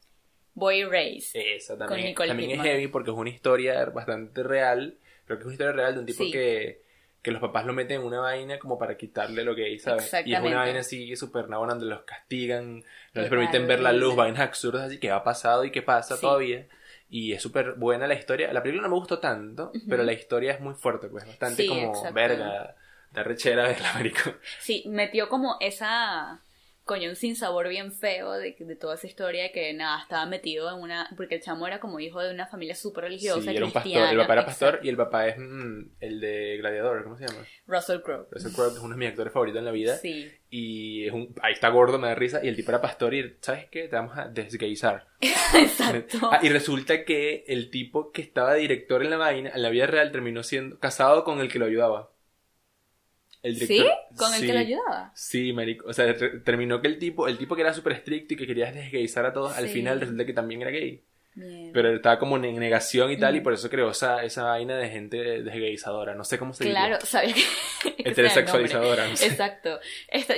Boy 0.55 0.83
Race. 0.85 1.31
Esa 1.55 1.73
Con 1.77 1.87
también, 1.87 2.07
Nicole 2.07 2.27
también 2.29 2.51
es 2.51 2.61
heavy 2.61 2.87
porque 2.87 3.11
es 3.11 3.17
una 3.17 3.29
historia 3.29 3.85
bastante 3.85 4.41
real. 4.43 4.97
Creo 5.25 5.37
que 5.37 5.41
es 5.43 5.45
una 5.45 5.53
historia 5.53 5.73
real 5.73 5.93
de 5.93 5.99
un 5.99 6.05
tipo 6.05 6.23
Sí. 6.23 6.31
que, 6.31 6.81
que 7.21 7.31
los 7.31 7.41
papás 7.41 7.65
lo 7.65 7.73
meten 7.73 8.01
en 8.01 8.07
una 8.07 8.19
vaina 8.21 8.57
como 8.59 8.77
para 8.77 8.95
quitarle 8.97 9.43
lo 9.43 9.53
gay, 9.55 9.77
¿sabes? 9.79 10.11
Y 10.25 10.33
es 10.33 10.39
una 10.41 10.57
vaina 10.57 10.79
así 10.79 11.15
súper 11.15 11.49
nabona 11.49 11.73
donde 11.73 11.87
los 11.87 12.01
castigan, 12.03 12.79
no 13.13 13.21
les 13.21 13.29
permiten 13.29 13.67
ver 13.67 13.79
la 13.81 13.91
luz, 13.91 14.15
vainas 14.15 14.41
absurdas 14.41 14.83
así 14.83 14.99
que 14.99 15.11
ha 15.11 15.23
pasado 15.23 15.65
y 15.65 15.71
que 15.71 15.81
pasa 15.81 16.15
Sí. 16.15 16.21
todavía. 16.21 16.67
Y 17.09 17.33
es 17.33 17.41
súper 17.41 17.73
buena 17.73 18.07
la 18.07 18.15
historia. 18.15 18.51
La 18.53 18.63
película 18.63 18.83
no 18.87 18.93
me 18.93 18.99
gustó 18.99 19.19
tanto, 19.19 19.71
pero 19.89 20.03
la 20.03 20.13
historia 20.13 20.53
es 20.53 20.59
muy 20.59 20.73
fuerte, 20.73 21.07
pues 21.07 21.25
bastante 21.25 21.63
Sí, 21.63 21.67
como 21.67 22.11
verga, 22.13 22.75
de 23.11 23.23
rechera 23.23 23.63
verla, 23.67 23.93
marico. 23.93 24.31
Sí, 24.59 24.83
metió 24.87 25.27
como 25.29 25.57
esa. 25.59 26.41
Coño, 26.85 27.09
un 27.09 27.15
sinsabor 27.15 27.67
bien 27.67 27.91
feo 27.91 28.33
de, 28.33 28.55
de 28.59 28.75
toda 28.75 28.93
esa 28.93 29.07
historia 29.07 29.41
de 29.41 29.51
que 29.51 29.73
nada, 29.73 30.03
estaba 30.03 30.27
metido 30.27 30.69
en 30.69 30.79
una. 30.79 31.09
Porque 31.17 31.35
el 31.35 31.41
chamo 31.41 31.65
era 31.65 31.79
como 31.79 31.99
hijo 31.99 32.21
de 32.21 32.31
una 32.31 32.45
familia 32.45 32.75
súper 32.75 33.05
religiosa. 33.05 33.41
Sí, 33.41 33.57
era 33.57 33.65
un 33.65 33.71
pastor. 33.71 34.07
El 34.11 34.17
papá 34.17 34.33
era 34.33 34.45
pastor 34.45 34.67
exacto. 34.67 34.85
y 34.85 34.89
el 34.89 34.97
papá 34.97 35.27
es 35.27 35.35
mm, 35.39 35.79
el 35.99 36.19
de 36.19 36.57
Gladiador, 36.57 37.03
¿cómo 37.03 37.17
se 37.17 37.25
llama? 37.25 37.39
Russell 37.65 38.01
Crowe. 38.01 38.27
Russell 38.29 38.53
Crowe, 38.53 38.67
es 38.67 38.79
uno 38.79 38.93
de 38.93 38.99
mis 38.99 39.09
actores 39.09 39.33
favoritos 39.33 39.57
en 39.57 39.65
la 39.65 39.71
vida. 39.71 39.95
Sí. 39.97 40.31
Y 40.51 41.07
es 41.07 41.11
un, 41.11 41.33
ahí 41.41 41.53
está 41.53 41.69
gordo, 41.69 41.97
me 41.97 42.07
da 42.07 42.13
risa. 42.13 42.39
Y 42.43 42.49
el 42.49 42.55
tipo 42.55 42.69
era 42.69 42.81
pastor 42.81 43.15
y, 43.15 43.35
¿sabes 43.41 43.65
qué? 43.71 43.87
Te 43.87 43.95
vamos 43.95 44.15
a 44.15 44.27
desgaysar. 44.27 45.07
Exacto. 45.55 46.19
Ah, 46.31 46.39
y 46.43 46.49
resulta 46.49 47.03
que 47.03 47.45
el 47.47 47.71
tipo 47.71 48.11
que 48.11 48.21
estaba 48.21 48.53
director 48.53 49.01
en 49.01 49.09
la 49.09 49.17
vaina, 49.17 49.49
en 49.55 49.61
la 49.63 49.69
vida 49.69 49.87
real, 49.87 50.11
terminó 50.11 50.43
siendo 50.43 50.77
casado 50.77 51.23
con 51.23 51.39
el 51.39 51.51
que 51.51 51.57
lo 51.57 51.65
ayudaba. 51.65 52.11
El 53.45 53.57
¿Sí? 53.57 53.65
director- 53.67 54.17
¿Con 54.17 54.33
el 54.33 54.39
sí. 54.41 54.47
que 54.47 54.53
lo 54.53 54.59
ayudaba? 54.59 55.11
Sí, 55.13 55.53
marico. 55.53 55.87
O 55.87 55.93
sea, 55.93 56.15
ter- 56.17 56.43
terminó 56.43 56.81
que 56.81 56.87
el 56.87 56.97
tipo, 56.99 57.27
el 57.27 57.37
tipo 57.37 57.55
que 57.55 57.61
era 57.61 57.73
súper 57.73 57.93
estricto 57.93 58.33
y 58.33 58.37
que 58.37 58.47
quería 58.47 58.71
desgaysar 58.71 59.25
a 59.25 59.33
todos, 59.33 59.55
al 59.55 59.67
Sí. 59.67 59.73
final 59.73 59.99
resulta 59.99 60.25
que 60.25 60.33
también 60.33 60.61
era 60.63 60.71
gay. 60.71 61.03
Bien. 61.37 61.71
Pero 61.73 61.93
estaba 61.93 62.17
como 62.17 62.37
en 62.37 62.57
negación 62.57 63.11
y 63.11 63.17
tal, 63.19 63.35
y 63.35 63.41
por 63.41 63.53
eso 63.53 63.69
creó 63.69 63.91
esa, 63.91 64.23
esa 64.23 64.43
vaina 64.45 64.77
de 64.77 64.87
gente 64.89 65.17
desgaysadora. 65.43 66.15
No 66.15 66.23
sé 66.23 66.39
cómo 66.39 66.53
se 66.53 66.63
diría. 66.63 66.79
Claro, 66.87 67.05
sabía 67.05 67.33
que. 67.35 67.41
Heterosexualizadora, 68.09 69.07
no 69.09 69.17
sé. 69.17 69.27
Exacto. 69.27 69.79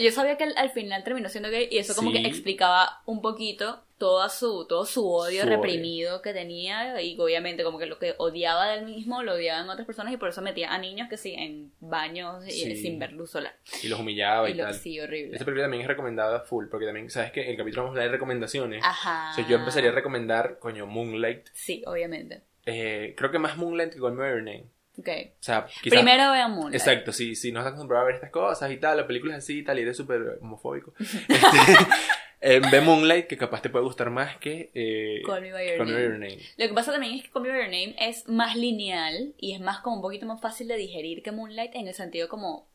Yo 0.02 0.12
sabía 0.12 0.38
que 0.38 0.46
al, 0.46 0.58
al 0.58 0.72
final 0.72 1.04
terminó 1.04 1.30
siendo 1.30 1.50
gay 1.52 1.68
y 1.70 1.78
eso 1.78 1.96
como 1.96 2.12
Sí. 2.12 2.22
que 2.24 2.28
explicaba 2.28 3.02
un 3.06 3.22
poquito 3.22 3.84
toda 3.98 4.30
su, 4.30 4.66
todo 4.68 4.86
su 4.86 5.10
odio 5.12 5.42
Su 5.44 5.50
reprimido 5.50 6.22
que 6.22 6.32
tenía 6.34 7.02
y 7.02 7.20
obviamente 7.20 7.64
como 7.64 7.80
que 7.80 7.86
lo 7.88 7.98
que 7.98 8.14
odiaba 8.18 8.68
del 8.68 8.86
mismo 8.86 9.24
lo 9.24 9.34
odiaba 9.34 9.62
en 9.64 9.70
otras 9.70 9.88
personas 9.88 10.14
y 10.14 10.18
por 10.18 10.30
eso 10.30 10.42
metía 10.42 10.72
a 10.74 10.78
niños 10.78 11.10
que 11.10 11.18
sí, 11.18 11.34
en 11.38 11.72
baños 11.80 12.46
y- 12.48 12.52
Sí. 12.52 12.76
sin 12.78 13.00
ver 13.00 13.14
luz 13.14 13.32
solar. 13.32 13.56
Y 13.82 13.88
los 13.88 14.00
humillaba 14.00 14.50
y, 14.50 14.54
Y 14.54 14.56
lo, 14.56 14.66
tal. 14.66 14.74
sí, 14.76 15.00
horrible. 15.00 15.34
Esta 15.34 15.46
película 15.46 15.64
también 15.64 15.82
es 15.82 15.88
recomendada 15.88 16.42
full, 16.42 16.68
porque 16.70 16.86
también, 16.86 17.10
¿sabes 17.10 17.32
que 17.32 17.50
El 17.50 17.58
capítulo 17.58 17.84
vamos 17.84 17.96
a 17.96 18.00
hablar 18.00 18.10
de 18.12 18.16
recomendaciones. 18.18 18.84
Ajá. 18.84 19.32
O 19.32 19.36
sea, 19.36 19.48
yo 19.48 19.58
empezaría 19.58 19.90
a 19.90 19.94
recomendar, 19.94 20.60
coño, 20.60 20.86
Moonlight. 20.86 21.48
Sí, 21.54 21.84
obviamente. 21.88 22.42
Eh, 22.66 23.14
creo 23.18 23.32
que 23.32 23.40
más 23.40 23.58
Moonlight 23.58 23.94
que 23.94 24.00
By 24.00 24.12
Your 24.14 24.44
Name. 24.44 24.66
Ok. 25.00 25.08
O 25.40 25.44
sea, 25.44 25.66
quizás... 25.66 25.90
Primero 26.00 26.32
vean 26.32 26.52
Moonlight. 26.52 26.76
Exacto, 26.76 27.12
si, 27.12 27.36
si 27.36 27.52
no 27.52 27.60
estás 27.60 27.72
acostumbrado 27.74 28.04
a 28.04 28.08
ver 28.08 28.16
estas 28.16 28.32
cosas 28.32 28.72
y 28.72 28.78
tal, 28.78 28.98
las 28.98 29.06
películas 29.06 29.38
así 29.38 29.60
y 29.60 29.64
tal, 29.64 29.78
y 29.80 29.84
eres 29.84 29.96
súper 29.98 30.38
homofóbico. 30.42 30.94
Este, 31.00 31.88
eh, 32.42 32.62
ve 32.72 32.82
Moonlight, 32.82 33.28
que 33.28 33.38
capaz 33.38 33.62
te 33.62 33.70
puede 33.70 33.86
gustar 33.86 34.10
más 34.10 34.38
que 34.38 34.72
eh, 34.74 35.22
Call 35.26 35.42
Me 35.42 35.52
By 35.52 35.68
Your 35.68 35.78
Call 35.78 35.88
Me 35.88 35.94
By 35.94 36.04
Name. 36.04 36.04
Your 36.04 36.20
Name. 36.20 36.38
Lo 36.58 36.68
que 36.68 36.74
pasa 36.74 36.92
también 36.92 37.14
es 37.16 37.24
que 37.24 37.32
Call 37.32 37.44
Me 37.44 37.50
By 37.50 37.58
Your 37.60 37.70
Name 37.70 37.96
es 38.00 38.28
más 38.28 38.56
lineal 38.56 39.34
y 39.38 39.54
es 39.54 39.60
más 39.60 39.80
como 39.80 39.98
un 39.98 40.02
poquito 40.02 40.26
más 40.26 40.42
fácil 40.42 40.68
de 40.68 40.78
digerir 40.78 41.24
que 41.24 41.32
Moonlight 41.32 41.76
en 41.76 41.88
el 41.88 41.94
sentido 41.94 42.28
como 42.30 42.70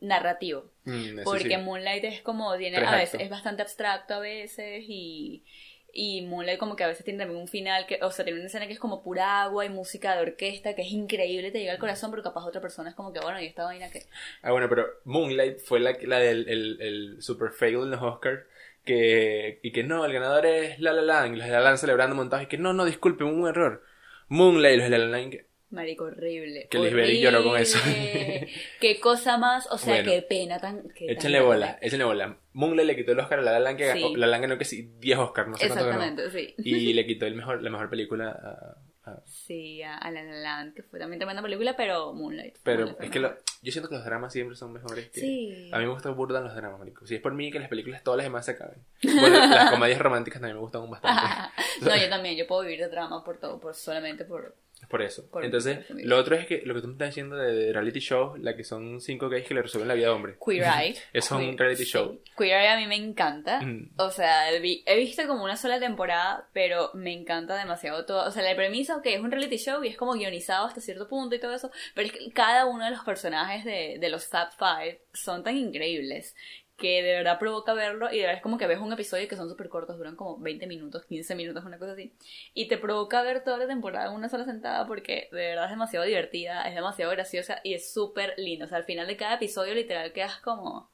narrativo. 0.00 0.64
Mm, 0.84 1.22
Porque 1.24 1.56
sí. 1.56 1.56
Moonlight 1.58 2.04
es 2.04 2.22
como, 2.22 2.56
tiene, 2.56 2.78
Tres 2.78 2.88
a 2.88 2.96
veces, 2.96 3.14
actos. 3.14 3.20
es 3.20 3.30
bastante 3.30 3.62
abstracto 3.62 4.14
a 4.14 4.18
veces 4.18 4.84
y, 4.88 5.44
y 5.92 6.22
Moonlight 6.22 6.58
como 6.58 6.74
que 6.74 6.82
a 6.84 6.88
veces 6.88 7.04
tiene 7.04 7.20
también 7.20 7.40
un 7.40 7.46
final, 7.48 7.86
que, 7.86 8.00
o 8.02 8.10
sea, 8.10 8.24
tiene 8.24 8.40
una 8.40 8.48
escena 8.48 8.66
que 8.66 8.72
es 8.72 8.80
como 8.80 9.02
pura 9.04 9.42
agua 9.42 9.64
y 9.64 9.68
música 9.68 10.16
de 10.16 10.22
orquesta, 10.22 10.74
que 10.74 10.82
es 10.82 10.90
increíble, 10.90 11.52
te 11.52 11.60
llega 11.60 11.72
al 11.72 11.78
corazón, 11.78 12.10
pero 12.10 12.22
capaz 12.24 12.44
otra 12.46 12.60
persona 12.60 12.90
es 12.90 12.96
como 12.96 13.12
que, 13.12 13.20
bueno, 13.20 13.40
y 13.40 13.46
esta 13.46 13.64
vaina 13.64 13.90
que... 13.90 14.02
Ah, 14.42 14.50
bueno, 14.50 14.68
pero 14.68 14.86
Moonlight 15.04 15.60
fue 15.60 15.78
la, 15.78 15.96
la 16.02 16.18
del 16.18 16.48
el, 16.48 16.78
el 16.80 17.22
super 17.22 17.52
fail 17.52 17.74
en 17.76 17.90
los 17.92 18.02
Oscars. 18.02 18.44
Que, 18.84 19.60
y 19.62 19.70
que 19.72 19.84
no, 19.84 20.04
el 20.04 20.12
ganador 20.12 20.44
es 20.46 20.78
La 20.80 20.92
La 20.92 21.02
Land. 21.02 21.34
Y 21.34 21.36
los 21.38 21.46
de 21.46 21.52
La 21.52 21.58
La 21.60 21.64
Land 21.66 21.78
celebrando 21.78 22.16
montajes. 22.16 22.46
Y 22.46 22.48
que 22.48 22.58
no, 22.58 22.72
no, 22.72 22.84
disculpen, 22.84 23.26
un 23.28 23.46
error. 23.48 23.82
Moonlight 24.28 24.74
y 24.74 24.78
los 24.78 24.90
de 24.90 24.98
La 24.98 25.04
La 25.06 25.18
Land. 25.18 25.30
que- 25.30 25.46
Marico, 25.70 26.04
horrible. 26.04 26.66
Que 26.70 26.78
Liz 26.78 26.92
Berry 26.92 27.20
lloró 27.20 27.42
con 27.44 27.58
eso. 27.58 27.78
horrible. 27.78 28.48
Qué 28.78 29.00
cosa 29.00 29.38
más, 29.38 29.66
o 29.70 29.78
sea, 29.78 29.94
Bueno. 29.94 30.10
qué 30.10 30.20
pena 30.20 30.58
tan... 30.60 30.82
qué 30.94 31.06
tan 31.06 31.16
Échenle 31.16 31.38
grande. 31.38 31.54
bola, 31.54 31.78
échenle 31.80 32.04
bola. 32.04 32.36
Moonlight 32.52 32.86
le 32.88 32.96
quitó 32.96 33.12
el 33.12 33.20
Oscar 33.20 33.38
a 33.38 33.42
La 33.42 33.52
La 33.52 33.60
Land. 33.60 33.78
Que 33.78 33.92
Sí. 33.94 34.02
La 34.12 34.18
La 34.18 34.26
Land 34.26 34.42
ganó 34.42 34.58
que 34.58 34.66
sí, 34.66 34.90
10 34.98 35.18
Oscars, 35.18 35.48
no 35.48 35.56
sé 35.56 35.68
cuánto 35.68 35.86
ganó. 35.86 36.02
Exactamente, 36.02 36.54
sí. 36.56 36.62
Y 36.62 36.92
le 36.92 37.06
quitó 37.06 37.24
el 37.24 37.36
mejor, 37.36 37.62
la 37.62 37.70
mejor 37.70 37.88
película 37.88 38.76
Ah. 39.04 39.18
Sí, 39.26 39.82
a, 39.82 39.96
a 39.98 40.10
La 40.12 40.22
La 40.22 40.34
Land, 40.36 40.74
que 40.74 40.82
fue 40.82 40.98
también 41.00 41.18
tremenda 41.18 41.42
película, 41.42 41.74
pero 41.76 42.12
Moonlight. 42.12 42.58
Pero 42.62 42.86
Moonlight 42.86 43.02
es 43.02 43.10
que 43.10 43.18
lo- 43.20 43.34
yo 43.62 43.72
siento 43.72 43.88
que 43.88 43.96
los 43.96 44.04
dramas 44.04 44.32
siempre 44.32 44.56
son 44.56 44.72
mejores 44.72 45.08
que... 45.10 45.20
Sí. 45.20 45.70
A 45.72 45.78
mí 45.78 45.84
me 45.86 45.92
gustan 45.92 46.14
burdan 46.16 46.44
los 46.44 46.54
dramas, 46.54 46.78
marico. 46.78 47.04
Si 47.06 47.14
es 47.16 47.20
por 47.20 47.32
mí 47.34 47.50
que 47.50 47.58
las 47.58 47.68
películas 47.68 48.02
todas 48.04 48.18
las 48.18 48.26
demás 48.26 48.44
se 48.44 48.52
acaben. 48.52 48.78
Bueno, 49.02 49.38
las 49.46 49.70
comedias 49.70 49.98
románticas 50.00 50.40
también 50.40 50.56
me 50.56 50.62
gustan 50.62 50.88
bastante. 50.88 51.22
no, 51.82 51.96
yo 51.96 52.08
también, 52.08 52.36
yo 52.36 52.46
puedo 52.46 52.62
vivir 52.62 52.78
de 52.80 52.88
drama 52.88 53.24
por 53.24 53.38
todo, 53.38 53.58
por 53.60 53.74
solamente 53.74 54.24
por... 54.24 54.54
Es 54.82 54.88
por 54.88 55.00
eso. 55.00 55.30
Por- 55.30 55.44
Entonces, 55.44 55.86
lo 55.90 56.18
otro 56.18 56.34
es 56.34 56.44
que 56.46 56.62
lo 56.64 56.74
que 56.74 56.80
tú 56.80 56.88
me 56.88 56.94
estás 56.94 57.10
diciendo 57.10 57.36
de, 57.36 57.52
de 57.52 57.72
reality 57.72 58.00
show, 58.00 58.34
la 58.36 58.56
que 58.56 58.64
son 58.64 59.00
cinco 59.00 59.28
gays 59.28 59.46
que 59.46 59.54
le 59.54 59.62
resuelven 59.62 59.86
la 59.88 59.94
vida 59.94 60.08
a 60.08 60.12
hombre. 60.12 60.36
Queer 60.44 60.64
Eye. 60.64 60.96
Es 61.12 61.30
un 61.30 61.56
reality 61.56 61.84
sí. 61.84 61.90
show. 61.92 62.20
Queer 62.36 62.60
Eye 62.60 62.68
a 62.68 62.76
mí 62.76 62.86
me 62.88 62.96
encanta. 62.96 63.60
Mm. 63.60 63.92
O 63.96 64.10
sea, 64.10 64.50
he 64.52 64.58
visto 64.98 65.26
como 65.28 65.44
una 65.44 65.56
sola 65.56 65.78
temporada, 65.78 66.48
pero 66.52 66.90
me 66.94 67.12
encanta 67.12 67.56
demasiado 67.56 68.04
todo. 68.04 68.26
O 68.26 68.30
sea, 68.32 68.42
la 68.42 68.56
premisa, 68.56 68.96
ok, 68.96 69.06
es 69.06 69.20
un 69.20 69.30
reality 69.30 69.56
show 69.56 69.82
y 69.84 69.88
es 69.88 69.96
como 69.96 70.14
guionizado 70.14 70.66
hasta 70.66 70.80
cierto 70.80 71.06
punto 71.08 71.36
y 71.36 71.40
todo 71.40 71.54
eso, 71.54 71.70
pero 71.94 72.08
es 72.08 72.12
que 72.12 72.30
cada 72.32 72.66
uno 72.66 72.84
de 72.84 72.90
los 72.90 73.04
personajes 73.04 73.64
de, 73.64 73.98
de 74.00 74.08
los 74.10 74.26
Fab 74.26 74.50
Five 74.58 75.00
son 75.12 75.44
tan 75.44 75.56
increíbles 75.56 76.34
que 76.76 77.02
de 77.02 77.12
verdad 77.12 77.38
provoca 77.38 77.74
verlo 77.74 78.08
y 78.10 78.16
de 78.16 78.22
verdad 78.22 78.36
es 78.36 78.42
como 78.42 78.58
que 78.58 78.66
ves 78.66 78.78
un 78.78 78.92
episodio 78.92 79.28
que 79.28 79.36
son 79.36 79.48
súper 79.48 79.68
cortos, 79.68 79.96
duran 79.98 80.16
como 80.16 80.38
20 80.38 80.66
minutos, 80.66 81.04
15 81.04 81.34
minutos, 81.34 81.64
una 81.64 81.78
cosa 81.78 81.92
así. 81.92 82.12
Y 82.54 82.68
te 82.68 82.78
provoca 82.78 83.22
ver 83.22 83.44
toda 83.44 83.58
la 83.58 83.66
temporada 83.66 84.08
en 84.08 84.14
una 84.14 84.28
sola 84.28 84.44
sentada 84.44 84.86
porque 84.86 85.28
de 85.30 85.48
verdad 85.48 85.66
es 85.66 85.70
demasiado 85.70 86.04
divertida, 86.04 86.62
es 86.68 86.74
demasiado 86.74 87.12
graciosa 87.12 87.60
y 87.62 87.74
es 87.74 87.92
súper 87.92 88.34
lindo. 88.36 88.64
O 88.64 88.68
sea, 88.68 88.78
al 88.78 88.84
final 88.84 89.06
de 89.06 89.16
cada 89.16 89.34
episodio 89.34 89.74
literal 89.74 90.12
quedas 90.12 90.38
como, 90.38 90.90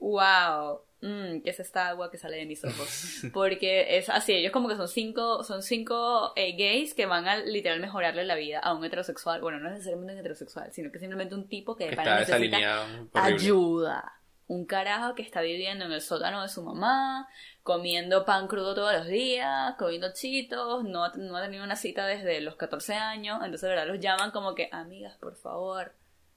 wow, 0.00 0.80
mm, 1.02 1.42
¿qué 1.42 1.50
es 1.50 1.60
esta 1.60 1.88
agua 1.88 2.10
que 2.10 2.16
sale 2.16 2.38
de 2.38 2.46
mis 2.46 2.64
ojos? 2.64 3.22
Porque 3.34 3.98
es 3.98 4.08
así, 4.08 4.32
ellos 4.32 4.52
como 4.52 4.68
que 4.68 4.76
son 4.76 4.88
cinco, 4.88 5.44
son 5.44 5.62
cinco 5.62 6.32
eh, 6.36 6.56
gays 6.56 6.94
que 6.94 7.04
van 7.04 7.28
a 7.28 7.36
literal 7.36 7.80
mejorarle 7.80 8.24
la 8.24 8.36
vida 8.36 8.60
a 8.60 8.72
un 8.72 8.82
heterosexual. 8.82 9.42
Bueno, 9.42 9.58
no 9.58 9.68
necesariamente 9.68 10.14
un 10.14 10.18
heterosexual, 10.20 10.72
sino 10.72 10.90
que 10.90 10.98
simplemente 10.98 11.34
un 11.34 11.48
tipo 11.48 11.76
que, 11.76 11.88
Que 11.90 11.96
necesita 11.96 12.86
ayuda. 13.12 14.21
Un 14.48 14.66
carajo 14.66 15.14
que 15.14 15.22
está 15.22 15.40
viviendo 15.40 15.84
en 15.84 15.92
el 15.92 16.00
sótano 16.02 16.42
de 16.42 16.48
su 16.48 16.62
mamá, 16.62 17.28
comiendo 17.62 18.24
pan 18.24 18.48
crudo 18.48 18.74
todos 18.74 18.92
los 18.92 19.06
días, 19.06 19.74
comiendo 19.78 20.12
chitos, 20.12 20.84
no, 20.84 21.04
ha- 21.04 21.12
no 21.16 21.36
ha 21.36 21.42
tenido 21.42 21.64
una 21.64 21.76
cita 21.76 22.06
desde 22.06 22.40
los 22.40 22.56
14 22.56 22.94
años, 22.94 23.36
entonces 23.36 23.62
de 23.62 23.68
verdad 23.68 23.86
los 23.86 24.00
llaman 24.00 24.30
como 24.30 24.54
que, 24.54 24.68
amigas, 24.72 25.16
por 25.18 25.36
favor, 25.36 25.92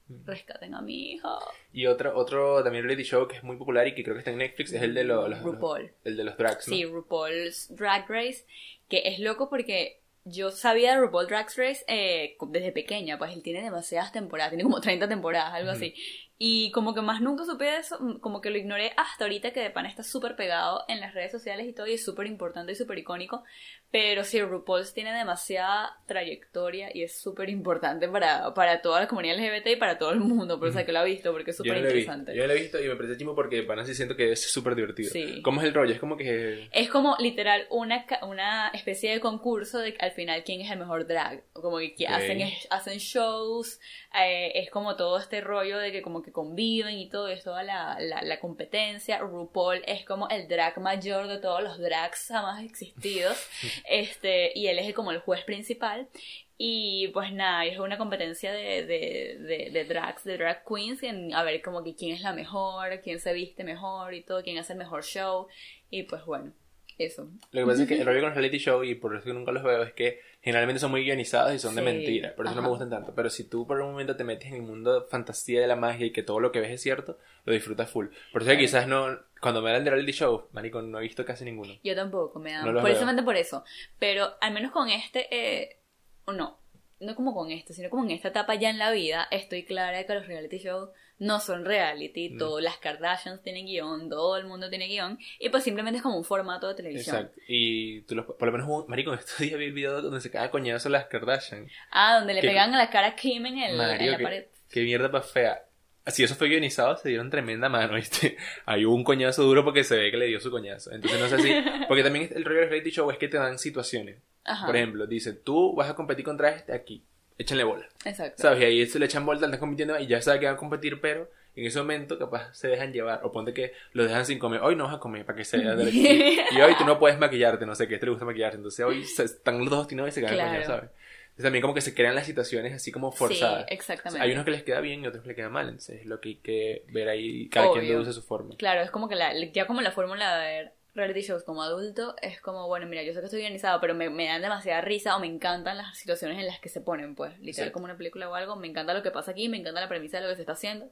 Mm. 0.08 0.24
rescaten 0.28 0.76
a 0.76 0.82
mi 0.82 1.14
hijo. 1.14 1.40
Y 1.74 1.88
otro, 1.88 2.16
otro 2.16 2.64
también 2.64 2.84
reality 2.86 3.04
show 3.04 3.28
que 3.28 3.38
es 3.38 3.44
muy 3.44 3.58
popular 3.58 3.88
y 3.88 3.96
que 3.96 4.04
creo 4.04 4.14
que 4.16 4.20
está 4.20 4.30
en 4.30 4.38
Netflix 4.38 4.72
es 4.72 4.84
el 4.84 4.94
de 4.94 5.04
los... 5.04 5.28
los- 5.28 5.42
RuPaul. 5.42 5.92
el 6.04 6.16
de 6.16 6.24
los 6.24 6.38
drags, 6.38 6.68
¿no? 6.68 6.76
Sí, 6.76 6.86
RuPaul's 6.86 7.76
Drag 7.76 8.08
Race, 8.08 8.46
que 8.88 9.02
es 9.06 9.18
loco 9.20 9.50
porque 9.50 10.00
yo 10.24 10.52
sabía 10.52 10.92
de 10.94 11.00
RuPaul 11.02 11.26
Drag 11.28 11.48
Race 11.58 11.84
eh, 11.88 12.38
desde 12.50 12.72
pequeña, 12.72 13.18
pues 13.18 13.34
él 13.34 13.42
tiene 13.42 13.64
demasiadas 13.64 14.12
temporadas, 14.12 14.52
tiene 14.52 14.64
como 14.64 14.80
30 14.80 15.08
temporadas, 15.10 15.56
algo 15.56 15.72
así. 15.72 15.96
Y 16.38 16.70
como 16.72 16.94
que 16.94 17.02
más 17.02 17.22
nunca 17.22 17.46
supe 17.46 17.64
de 17.66 17.78
eso, 17.78 17.98
mm, 18.00 18.20
como 18.20 18.42
que 18.42 18.50
lo 18.50 18.58
ignoré 18.58 18.92
hasta 18.98 19.24
ahorita 19.24 19.52
que 19.54 19.62
de 19.62 19.70
pan 19.70 19.86
está 19.86 20.04
súper 20.04 20.36
pegado 20.36 20.84
en 20.90 21.00
las 21.00 21.14
redes 21.14 21.32
sociales 21.32 21.66
y 21.68 21.72
todo, 21.74 21.88
y 21.88 21.94
es 21.94 22.04
súper 22.04 22.28
importante 22.28 22.74
y 22.74 22.76
súper 22.76 22.98
icónico. 22.98 23.44
Pero 23.92 24.26
sí, 24.26 24.42
RuPaul's 24.42 24.94
tiene 24.94 25.14
demasiada 25.14 25.98
trayectoria 26.08 26.90
y 26.94 27.04
es 27.04 27.18
súper 27.18 27.50
importante 27.50 28.10
para, 28.10 28.54
para 28.54 28.82
toda 28.82 29.00
la 29.00 29.08
comunidad 29.08 29.38
LGBT 29.38 29.68
y 29.68 29.76
para 29.78 29.98
todo 29.98 30.12
el 30.12 30.20
mundo, 30.20 30.60
por 30.60 30.68
eso 30.68 30.80
es 30.80 30.86
que 30.86 30.92
lo 30.92 31.00
ha 31.00 31.04
visto, 31.06 31.32
porque 31.32 31.52
es 31.52 31.58
súper 31.58 31.78
interesante. 31.78 32.36
Yo 32.36 32.42
no 32.42 32.48
lo 32.48 32.54
he 32.54 32.62
visto 32.62 32.84
y 32.84 32.88
me 32.90 32.96
parece 32.98 33.18
chimo 33.18 33.34
porque 33.36 33.64
para 33.64 33.86
sí 33.86 33.94
siento 33.96 34.18
que 34.18 34.34
es 34.34 34.42
súper 34.52 34.76
divertido. 34.76 35.12
Sí. 35.12 35.42
¿Cómo 35.42 35.62
es 35.62 35.68
el 35.68 35.74
rollo? 35.74 35.94
Es 35.94 36.00
como 36.00 36.18
que... 36.18 36.68
Es 36.74 36.90
como 36.90 37.16
literal 37.20 37.68
una, 37.70 38.06
una 38.24 38.68
especie 38.70 39.12
de 39.12 39.22
concurso 39.22 39.80
de 39.80 39.96
al 40.00 40.12
final 40.12 40.44
quién 40.44 40.60
es 40.60 40.70
el 40.72 40.80
mejor 40.80 41.08
drag. 41.08 41.44
Como 41.54 41.78
que, 41.78 41.96
que 41.96 42.06
Ok. 42.06 42.12
hacen, 42.12 42.42
hacen 42.72 42.98
shows, 42.98 43.80
eh, 44.22 44.52
es 44.56 44.70
como 44.70 44.98
todo 44.98 45.18
este 45.20 45.40
rollo 45.40 45.78
de 45.78 45.94
que 45.94 46.02
como 46.02 46.22
que 46.26 46.32
conviven 46.32 46.98
y 46.98 47.08
todo, 47.10 47.30
es 47.30 47.44
toda 47.44 47.64
la, 47.64 47.98
la, 48.00 48.22
la 48.22 48.40
competencia. 48.40 49.20
RuPaul 49.20 49.84
es 49.86 50.04
como 50.04 50.28
el 50.30 50.48
drag 50.48 50.80
mayor 50.82 51.28
de 51.28 51.38
todos 51.38 51.64
los 51.64 51.80
drags 51.80 52.28
jamás 52.28 52.64
existidos. 52.64 53.38
este, 53.90 54.52
y 54.58 54.68
él 54.68 54.80
es 54.80 54.94
como 54.94 55.12
el 55.12 55.20
juez 55.20 55.44
principal. 55.44 56.10
Y 56.58 57.10
pues 57.10 57.34
nada, 57.34 57.66
es 57.66 57.78
una 57.80 57.98
competencia 57.98 58.52
de, 58.54 58.86
de, 58.86 59.38
de, 59.40 59.70
de 59.72 59.86
drags, 59.86 60.24
de 60.24 60.38
drag 60.38 60.64
queens, 60.66 61.04
en 61.04 61.34
a 61.34 61.44
ver 61.44 61.62
como 61.62 61.84
que 61.84 61.96
quién 61.96 62.16
es 62.16 62.22
la 62.22 62.34
mejor, 62.34 63.02
quién 63.02 63.20
se 63.20 63.34
viste 63.34 63.64
mejor 63.64 64.14
y 64.14 64.22
todo, 64.22 64.42
quién 64.42 64.58
hace 64.58 64.74
el 64.74 64.80
mejor 64.80 65.04
show. 65.04 65.48
Y 65.90 66.04
pues 66.04 66.24
bueno, 66.26 66.54
eso. 66.98 67.30
Lo 67.52 67.62
que 67.62 67.68
pasa 67.68 67.84
es 67.84 67.90
que 67.90 67.96
el 67.96 68.06
rollo 68.06 68.22
con 68.22 68.30
los 68.30 68.38
reality 68.38 68.58
show, 68.58 68.84
y 68.84 68.96
por 68.96 69.16
eso 69.16 69.26
que 69.26 69.34
nunca 69.34 69.52
los 69.52 69.64
veo, 69.64 69.84
es 69.84 69.94
que 69.94 70.22
generalmente 70.46 70.80
son 70.80 70.92
muy 70.92 71.04
guionizados 71.04 71.56
y 71.56 71.58
son 71.58 71.74
de 71.74 71.82
mentira. 71.82 72.36
Por 72.36 72.46
eso 72.46 72.54
no 72.54 72.62
me 72.62 72.68
gustan 72.68 72.92
tanto. 72.92 73.16
Pero 73.16 73.32
si 73.32 73.46
tú 73.46 73.66
por 73.66 73.82
un 73.82 73.90
momento 73.90 74.16
te 74.16 74.24
metes 74.24 74.50
en 74.50 74.58
el 74.58 74.62
mundo 74.62 75.02
de 75.02 75.08
fantasía 75.08 75.60
de 75.60 75.66
la 75.66 75.76
magia 75.76 76.06
y 76.06 76.12
que 76.12 76.22
todo 76.22 76.40
lo 76.40 76.52
que 76.52 76.60
ves 76.60 76.70
es 76.70 76.82
cierto, 76.82 77.18
lo 77.46 77.54
disfrutas 77.54 77.90
full. 77.90 78.10
Por 78.32 78.44
eso 78.44 78.52
que 78.52 78.60
quizás 78.60 78.88
no... 78.88 79.18
Cuando 79.42 79.64
me 79.64 79.70
hablan 79.70 79.84
de 79.84 79.90
reality 79.90 80.12
show, 80.12 80.48
marico, 80.52 80.84
no 80.84 81.00
he 81.00 81.02
visto 81.02 81.26
casi 81.26 81.46
ninguno. 81.46 81.74
Yo 81.84 81.96
tampoco, 81.96 82.40
me 82.40 82.52
da 82.52 82.64
No 82.64 82.80
precisamente 82.84 83.24
por 83.24 83.36
eso. 83.36 83.64
Pero 83.98 84.36
al 84.40 84.54
menos 84.54 84.72
con 84.72 84.88
este, 84.88 85.28
eh, 85.36 85.80
no, 86.28 86.60
no 87.00 87.16
como 87.16 87.34
con 87.34 87.50
este, 87.50 87.74
sino 87.74 87.90
como 87.90 88.04
en 88.04 88.12
esta 88.12 88.28
etapa 88.28 88.54
ya 88.54 88.70
en 88.70 88.78
la 88.78 88.92
vida, 88.92 89.28
estoy 89.32 89.66
clara 89.66 89.98
de 89.98 90.06
que 90.06 90.14
los 90.14 90.28
reality 90.28 90.60
shows 90.60 90.90
no 91.20 91.40
son 91.40 91.64
reality, 91.66 92.30
Mm. 92.32 92.38
todas 92.38 92.64
las 92.64 92.78
Kardashians 92.78 93.42
tienen 93.42 93.66
guion, 93.66 94.10
todo 94.10 94.38
el 94.38 94.46
mundo 94.46 94.70
tiene 94.70 94.88
guion, 94.88 95.18
y 95.40 95.50
pues 95.50 95.64
simplemente 95.64 95.98
es 95.98 96.04
como 96.04 96.18
un 96.18 96.26
formato 96.26 96.68
de 96.68 96.76
televisión. 96.76 97.16
Exacto. 97.16 97.40
Y 97.48 98.02
tú 98.02 98.16
los, 98.16 98.26
por 98.26 98.46
lo 98.48 98.52
menos, 98.52 98.88
marico, 98.88 99.14
en 99.14 99.20
estos 99.20 99.38
días 99.40 99.58
vi 99.58 99.66
el 99.66 99.74
video 99.74 100.02
donde 100.02 100.20
se 100.22 100.30
caga 100.30 100.52
coñazo 100.52 100.90
las 100.90 101.06
Kardashian. 101.06 101.68
Ah, 101.92 102.18
donde 102.20 102.34
le 102.34 102.42
Que- 102.42 102.48
pegan 102.48 102.74
a 102.74 102.78
la 102.78 102.90
cara 102.90 103.08
a 103.08 103.16
Kim 103.16 103.46
en, 103.46 103.58
el, 103.60 103.72
en 103.80 104.12
la 104.12 104.18
pared. 104.20 104.46
qué 104.70 104.84
mierda 104.84 105.08
más 105.10 105.32
fea. 105.32 105.62
Así 106.04 106.24
eso 106.24 106.36
fue 106.36 106.50
guionizado, 106.50 106.98
se 106.98 107.10
dieron 107.10 107.32
tremenda 107.32 107.68
mano, 107.68 107.96
¿viste? 107.96 108.38
Ahí 108.68 108.86
hubo 108.86 108.94
un 108.94 109.04
coñazo 109.04 109.42
duro 109.42 109.64
porque 109.64 109.84
se 109.84 109.98
ve 109.98 110.12
que 110.12 110.18
le 110.18 110.28
dio 110.28 110.40
su 110.40 110.52
coñazo. 110.52 110.92
Entonces 110.92 111.20
no 111.20 111.28
sé 111.28 111.40
si... 111.40 111.52
Porque 111.88 112.04
también 112.04 112.30
el 112.36 112.46
rollo 112.46 112.60
del 112.60 112.70
reality 112.70 112.92
show 112.92 113.10
es 113.10 113.18
que 113.18 113.28
te 113.28 113.38
dan 113.38 113.58
situaciones. 113.58 114.22
Ajá. 114.44 114.68
Por 114.68 114.76
ejemplo, 114.76 115.08
dice, 115.08 115.34
tú 115.34 115.74
vas 115.76 115.90
a 115.90 115.96
competir 115.96 116.24
contra 116.24 116.50
este 116.52 116.74
aquí. 116.74 117.04
Échenle 117.38 117.64
bola. 117.64 117.86
Exacto. 118.06 118.42
¿Sabes? 118.42 118.62
Y 118.62 118.66
ahí 118.66 118.86
se 118.88 118.98
le 119.00 119.06
echan 119.06 119.26
bola, 119.26 119.40
están 119.46 119.60
compitiendo 119.60 120.00
y 120.00 120.08
ya 120.08 120.22
sabe 120.22 120.40
que 120.40 120.46
van 120.46 120.56
a 120.56 120.58
competir, 120.58 121.02
pero 121.02 121.30
en 121.56 121.66
ese 121.66 121.80
momento 121.80 122.18
capaz 122.18 122.54
se 122.54 122.68
dejan 122.70 122.92
llevar. 122.94 123.22
O 123.24 123.32
ponte 123.32 123.54
que 123.54 123.74
lo 123.94 124.04
dejan 124.04 124.26
sin 124.26 124.40
comer. 124.40 124.62
Hoy 124.62 124.76
no 124.76 124.86
vas 124.86 124.96
a 124.96 125.00
comer 125.00 125.26
para 125.26 125.38
que 125.38 125.46
se 125.46 125.58
vea. 125.58 125.76
Y 126.52 126.62
hoy 126.62 126.76
tú 126.78 126.86
no 126.86 126.98
puedes 127.00 127.18
maquillarte, 127.20 127.66
no 127.66 127.76
sé 127.76 127.88
qué, 127.88 127.98
te 127.98 128.10
gusta 128.10 128.26
maquillarte. 128.26 128.58
Entonces 128.58 128.86
hoy 128.86 129.04
se- 129.04 129.24
están 129.26 129.60
los 129.60 129.70
dos 129.70 129.80
obstinados 129.80 130.10
y 130.12 130.14
se 130.14 130.22
cagan 130.22 130.36
Claro. 130.38 130.52
coño, 130.54 130.66
¿sabes? 130.66 130.90
Entonces 131.24 131.44
también 131.48 131.62
como 131.64 131.74
que 131.74 131.82
se 131.82 131.94
crean 131.94 132.16
las 132.16 132.26
situaciones 132.26 132.72
así 132.74 132.94
como 132.94 133.12
forzadas. 133.12 133.66
Sí, 133.68 133.74
exactamente. 133.74 134.24
Hay 134.26 134.32
unos 134.32 134.46
que 134.46 134.52
les 134.52 134.64
queda 134.64 134.80
bien 134.80 135.04
y 135.04 135.08
otros 135.08 135.22
que 135.24 135.28
les 135.28 135.36
queda 135.36 135.50
mal. 135.50 135.66
Entonces 135.68 136.00
es 136.00 136.06
lo 136.06 136.22
que 136.22 136.30
hay 136.30 136.36
que 136.36 136.86
ver 136.88 137.10
ahí. 137.10 137.50
Cada 137.50 137.68
quien 137.74 137.80
Obvio. 137.84 137.92
deduce 137.96 138.14
su 138.14 138.22
forma. 138.22 138.56
Claro, 138.56 138.82
es 138.82 138.90
como 138.90 139.10
que 139.10 139.16
la, 139.16 139.34
ya 139.52 139.68
como 139.68 139.82
la 139.82 139.92
fórmula 139.92 140.38
de 140.38 140.46
ver 140.48 140.72
reality 140.96 141.22
shows 141.22 141.44
como 141.44 141.62
adulto 141.62 142.16
es 142.22 142.40
como, 142.42 142.68
bueno, 142.68 142.88
mira, 142.88 143.04
yo 143.04 143.14
sé 143.14 143.20
que 143.20 143.26
estoy 143.26 143.42
organizado, 143.42 143.80
pero 143.82 143.94
me, 143.94 144.10
me 144.10 144.26
dan 144.28 144.42
demasiada 144.42 144.82
risa 144.82 145.16
o 145.16 145.20
me 145.20 145.28
encantan 145.28 145.78
las 145.78 145.98
situaciones 145.98 146.40
en 146.40 146.48
las 146.48 146.60
que 146.60 146.70
se 146.70 146.82
ponen, 146.82 147.16
pues, 147.16 147.38
literal 147.40 147.70
Sí. 147.70 147.74
como 147.74 147.86
una 147.86 147.98
película 147.98 148.30
o 148.30 148.34
algo, 148.36 148.56
me 148.56 148.68
encanta 148.68 148.94
lo 148.94 149.04
que 149.04 149.12
pasa 149.12 149.32
aquí, 149.32 149.50
me 149.50 149.58
encanta 149.58 149.82
la 149.82 149.90
premisa 149.90 150.18
de 150.18 150.24
lo 150.24 150.30
que 150.30 150.36
se 150.36 150.42
está 150.44 150.54
haciendo, 150.54 150.90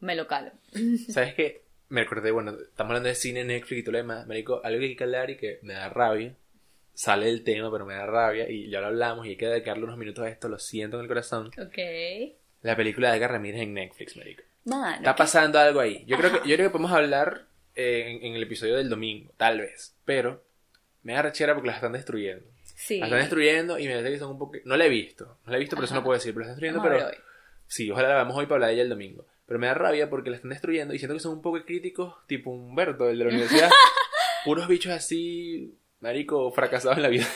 me 0.00 0.16
lo 0.16 0.26
calo. 0.26 0.50
¿Sabes 1.08 1.34
qué? 1.34 1.62
Me 1.88 2.00
acordé, 2.00 2.30
bueno, 2.32 2.50
estamos 2.52 2.90
hablando 2.90 3.08
de 3.08 3.14
cine, 3.14 3.44
Netflix 3.44 3.80
y 3.80 3.82
todo 3.84 3.92
lo 3.92 3.98
demás. 3.98 4.26
Marico, 4.26 4.60
algo 4.64 4.80
que 4.80 4.86
hay 4.86 4.96
que 4.96 5.04
hablar 5.04 5.30
y 5.30 5.36
que 5.36 5.60
me 5.62 5.74
da 5.74 5.88
rabia. 5.88 6.34
Sale 6.94 7.26
del 7.26 7.44
tema, 7.44 7.70
pero 7.70 7.84
me 7.84 7.94
da 7.94 8.06
rabia. 8.06 8.48
Y 8.50 8.70
ya 8.70 8.80
lo 8.80 8.86
hablamos 8.86 9.26
y 9.26 9.30
hay 9.30 9.36
que 9.36 9.46
dedicarle 9.46 9.84
unos 9.84 9.98
minutos 9.98 10.24
a 10.24 10.28
esto. 10.28 10.48
Lo 10.48 10.58
siento 10.58 10.96
en 10.96 11.02
el 11.02 11.08
corazón. 11.08 11.48
Ok. 11.58 11.78
La 12.62 12.74
película 12.74 13.10
de 13.10 13.18
Edgar 13.18 13.32
Ramírez 13.32 13.60
en 13.60 13.74
Netflix, 13.74 14.16
marico. 14.16 14.42
Mano, 14.64 14.96
Está 14.96 15.14
pasando 15.14 15.58
algo 15.58 15.78
ahí. 15.80 16.04
Yo 16.06 16.16
creo 16.16 16.32
que, 16.32 16.48
yo 16.48 16.56
creo 16.56 16.68
que 16.68 16.72
podemos 16.72 16.92
hablar 16.92 17.46
en, 17.74 18.24
en 18.24 18.34
el 18.34 18.42
episodio 18.42 18.76
del 18.76 18.88
domingo, 18.88 19.32
tal 19.36 19.60
vez. 19.60 19.96
Pero 20.04 20.42
me 21.02 21.12
da 21.14 21.22
rechera 21.22 21.54
porque 21.54 21.68
las 21.68 21.76
están 21.76 21.92
destruyendo. 21.92 22.44
sí. 22.62 22.98
Las 22.98 23.08
están 23.08 23.20
destruyendo 23.20 23.78
y 23.78 23.86
me 23.86 23.94
parece 23.94 24.12
que 24.12 24.18
son 24.18 24.30
un 24.32 24.38
poco... 24.38 24.58
No 24.64 24.76
la 24.76 24.86
he 24.86 24.88
visto. 24.88 25.38
No 25.44 25.50
la 25.52 25.56
he 25.56 25.60
visto, 25.60 25.76
por 25.76 25.84
eso 25.84 25.94
no 25.94 26.02
puedo 26.04 26.18
decir. 26.18 26.32
Pero 26.34 26.46
las 26.46 26.56
están 26.56 26.60
destruyendo, 26.60 26.80
Vamos 26.88 27.02
a 27.02 27.10
pero... 27.10 27.24
Sí, 27.66 27.90
ojalá 27.90 28.08
la 28.08 28.14
veamos 28.16 28.36
hoy 28.36 28.44
para 28.46 28.56
hablar 28.56 28.68
de 28.68 28.74
ella 28.74 28.82
el 28.82 28.88
domingo. 28.90 29.26
Pero 29.46 29.58
me 29.60 29.66
da 29.66 29.74
rabia 29.74 30.08
porque 30.08 30.30
la 30.30 30.36
están 30.36 30.50
destruyendo 30.50 30.94
y 30.94 30.98
siento 30.98 31.14
que 31.14 31.20
son 31.20 31.32
un 31.32 31.42
poco 31.42 31.62
críticos, 31.64 32.14
tipo 32.26 32.50
Humberto, 32.50 33.08
el 33.08 33.18
de 33.18 33.24
la 33.24 33.30
universidad. 33.30 33.70
Puros 34.44 34.68
bichos 34.68 34.92
así, 34.92 35.74
marico, 36.00 36.50
fracasados 36.52 36.96
en 36.98 37.02
la 37.02 37.08
vida. 37.08 37.26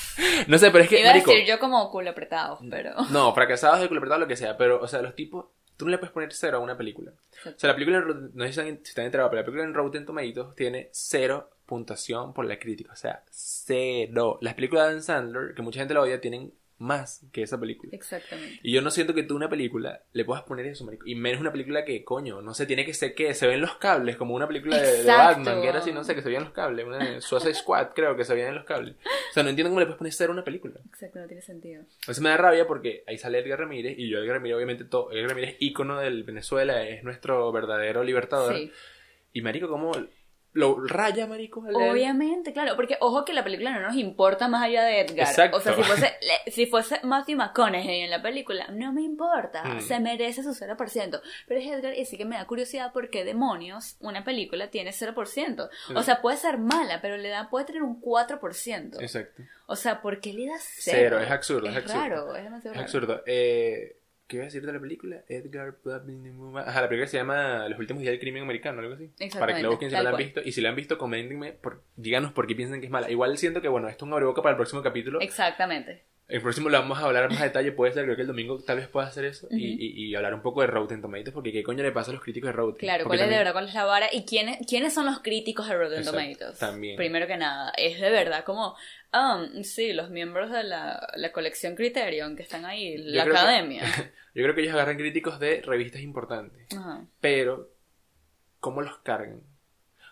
no 0.46 0.58
sé, 0.58 0.70
pero 0.70 0.84
es 0.84 0.90
que, 0.90 1.00
Iba 1.00 1.10
a 1.10 1.12
marico... 1.12 1.30
decir 1.30 1.46
yo 1.46 1.58
como 1.58 1.90
culo 1.90 2.10
apretado, 2.10 2.58
pero... 2.70 2.94
No, 3.10 3.34
fracasados 3.34 3.80
de 3.80 3.88
culo 3.88 3.98
apretado, 4.00 4.20
lo 4.20 4.28
que 4.28 4.36
sea. 4.36 4.56
Pero, 4.56 4.80
o 4.80 4.88
sea, 4.88 5.02
los 5.02 5.14
tipos... 5.14 5.46
Tú 5.78 5.84
no 5.84 5.92
le 5.92 5.98
puedes 5.98 6.12
poner 6.12 6.32
cero 6.34 6.58
a 6.58 6.60
una 6.60 6.76
película. 6.76 7.12
O 7.46 7.58
sea, 7.58 7.68
la 7.68 7.74
película, 7.74 8.00
no 8.00 8.44
sé 8.44 8.52
si 8.52 8.60
están, 8.60 8.80
si 8.82 8.90
están 8.90 9.04
enterados, 9.06 9.30
pero 9.30 9.42
la 9.42 9.46
película 9.46 9.64
en 9.64 9.74
Rotten 9.74 10.04
Tomatoes 10.04 10.54
tiene 10.56 10.88
cero 10.92 11.50
puntuación 11.64 12.34
por 12.34 12.44
la 12.44 12.58
crítica. 12.58 12.92
O 12.92 12.96
sea, 12.96 13.22
cero. 13.30 14.38
Las 14.42 14.54
películas 14.54 14.84
de 14.84 14.90
Adam 14.90 15.02
Sandler, 15.02 15.54
que 15.54 15.62
mucha 15.62 15.78
gente 15.78 15.94
la 15.94 16.00
odia, 16.00 16.20
tienen 16.20 16.52
más 16.78 17.26
que 17.32 17.42
esa 17.42 17.58
película. 17.58 17.90
Exactamente. 17.94 18.60
Y 18.62 18.72
yo 18.72 18.82
no 18.82 18.90
siento 18.90 19.14
que 19.14 19.24
tú 19.24 19.36
una 19.36 19.48
película 19.48 20.02
le 20.12 20.24
puedas 20.24 20.44
poner 20.44 20.66
eso, 20.66 20.84
marico. 20.84 21.06
Y 21.06 21.14
menos 21.14 21.40
una 21.40 21.52
película 21.52 21.84
que, 21.84 22.04
coño, 22.04 22.40
no 22.40 22.54
sé, 22.54 22.66
tiene 22.66 22.84
que 22.84 22.94
ser 22.94 23.14
que 23.14 23.34
se 23.34 23.46
ven 23.46 23.60
los 23.60 23.76
cables, 23.76 24.16
como 24.16 24.34
una 24.34 24.46
película 24.46 24.78
de, 24.80 25.02
de. 25.02 25.04
Batman, 25.04 25.60
que 25.60 25.68
era 25.68 25.80
así, 25.80 25.92
no 25.92 26.04
sé, 26.04 26.14
que 26.14 26.22
se 26.22 26.28
veían 26.28 26.44
los 26.44 26.52
cables. 26.52 26.86
Una 26.86 26.98
de 26.98 27.20
Suicide 27.20 27.54
Squad, 27.54 27.88
creo 27.94 28.16
que 28.16 28.24
se 28.24 28.34
veían 28.34 28.54
los 28.54 28.64
cables. 28.64 28.94
O 29.30 29.32
sea, 29.32 29.42
no 29.42 29.50
entiendo 29.50 29.70
cómo 29.70 29.80
le 29.80 29.86
puedes 29.86 30.16
poner 30.16 30.30
a 30.30 30.32
una 30.32 30.44
película. 30.44 30.74
Exacto, 30.86 31.18
no 31.18 31.26
tiene 31.26 31.42
sentido. 31.42 31.82
Eso 32.06 32.22
me 32.22 32.30
da 32.30 32.36
rabia 32.36 32.66
porque 32.66 33.02
ahí 33.06 33.18
sale 33.18 33.38
Edgar 33.40 33.60
Ramírez 33.60 33.98
y 33.98 34.08
yo 34.08 34.18
Edgar 34.18 34.36
Ramírez, 34.36 34.56
obviamente, 34.56 34.84
todo, 34.84 35.10
Edgar 35.12 35.30
Ramírez, 35.30 35.56
ícono 35.58 35.98
del 35.98 36.22
Venezuela, 36.22 36.86
es 36.86 37.02
nuestro 37.02 37.50
verdadero 37.52 38.04
libertador. 38.04 38.56
Sí. 38.56 38.72
Y 39.32 39.42
marico, 39.42 39.68
¿cómo 39.68 39.92
lo 40.54 40.80
raya, 40.84 41.26
marico? 41.26 41.62
al- 41.64 41.74
Obviamente, 41.76 42.52
claro, 42.52 42.74
porque 42.74 42.96
ojo 43.00 43.24
que 43.24 43.32
la 43.32 43.44
película 43.44 43.70
no 43.72 43.80
nos 43.86 43.94
importa 43.96 44.48
más 44.48 44.62
allá 44.64 44.82
de 44.84 45.00
Edgar. 45.02 45.28
Exacto. 45.28 45.56
O 45.58 45.60
sea, 45.60 45.74
si 45.76 45.82
fuese, 45.82 46.12
si 46.50 46.66
fuese 46.66 47.00
Matthew 47.04 47.36
McConaughey 47.36 48.00
en 48.00 48.10
la 48.10 48.22
película, 48.22 48.66
no 48.72 48.92
me 48.92 49.02
importa, 49.02 49.62
Mm. 49.64 49.80
se 49.82 50.00
merece 50.00 50.42
su 50.42 50.54
0%. 50.54 51.20
Pero 51.46 51.60
es 51.60 51.66
Edgar 51.66 51.94
y 51.96 52.04
sí 52.06 52.16
que 52.16 52.24
me 52.24 52.36
da 52.36 52.46
curiosidad 52.46 52.90
porque 52.92 53.24
demonios, 53.24 53.96
una 54.00 54.24
película 54.24 54.70
tiene 54.70 54.92
0%. 54.92 55.68
O 55.94 56.02
sea, 56.02 56.20
puede 56.22 56.36
ser 56.38 56.58
mala, 56.58 57.00
pero 57.00 57.16
le 57.18 57.28
da, 57.28 57.50
puede 57.50 57.66
tener 57.66 57.82
un 57.82 58.00
4%. 58.00 59.00
Exacto. 59.00 59.42
O 59.66 59.76
sea, 59.76 60.00
¿por 60.00 60.18
qué 60.20 60.32
le 60.32 60.46
das 60.46 60.64
cero? 60.78 60.96
Cero, 60.98 61.20
es 61.20 61.30
absurdo, 61.30 61.66
es 61.68 61.76
Es 61.76 61.82
absurdo. 61.82 62.00
raro, 62.00 62.36
es 62.36 62.42
demasiado 62.44 62.72
Es 62.72 62.76
raro. 62.78 62.84
absurdo. 62.86 63.22
Eh, 63.26 63.97
¿Qué 64.28 64.36
iba 64.36 64.42
a 64.42 64.44
decir 64.44 64.64
de 64.64 64.72
la 64.74 64.78
película? 64.78 65.24
Edgar... 65.26 65.78
Ajá, 66.66 66.82
la 66.82 66.88
película 66.88 67.08
se 67.08 67.16
llama 67.16 67.66
Los 67.66 67.78
últimos 67.78 68.02
días 68.02 68.12
del 68.12 68.20
crimen 68.20 68.42
americano, 68.42 68.80
algo 68.80 68.94
así. 68.94 69.10
Para 69.38 69.56
que 69.56 69.62
la 69.62 69.70
busquen 69.70 69.88
si 69.88 69.96
no 69.96 70.02
la 70.02 70.10
han 70.10 70.16
cual. 70.16 70.24
visto. 70.24 70.42
Y 70.44 70.52
si 70.52 70.60
la 70.60 70.68
han 70.68 70.76
visto, 70.76 70.98
coméntenme, 70.98 71.54
por, 71.54 71.82
díganos 71.96 72.32
por 72.32 72.46
qué 72.46 72.54
piensan 72.54 72.80
que 72.80 72.86
es 72.86 72.92
mala. 72.92 73.10
Igual 73.10 73.38
siento 73.38 73.62
que, 73.62 73.68
bueno, 73.68 73.88
esto 73.88 74.04
es 74.04 74.08
un 74.08 74.12
abreboca 74.12 74.42
para 74.42 74.50
el 74.50 74.56
próximo 74.58 74.82
capítulo. 74.82 75.22
Exactamente. 75.22 76.04
El 76.28 76.42
próximo 76.42 76.68
lo 76.68 76.78
vamos 76.78 76.98
a 76.98 77.06
hablar 77.06 77.30
más 77.30 77.40
a 77.40 77.44
detalle, 77.44 77.72
puede 77.72 77.92
ser, 77.94 78.04
creo 78.04 78.14
que 78.14 78.20
el 78.20 78.28
domingo 78.28 78.58
tal 78.62 78.76
vez 78.76 78.86
pueda 78.88 79.06
hacer 79.06 79.24
eso. 79.24 79.48
y, 79.50 79.64
y, 79.66 80.06
y 80.08 80.14
hablar 80.14 80.34
un 80.34 80.42
poco 80.42 80.60
de 80.60 80.66
Rotten 80.66 81.00
Tomatoes, 81.00 81.32
porque 81.32 81.52
qué 81.52 81.62
coño 81.62 81.82
le 81.82 81.90
pasa 81.90 82.10
a 82.10 82.14
los 82.14 82.22
críticos 82.22 82.48
de 82.48 82.52
Rotten. 82.52 82.80
Claro, 82.80 83.04
Porque 83.04 83.16
¿cuál 83.16 83.28
es 83.28 83.30
de 83.30 83.38
verdad, 83.38 83.52
cuál 83.54 83.68
es 83.68 83.72
la 83.74 83.84
vara? 83.86 84.08
¿Y 84.12 84.26
quiénes, 84.26 84.58
quiénes 84.66 84.92
son 84.92 85.06
los 85.06 85.20
críticos 85.20 85.66
de 85.68 85.74
Rotten 85.78 85.98
Exacto, 86.00 86.18
Tomatoes? 86.20 86.58
también. 86.58 86.96
Primero 86.96 87.26
que 87.26 87.38
nada, 87.38 87.72
es 87.78 87.98
de 87.98 88.10
verdad 88.10 88.44
como, 88.44 88.76
ah, 89.12 89.46
sí, 89.62 89.94
los 89.94 90.10
miembros 90.10 90.50
de 90.50 90.64
la, 90.64 91.08
la 91.16 91.32
colección 91.32 91.74
Criterion 91.76 92.36
que 92.36 92.42
están 92.42 92.66
ahí, 92.66 92.98
la 92.98 93.24
que- 93.24 93.30
academia. 93.30 93.82
Yo 94.34 94.42
creo 94.42 94.54
que 94.54 94.60
ellos 94.60 94.74
agarran 94.74 94.98
críticos 94.98 95.40
de 95.40 95.62
revistas 95.62 96.02
importantes. 96.02 96.66
Ajá. 96.76 97.06
Pero, 97.22 97.70
¿cómo 98.60 98.82
los 98.82 98.98
cargan? 98.98 99.40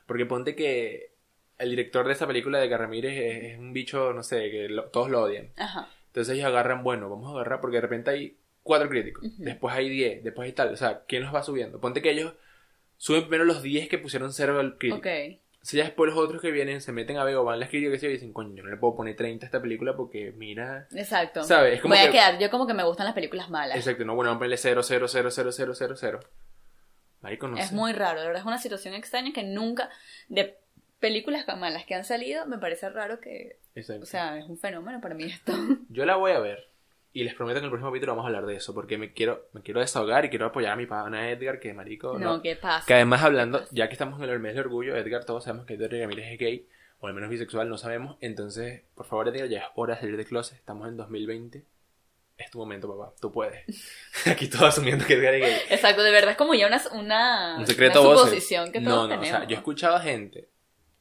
Porque 0.06 0.24
ponte 0.24 0.56
que 0.56 1.10
el 1.58 1.70
director 1.70 2.06
de 2.06 2.14
esa 2.14 2.26
película 2.26 2.58
de 2.58 2.74
Ramírez 2.76 3.12
es, 3.18 3.52
es 3.52 3.58
un 3.58 3.72
bicho, 3.74 4.14
no 4.14 4.22
sé, 4.22 4.50
que 4.50 4.68
lo- 4.70 4.84
todos 4.86 5.10
lo 5.10 5.20
odian. 5.22 5.50
Ajá. 5.56 5.88
Entonces 6.16 6.34
ellos 6.34 6.46
agarran, 6.46 6.82
bueno, 6.82 7.10
vamos 7.10 7.28
a 7.28 7.34
agarrar, 7.34 7.60
porque 7.60 7.76
de 7.76 7.82
repente 7.82 8.10
hay 8.10 8.38
cuatro 8.62 8.88
críticos, 8.88 9.22
después 9.36 9.74
hay 9.74 9.90
diez, 9.90 10.24
después 10.24 10.46
hay 10.46 10.52
tal. 10.54 10.72
O 10.72 10.76
sea, 10.78 11.02
¿quién 11.06 11.22
los 11.22 11.34
va 11.34 11.42
subiendo? 11.42 11.78
Ponte 11.78 12.00
que 12.00 12.10
ellos 12.10 12.32
suben 12.96 13.24
primero 13.24 13.44
los 13.44 13.62
diez 13.62 13.86
que 13.90 13.98
pusieron 13.98 14.32
cero 14.32 14.58
al 14.58 14.78
crítico. 14.78 15.02
Sea, 15.60 15.78
ya 15.80 15.84
después 15.84 16.08
los 16.14 16.18
otros 16.18 16.40
que 16.40 16.50
vienen 16.52 16.80
se 16.80 16.90
meten 16.92 17.18
a 17.18 17.24
ver 17.24 17.34
o 17.36 17.44
van 17.44 17.56
a 17.56 17.58
las 17.58 17.68
críticas 17.68 18.02
y 18.02 18.06
dicen, 18.08 18.32
coño, 18.32 18.54
yo 18.56 18.62
no 18.62 18.70
le 18.70 18.78
puedo 18.78 18.96
poner 18.96 19.14
30 19.14 19.44
a 19.44 19.48
esta 19.48 19.60
película 19.60 19.94
porque 19.94 20.32
mira. 20.34 20.88
Exacto. 20.94 21.44
¿Sabes? 21.44 21.74
Es 21.74 21.80
como 21.82 21.92
Voy 21.94 22.02
a 22.02 22.06
que- 22.06 22.12
quedar, 22.12 22.38
yo 22.38 22.48
como 22.50 22.66
que 22.66 22.72
me 22.72 22.84
gustan 22.84 23.04
las 23.04 23.14
películas 23.14 23.50
malas. 23.50 23.76
Exacto, 23.76 24.04
no, 24.06 24.14
bueno, 24.14 24.30
vamos 24.30 24.36
a 24.36 24.38
ponerle 24.38 24.56
0, 24.56 24.82
0, 24.82 25.08
0, 25.08 25.30
0, 25.30 25.50
0, 25.52 25.72
0, 25.74 25.94
0. 25.96 26.20
Marico, 27.20 27.46
no 27.48 27.58
es 27.58 27.68
sé. 27.68 27.74
muy 27.74 27.92
raro, 27.92 28.20
de 28.20 28.26
verdad 28.26 28.40
es 28.40 28.46
una 28.46 28.58
situación 28.58 28.94
extraña 28.94 29.32
que 29.34 29.42
nunca, 29.42 29.90
de 30.28 30.56
películas 31.00 31.44
malas 31.58 31.84
que 31.84 31.94
han 31.94 32.04
salido, 32.04 32.46
me 32.46 32.58
parece 32.58 32.88
raro 32.90 33.20
que, 33.20 33.58
Exacto. 33.74 34.02
o 34.02 34.06
sea, 34.06 34.38
es 34.38 34.46
un 34.46 34.58
fenómeno 34.58 35.00
para 35.00 35.14
mí 35.14 35.24
esto. 35.24 35.52
Yo 35.88 36.04
la 36.06 36.16
voy 36.16 36.32
a 36.32 36.38
ver. 36.40 36.68
Y 37.12 37.24
les 37.24 37.34
prometo 37.34 37.54
que 37.54 37.58
en 37.60 37.64
el 37.64 37.70
próximo 37.70 37.90
capítulo 37.90 38.12
vamos 38.12 38.24
a 38.24 38.26
hablar 38.28 38.44
de 38.44 38.56
eso. 38.56 38.74
Porque 38.74 38.98
me 38.98 39.14
quiero, 39.14 39.48
me 39.54 39.62
quiero 39.62 39.80
desahogar 39.80 40.26
y 40.26 40.28
quiero 40.28 40.44
apoyar 40.46 40.72
a 40.72 40.76
mi 40.76 40.84
pana 40.84 41.30
Edgar, 41.30 41.58
que 41.60 41.72
marico. 41.72 42.18
No, 42.18 42.42
¿qué 42.42 42.56
pasa? 42.56 42.84
Que 42.86 42.92
además 42.92 43.22
hablando, 43.22 43.64
ya 43.70 43.88
que 43.88 43.94
estamos 43.94 44.20
en 44.22 44.28
el 44.28 44.38
mes 44.38 44.52
de 44.54 44.60
orgullo, 44.60 44.94
Edgar, 44.96 45.24
todos 45.24 45.44
sabemos 45.44 45.64
que 45.64 45.74
Edgar 45.74 45.92
Ramírez 45.92 46.26
es 46.32 46.38
gay, 46.38 46.68
o 47.00 47.06
al 47.06 47.14
menos 47.14 47.30
bisexual, 47.30 47.70
no 47.70 47.78
sabemos. 47.78 48.18
Entonces, 48.20 48.82
por 48.94 49.06
favor, 49.06 49.28
Edgar, 49.28 49.48
ya 49.48 49.60
es 49.60 49.64
hora 49.76 49.94
de 49.94 50.00
salir 50.00 50.16
de 50.18 50.26
closet. 50.26 50.58
Estamos 50.58 50.88
en 50.88 50.98
2020. 50.98 51.64
Es 52.36 52.50
tu 52.50 52.58
momento, 52.58 52.94
papá. 52.94 53.14
Tú 53.18 53.32
puedes. 53.32 53.64
Aquí 54.26 54.48
todos 54.48 54.64
asumiendo 54.64 55.06
que 55.06 55.14
Edgar 55.14 55.32
es 55.36 55.40
gay. 55.40 55.56
Exacto, 55.70 56.02
de 56.02 56.10
verdad 56.10 56.32
es 56.32 56.36
como 56.36 56.52
ya 56.52 56.66
una, 56.66 56.82
una, 56.92 57.56
Un 57.60 57.66
secreto 57.66 58.02
una 58.02 58.10
voces. 58.10 58.28
suposición 58.28 58.72
que 58.72 58.80
todos 58.82 58.94
No, 58.94 59.02
no, 59.04 59.08
tenemos. 59.08 59.28
o 59.28 59.30
sea, 59.38 59.44
yo 59.48 59.54
he 59.54 59.58
escuchado 59.58 59.96
a 59.96 60.00
gente 60.00 60.50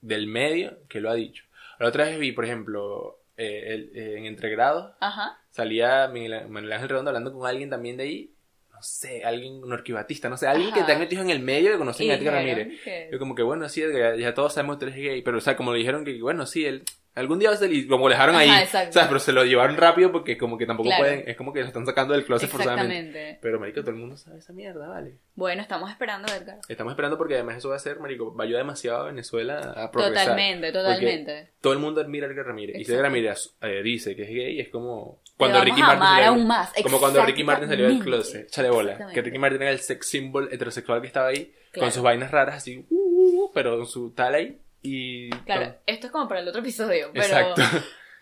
del 0.06 0.28
medio 0.28 0.78
que 0.88 1.02
lo 1.02 1.10
ha 1.10 1.16
dicho. 1.16 1.44
La 1.80 1.88
otra 1.88 2.06
vez 2.06 2.18
vi, 2.20 2.32
por 2.32 2.46
ejemplo, 2.46 3.20
eh, 3.38 3.64
el- 3.74 3.92
eh, 3.96 4.18
en 4.18 4.26
Entregrados, 4.26 4.94
Ajá. 5.00 5.38
salía 5.52 6.08
Miguel 6.08 6.48
Manuel 6.48 6.74
Ángel 6.74 6.90
Redondo 6.90 7.10
hablando 7.10 7.34
con 7.34 7.48
alguien 7.48 7.70
también 7.70 7.98
de 7.98 8.04
ahí, 8.04 8.32
no 8.74 8.82
sé, 8.82 9.24
alguien, 9.24 9.64
un 9.64 9.74
arquivatista, 9.74 10.30
no 10.30 10.38
sé, 10.38 10.48
alguien 10.48 10.72
que 10.74 10.80
Ajá. 10.80 10.86
te 10.88 10.94
han 10.94 11.00
metido 11.00 11.22
en 11.22 11.30
el 11.30 11.40
medio 11.40 11.72
que 11.72 11.78
conocen 11.78 12.08
Y 12.08 12.12
a 12.12 12.16
Edgar 12.16 12.34
Ramírez. 12.36 12.82
que- 12.84 13.10
Yo 13.12 13.20
como 13.20 13.36
que, 13.36 13.44
bueno, 13.44 13.68
sí, 13.70 13.82
Edgar, 13.82 14.18
ya 14.18 14.34
todos 14.34 14.54
sabemos 14.54 14.78
que 14.78 14.80
tú 14.86 14.86
eres 14.92 14.98
gay, 15.04 15.22
pero, 15.22 15.38
o 15.38 15.42
sea, 15.42 15.56
como 15.58 15.72
le 15.74 15.80
dijeron 15.80 16.06
que, 16.06 16.22
bueno, 16.22 16.46
sí, 16.46 16.66
él, 16.66 16.84
algún 17.16 17.40
día 17.40 17.50
va 17.50 17.56
a 17.56 17.58
salir, 17.58 17.88
como 17.88 18.08
le 18.10 18.16
dejaron 18.16 18.36
Ajá, 18.36 18.44
ahí, 18.44 18.64
exacto. 18.64 18.94
¿sabes? 18.94 19.08
Pero 19.08 19.20
se 19.20 19.32
lo 19.32 19.44
llevaron 19.46 19.78
rápido 19.78 20.12
porque 20.12 20.38
como 20.38 20.58
que 20.58 20.66
tampoco 20.66 20.90
Claro. 20.90 21.04
pueden, 21.04 21.24
es 21.28 21.36
como 21.38 21.54
que 21.54 21.62
lo 21.62 21.68
están 21.68 21.86
sacando 21.86 22.14
del 22.14 22.26
closet 22.26 22.50
forzadamente. 22.50 23.40
Pero, 23.42 23.60
marico, 23.60 23.82
todo 23.82 23.92
el 23.92 23.98
mundo 23.98 24.18
sabe 24.18 24.40
esa 24.40 24.54
mierda, 24.54 24.88
vale. 24.88 25.18
Bueno, 25.36 25.62
estamos 25.62 25.90
esperando, 25.90 26.28
Edgar. 26.34 26.60
Estamos 26.68 26.92
esperando 26.92 27.18
porque 27.18 27.36
además 27.36 27.58
eso 27.58 27.70
va 27.70 27.76
a 27.78 27.80
ser, 27.80 28.00
marico, 28.00 28.36
va 28.36 28.44
a 28.44 28.48
ayudar 28.48 28.64
demasiado 28.64 29.04
a 29.04 29.06
Venezuela 29.06 29.74
a 29.76 29.92
progresar. 29.92 30.26
Totalmente, 30.26 30.72
totalmente. 30.72 31.50
Todo 31.62 31.74
el 31.74 31.80
mundo 31.80 32.02
admira 32.02 32.28
a 32.28 32.30
Edgar 32.32 32.46
Ramírez. 32.48 32.76
Y 32.76 32.80
si 32.80 32.92
Exacto. 32.92 33.00
Edgar 33.00 33.12
Ramírez 33.12 33.56
eh, 33.62 33.82
dice 33.84 34.16
que 34.16 34.24
es 34.24 34.30
gay, 34.30 34.60
es 34.60 34.70
como 34.70 35.22
cuando 35.38 35.62
Ricky 35.64 35.82
Martin 35.82 36.26
aún 36.28 36.48
más. 36.48 36.72
Como 36.84 37.00
cuando 37.00 37.26
Ricky 37.26 37.44
Martin 37.44 37.68
salió 37.70 37.88
del 37.88 38.00
closet. 38.00 38.50
Chale 38.50 38.70
bola. 38.70 39.10
Que 39.14 39.22
Ricky 39.22 39.38
Martin 39.38 39.62
era 39.62 39.72
el 39.72 39.80
sex 39.80 40.08
symbol 40.08 40.50
heterosexual 40.52 41.02
que 41.02 41.08
estaba 41.08 41.28
ahí. 41.28 41.54
Claro. 41.72 41.88
Con 41.88 41.92
sus 41.92 42.04
vainas 42.04 42.32
raras 42.32 42.56
así. 42.56 42.86
uh, 42.90 42.96
uh, 42.96 43.44
uh, 43.46 43.52
pero 43.54 43.76
con 43.78 43.86
su 43.86 44.12
tal 44.12 44.34
ahí. 44.36 44.58
Y. 44.86 45.30
Claro, 45.46 45.76
esto 45.86 46.08
es 46.08 46.12
como 46.12 46.28
para 46.28 46.42
el 46.42 46.48
otro 46.48 46.62
episodio, 46.62 47.10
pero 47.14 47.26
Exacto. 47.26 47.62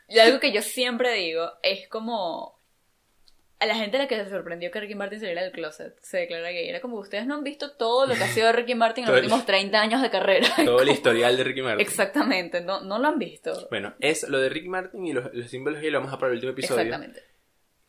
y 0.08 0.20
algo 0.20 0.40
que 0.40 0.52
yo 0.52 0.62
siempre 0.62 1.14
digo 1.14 1.52
es 1.62 1.88
como 1.88 2.60
a 3.60 3.66
la 3.66 3.76
gente 3.76 3.96
a 3.98 4.02
la 4.02 4.08
que 4.08 4.16
se 4.22 4.30
sorprendió 4.30 4.72
que 4.72 4.80
Ricky 4.82 4.96
Martin 4.96 5.20
saliera 5.20 5.42
del 5.42 5.52
closet, 5.52 5.98
se 6.02 6.18
declara 6.18 6.52
gay. 6.52 6.68
Era 6.68 6.82
como 6.82 6.98
ustedes 6.98 7.26
no 7.26 7.36
han 7.36 7.44
visto 7.44 7.72
todo 7.72 8.06
lo 8.06 8.14
que 8.14 8.24
ha 8.24 8.28
sido 8.28 8.52
Ricky 8.52 8.76
Martin 8.76 9.06
en 9.06 9.12
los 9.12 9.20
últimos 9.22 9.46
30 9.46 9.80
años 9.82 10.02
de 10.02 10.10
carrera. 10.10 10.48
Todo 10.66 10.82
el 10.82 10.90
historial 10.92 11.38
de 11.38 11.44
Ricky 11.44 11.62
Martin. 11.62 11.82
Exactamente, 11.82 12.62
no, 12.62 12.82
no 12.82 13.00
lo 13.00 13.08
han 13.08 13.20
visto. 13.20 13.68
Bueno, 13.70 13.94
es 14.00 14.28
lo 14.28 14.40
de 14.40 14.50
Ricky 14.50 14.68
Martin 14.68 15.06
y 15.06 15.14
los, 15.14 15.34
los 15.34 15.50
símbolos 15.50 15.82
gay 15.82 15.92
lo 15.92 16.00
vamos 16.00 16.14
a 16.14 16.18
para 16.18 16.32
el 16.32 16.36
último 16.36 16.52
episodio 16.52 16.82
Exactamente. 16.82 17.22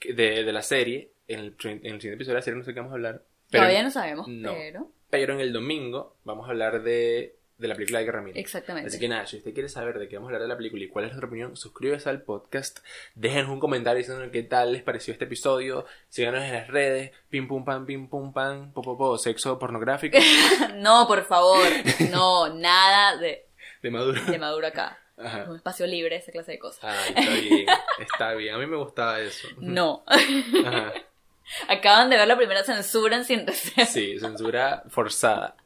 de, 0.01 0.45
de 0.45 0.53
la 0.53 0.63
serie. 0.63 1.11
En 1.27 1.41
el, 1.41 1.57
en 1.65 1.71
el 1.73 2.01
siguiente 2.01 2.15
episodio 2.15 2.35
de 2.35 2.39
la 2.39 2.43
serie 2.43 2.59
no 2.59 2.65
sé 2.65 2.73
qué 2.75 2.81
vamos 2.81 2.93
a 2.93 2.97
hablar. 2.97 3.23
Pero, 3.51 3.63
Todavía 3.63 3.83
no 3.83 3.91
sabemos, 3.91 4.29
no. 4.29 4.53
pero 4.55 4.91
pero 5.11 5.35
en 5.35 5.41
el 5.41 5.53
domingo 5.53 6.17
vamos 6.25 6.49
a 6.49 6.51
hablar 6.51 6.83
de, 6.83 7.37
de 7.65 7.69
la 7.69 7.75
película 7.75 7.99
de 7.99 8.05
Edgar 8.05 8.17
Ramírez. 8.17 8.41
exactamente. 8.41 8.89
Así 8.89 8.99
que 8.99 9.09
nada, 9.09 9.27
si 9.27 9.39
usted 9.39 9.53
quiere 9.55 9.69
saber 9.69 9.99
de 9.99 10.09
qué 10.09 10.17
vamos 10.17 10.29
a 10.29 10.35
hablar 10.35 10.43
de 10.43 10.49
la 10.49 10.57
película 10.57 10.85
y 10.85 10.89
cuál 10.89 11.07
es 11.07 11.11
nuestra 11.13 11.27
opinión, 11.27 11.57
suscríbase 11.57 12.09
al 12.11 12.23
podcast, 12.23 12.81
déjenos 13.15 13.51
un 13.51 13.61
comentario 13.61 13.99
diciendo 13.99 14.31
qué 14.31 14.43
tal 14.43 14.73
les 14.73 14.83
pareció 14.83 15.13
este 15.13 15.25
episodio, 15.25 15.87
síganos 16.09 16.43
en 16.45 16.53
las 16.53 16.69
redes, 16.69 17.13
pim 17.31 17.49
pum 17.49 17.65
pam, 17.65 17.87
pim 17.87 18.09
pum 18.09 18.33
pam, 18.33 18.73
po 18.73 18.83
po 18.83 18.97
po, 18.99 19.19
sexo 19.19 19.59
pornográfico 19.59 20.19
no, 20.77 21.07
por 21.07 21.25
favor, 21.25 21.67
no, 22.11 22.49
nada 22.55 23.17
de, 23.17 23.47
de 23.83 23.91
Maduro. 23.91 24.21
de 24.25 24.39
Maduro 24.39 24.67
acá. 24.67 24.99
Ajá. 25.17 25.45
Un 25.49 25.57
espacio 25.57 25.87
libre, 25.87 26.17
esa 26.17 26.33
clase 26.33 26.53
de 26.53 26.59
cosas. 26.59 26.85
Ay, 26.85 27.15
está 27.17 27.35
bien, 27.35 27.67
está 28.01 28.35
bien, 28.35 28.55
a 28.57 28.59
mí 28.59 28.67
me 28.67 28.77
gustaba 28.77 29.21
eso. 29.21 29.47
No. 29.59 30.03
Ajá. 30.07 30.93
Acaban 31.69 32.11
de 32.11 32.17
ver 32.17 32.27
la 32.27 32.37
primera 32.37 32.65
censura 32.65 33.17
en 33.17 33.25
sin 33.25 33.47
deseo. 33.47 33.85
Sí, 33.87 34.19
censura 34.19 34.83
forzada. 34.89 35.57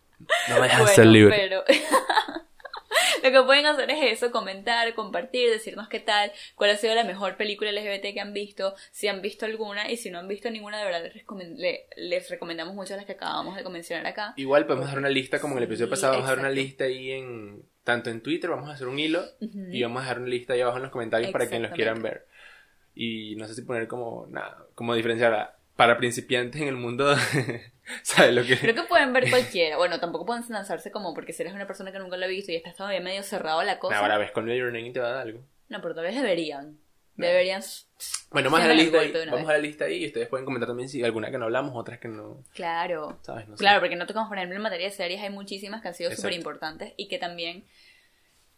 No 0.49 0.57
me 0.57 0.63
dejas 0.63 0.81
Bueno, 0.81 0.95
ser 0.95 1.07
libre. 1.07 1.37
pero 1.37 1.65
lo 3.23 3.31
que 3.31 3.43
pueden 3.47 3.67
hacer 3.67 3.91
es 3.91 4.13
eso, 4.19 4.31
comentar, 4.31 4.93
compartir, 4.95 5.51
decirnos 5.51 5.89
qué 5.89 6.01
tal, 6.01 6.33
cuál 6.55 6.71
ha 6.71 6.77
sido 6.77 6.95
la 6.95 7.05
mejor 7.05 7.37
película 7.37 7.71
LGBT 7.73 8.15
que 8.15 8.21
han 8.21 8.33
visto, 8.33 8.75
si 8.91 9.09
han 9.09 9.23
visto 9.23 9.45
alguna 9.47 9.91
y 9.91 9.97
si 9.97 10.11
no 10.11 10.19
han 10.19 10.29
visto 10.29 10.51
ninguna, 10.51 10.79
de 10.79 10.85
verdad 10.85 11.03
les, 11.03 11.15
recomen- 11.15 11.57
le- 11.57 11.87
les 11.97 12.29
recomendamos 12.31 12.75
mucho 12.75 12.97
las 12.97 13.05
que 13.07 13.13
acabamos 13.13 13.57
de 13.57 13.69
mencionar 13.69 14.07
acá. 14.07 14.35
Igual 14.37 14.67
podemos 14.67 14.89
dar 14.89 14.99
una 14.99 15.09
lista, 15.11 15.41
como 15.41 15.55
en 15.55 15.59
el 15.59 15.65
episodio 15.65 15.87
Sí, 15.87 15.91
pasado, 15.91 16.13
vamos 16.15 16.29
a 16.29 16.33
dar 16.33 16.39
una 16.41 16.51
lista 16.51 16.85
ahí 16.85 17.13
en. 17.13 17.63
Tanto 17.85 18.11
en 18.11 18.21
Twitter, 18.23 18.51
vamos 18.51 18.69
a 18.69 18.75
hacer 18.75 18.87
un 18.87 18.99
hilo 18.99 19.25
Ujú. 19.41 19.69
y 19.73 19.83
vamos 19.83 20.01
a 20.01 20.03
dejar 20.03 20.19
una 20.19 20.29
lista 20.29 20.53
ahí 20.53 20.61
abajo 20.61 20.77
en 20.77 20.83
los 20.83 20.93
comentarios 20.93 21.31
para 21.31 21.47
quienes 21.49 21.71
los 21.71 21.75
quieran 21.77 22.03
ver. 22.03 22.27
Y 22.95 23.35
no 23.37 23.47
sé 23.49 23.55
si 23.55 23.63
poner 23.63 23.89
como. 23.89 24.27
Nada, 24.29 24.67
como 24.75 24.95
diferenciar 24.95 25.33
a- 25.33 25.57
para 25.75 25.97
principiantes 25.97 26.61
en 26.61 26.69
el 26.69 26.77
mundo. 26.77 27.15
¿Sabes 28.03 28.35
lo 28.35 28.45
que.? 28.45 28.59
Creo 28.59 28.75
que 28.75 28.83
pueden 28.83 29.13
ver 29.13 29.31
cualquiera. 29.31 29.77
Bueno, 29.77 30.01
tampoco 30.01 30.27
pueden 30.27 30.45
lanzarse 30.49 30.91
como 30.91 31.15
porque 31.15 31.33
si 31.33 31.43
eres 31.43 31.55
una 31.55 31.67
persona 31.67 31.93
que 31.93 31.99
nunca 31.99 32.17
lo 32.17 32.25
ha 32.25 32.29
visto 32.29 32.53
y 32.53 32.57
estás 32.57 32.75
todavía 32.77 33.01
medio 33.01 33.23
cerrado 33.23 33.61
a 33.61 33.65
la 33.65 33.79
cosa. 33.79 33.99
Ahora 33.99 34.19
ves 34.19 34.31
con 34.31 34.47
Your 34.47 34.73
Name 34.73 34.89
y 34.89 34.93
te 34.93 35.01
va 35.01 35.09
a 35.09 35.13
dar 35.13 35.23
algo. 35.23 35.41
No, 35.69 35.81
pero 35.81 35.95
tal 35.95 36.05
vez 36.05 36.15
deberían. 36.15 36.79
Deberían. 37.17 37.63
Bueno, 38.31 38.49
vamos 38.49 38.65
a 38.65 38.69
la 38.69 38.75
lista 38.75 39.01
ahí. 39.01 39.13
Vamos 39.13 39.41
vez. 39.41 39.49
a 39.49 39.53
la 39.53 39.59
lista 39.59 39.85
ahí 39.87 40.05
y 40.05 40.07
ustedes 40.07 40.29
pueden 40.29 40.45
comentar 40.45 40.69
también 40.69 40.89
si 40.89 41.03
alguna 41.03 41.31
que 41.31 41.39
no 41.39 41.47
hablamos, 41.47 41.73
otras 41.75 41.99
que 41.99 42.09
no. 42.09 42.45
Claro. 42.55 43.19
¿Sabes? 43.23 43.49
No 43.49 43.57
sé. 43.57 43.61
Claro, 43.61 43.81
porque 43.81 43.97
no 43.97 44.07
tocamos, 44.07 44.29
por 44.29 44.39
ejemplo, 44.39 44.57
en 44.57 44.63
materia 44.63 44.87
de 44.87 44.93
series 44.93 45.21
hay 45.21 45.31
muchísimas 45.31 45.83
que 45.83 45.89
han 45.89 45.95
sido 45.95 46.13
súper 46.13 46.35
importantes 46.35 46.95
y 46.97 47.09
que 47.09 47.19
también 47.19 47.65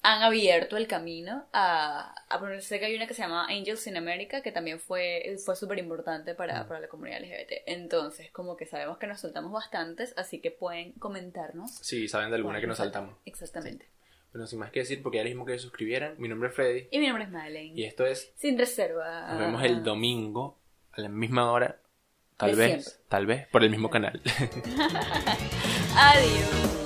han 0.03 0.22
abierto 0.22 0.76
el 0.76 0.86
camino 0.86 1.46
a, 1.53 2.14
a 2.28 2.61
sé 2.61 2.78
que 2.78 2.86
hay 2.86 2.96
una 2.96 3.07
que 3.07 3.14
se 3.14 3.22
llama 3.22 3.46
Angels 3.48 3.86
in 3.86 3.96
America 3.96 4.42
que 4.42 4.51
también 4.51 4.80
fue, 4.80 5.36
fue 5.44 5.57
súper 5.57 5.78
importante 5.78 6.34
para, 6.34 6.66
para 6.66 6.80
la 6.80 6.88
comunidad 6.88 7.20
LGBT. 7.20 7.62
Entonces, 7.66 8.30
como 8.30 8.57
que 8.57 8.64
sabemos 8.66 8.96
que 8.98 9.07
nos 9.07 9.20
soltamos 9.20 9.53
bastantes, 9.53 10.14
así 10.16 10.40
que 10.40 10.51
pueden 10.51 10.92
comentarnos. 10.92 11.70
Sí, 11.82 12.09
saben 12.09 12.30
de 12.30 12.36
alguna 12.36 12.61
que 12.61 12.66
nos 12.66 12.78
saltamos. 12.78 13.14
Exactamente. 13.26 13.88
Bueno, 14.32 14.46
sin 14.46 14.61
más 14.61 14.70
que 14.70 14.80
decir, 14.80 15.03
porque 15.03 15.18
ya 15.18 15.24
les 15.24 15.30
dijimos 15.30 15.46
que 15.46 15.55
se 15.55 15.59
suscribieran. 15.59 16.14
Mi 16.18 16.28
nombre 16.28 16.48
es 16.51 16.55
Freddy. 16.55 16.88
Y 16.90 16.98
mi 17.01 17.09
nombre 17.09 17.24
es 17.24 17.30
Madeleine. 17.30 17.78
Y 17.78 17.84
esto 17.84 18.07
es. 18.07 18.32
Sin 18.36 18.57
reserva. 18.57 19.28
Nos 19.32 19.40
vemos 19.40 19.62
el 19.64 19.82
domingo 19.82 20.57
a 20.92 21.01
la 21.01 21.09
misma 21.09 21.51
hora. 21.51 21.78
Tal 22.36 22.53
De 22.53 22.57
vez, 22.57 22.84
siempre. 22.84 23.05
tal 23.09 23.26
vez, 23.26 23.48
por 23.48 23.64
el 23.64 23.70
mismo 23.70 23.90
canal. 23.90 24.22
Adiós. 25.96 26.79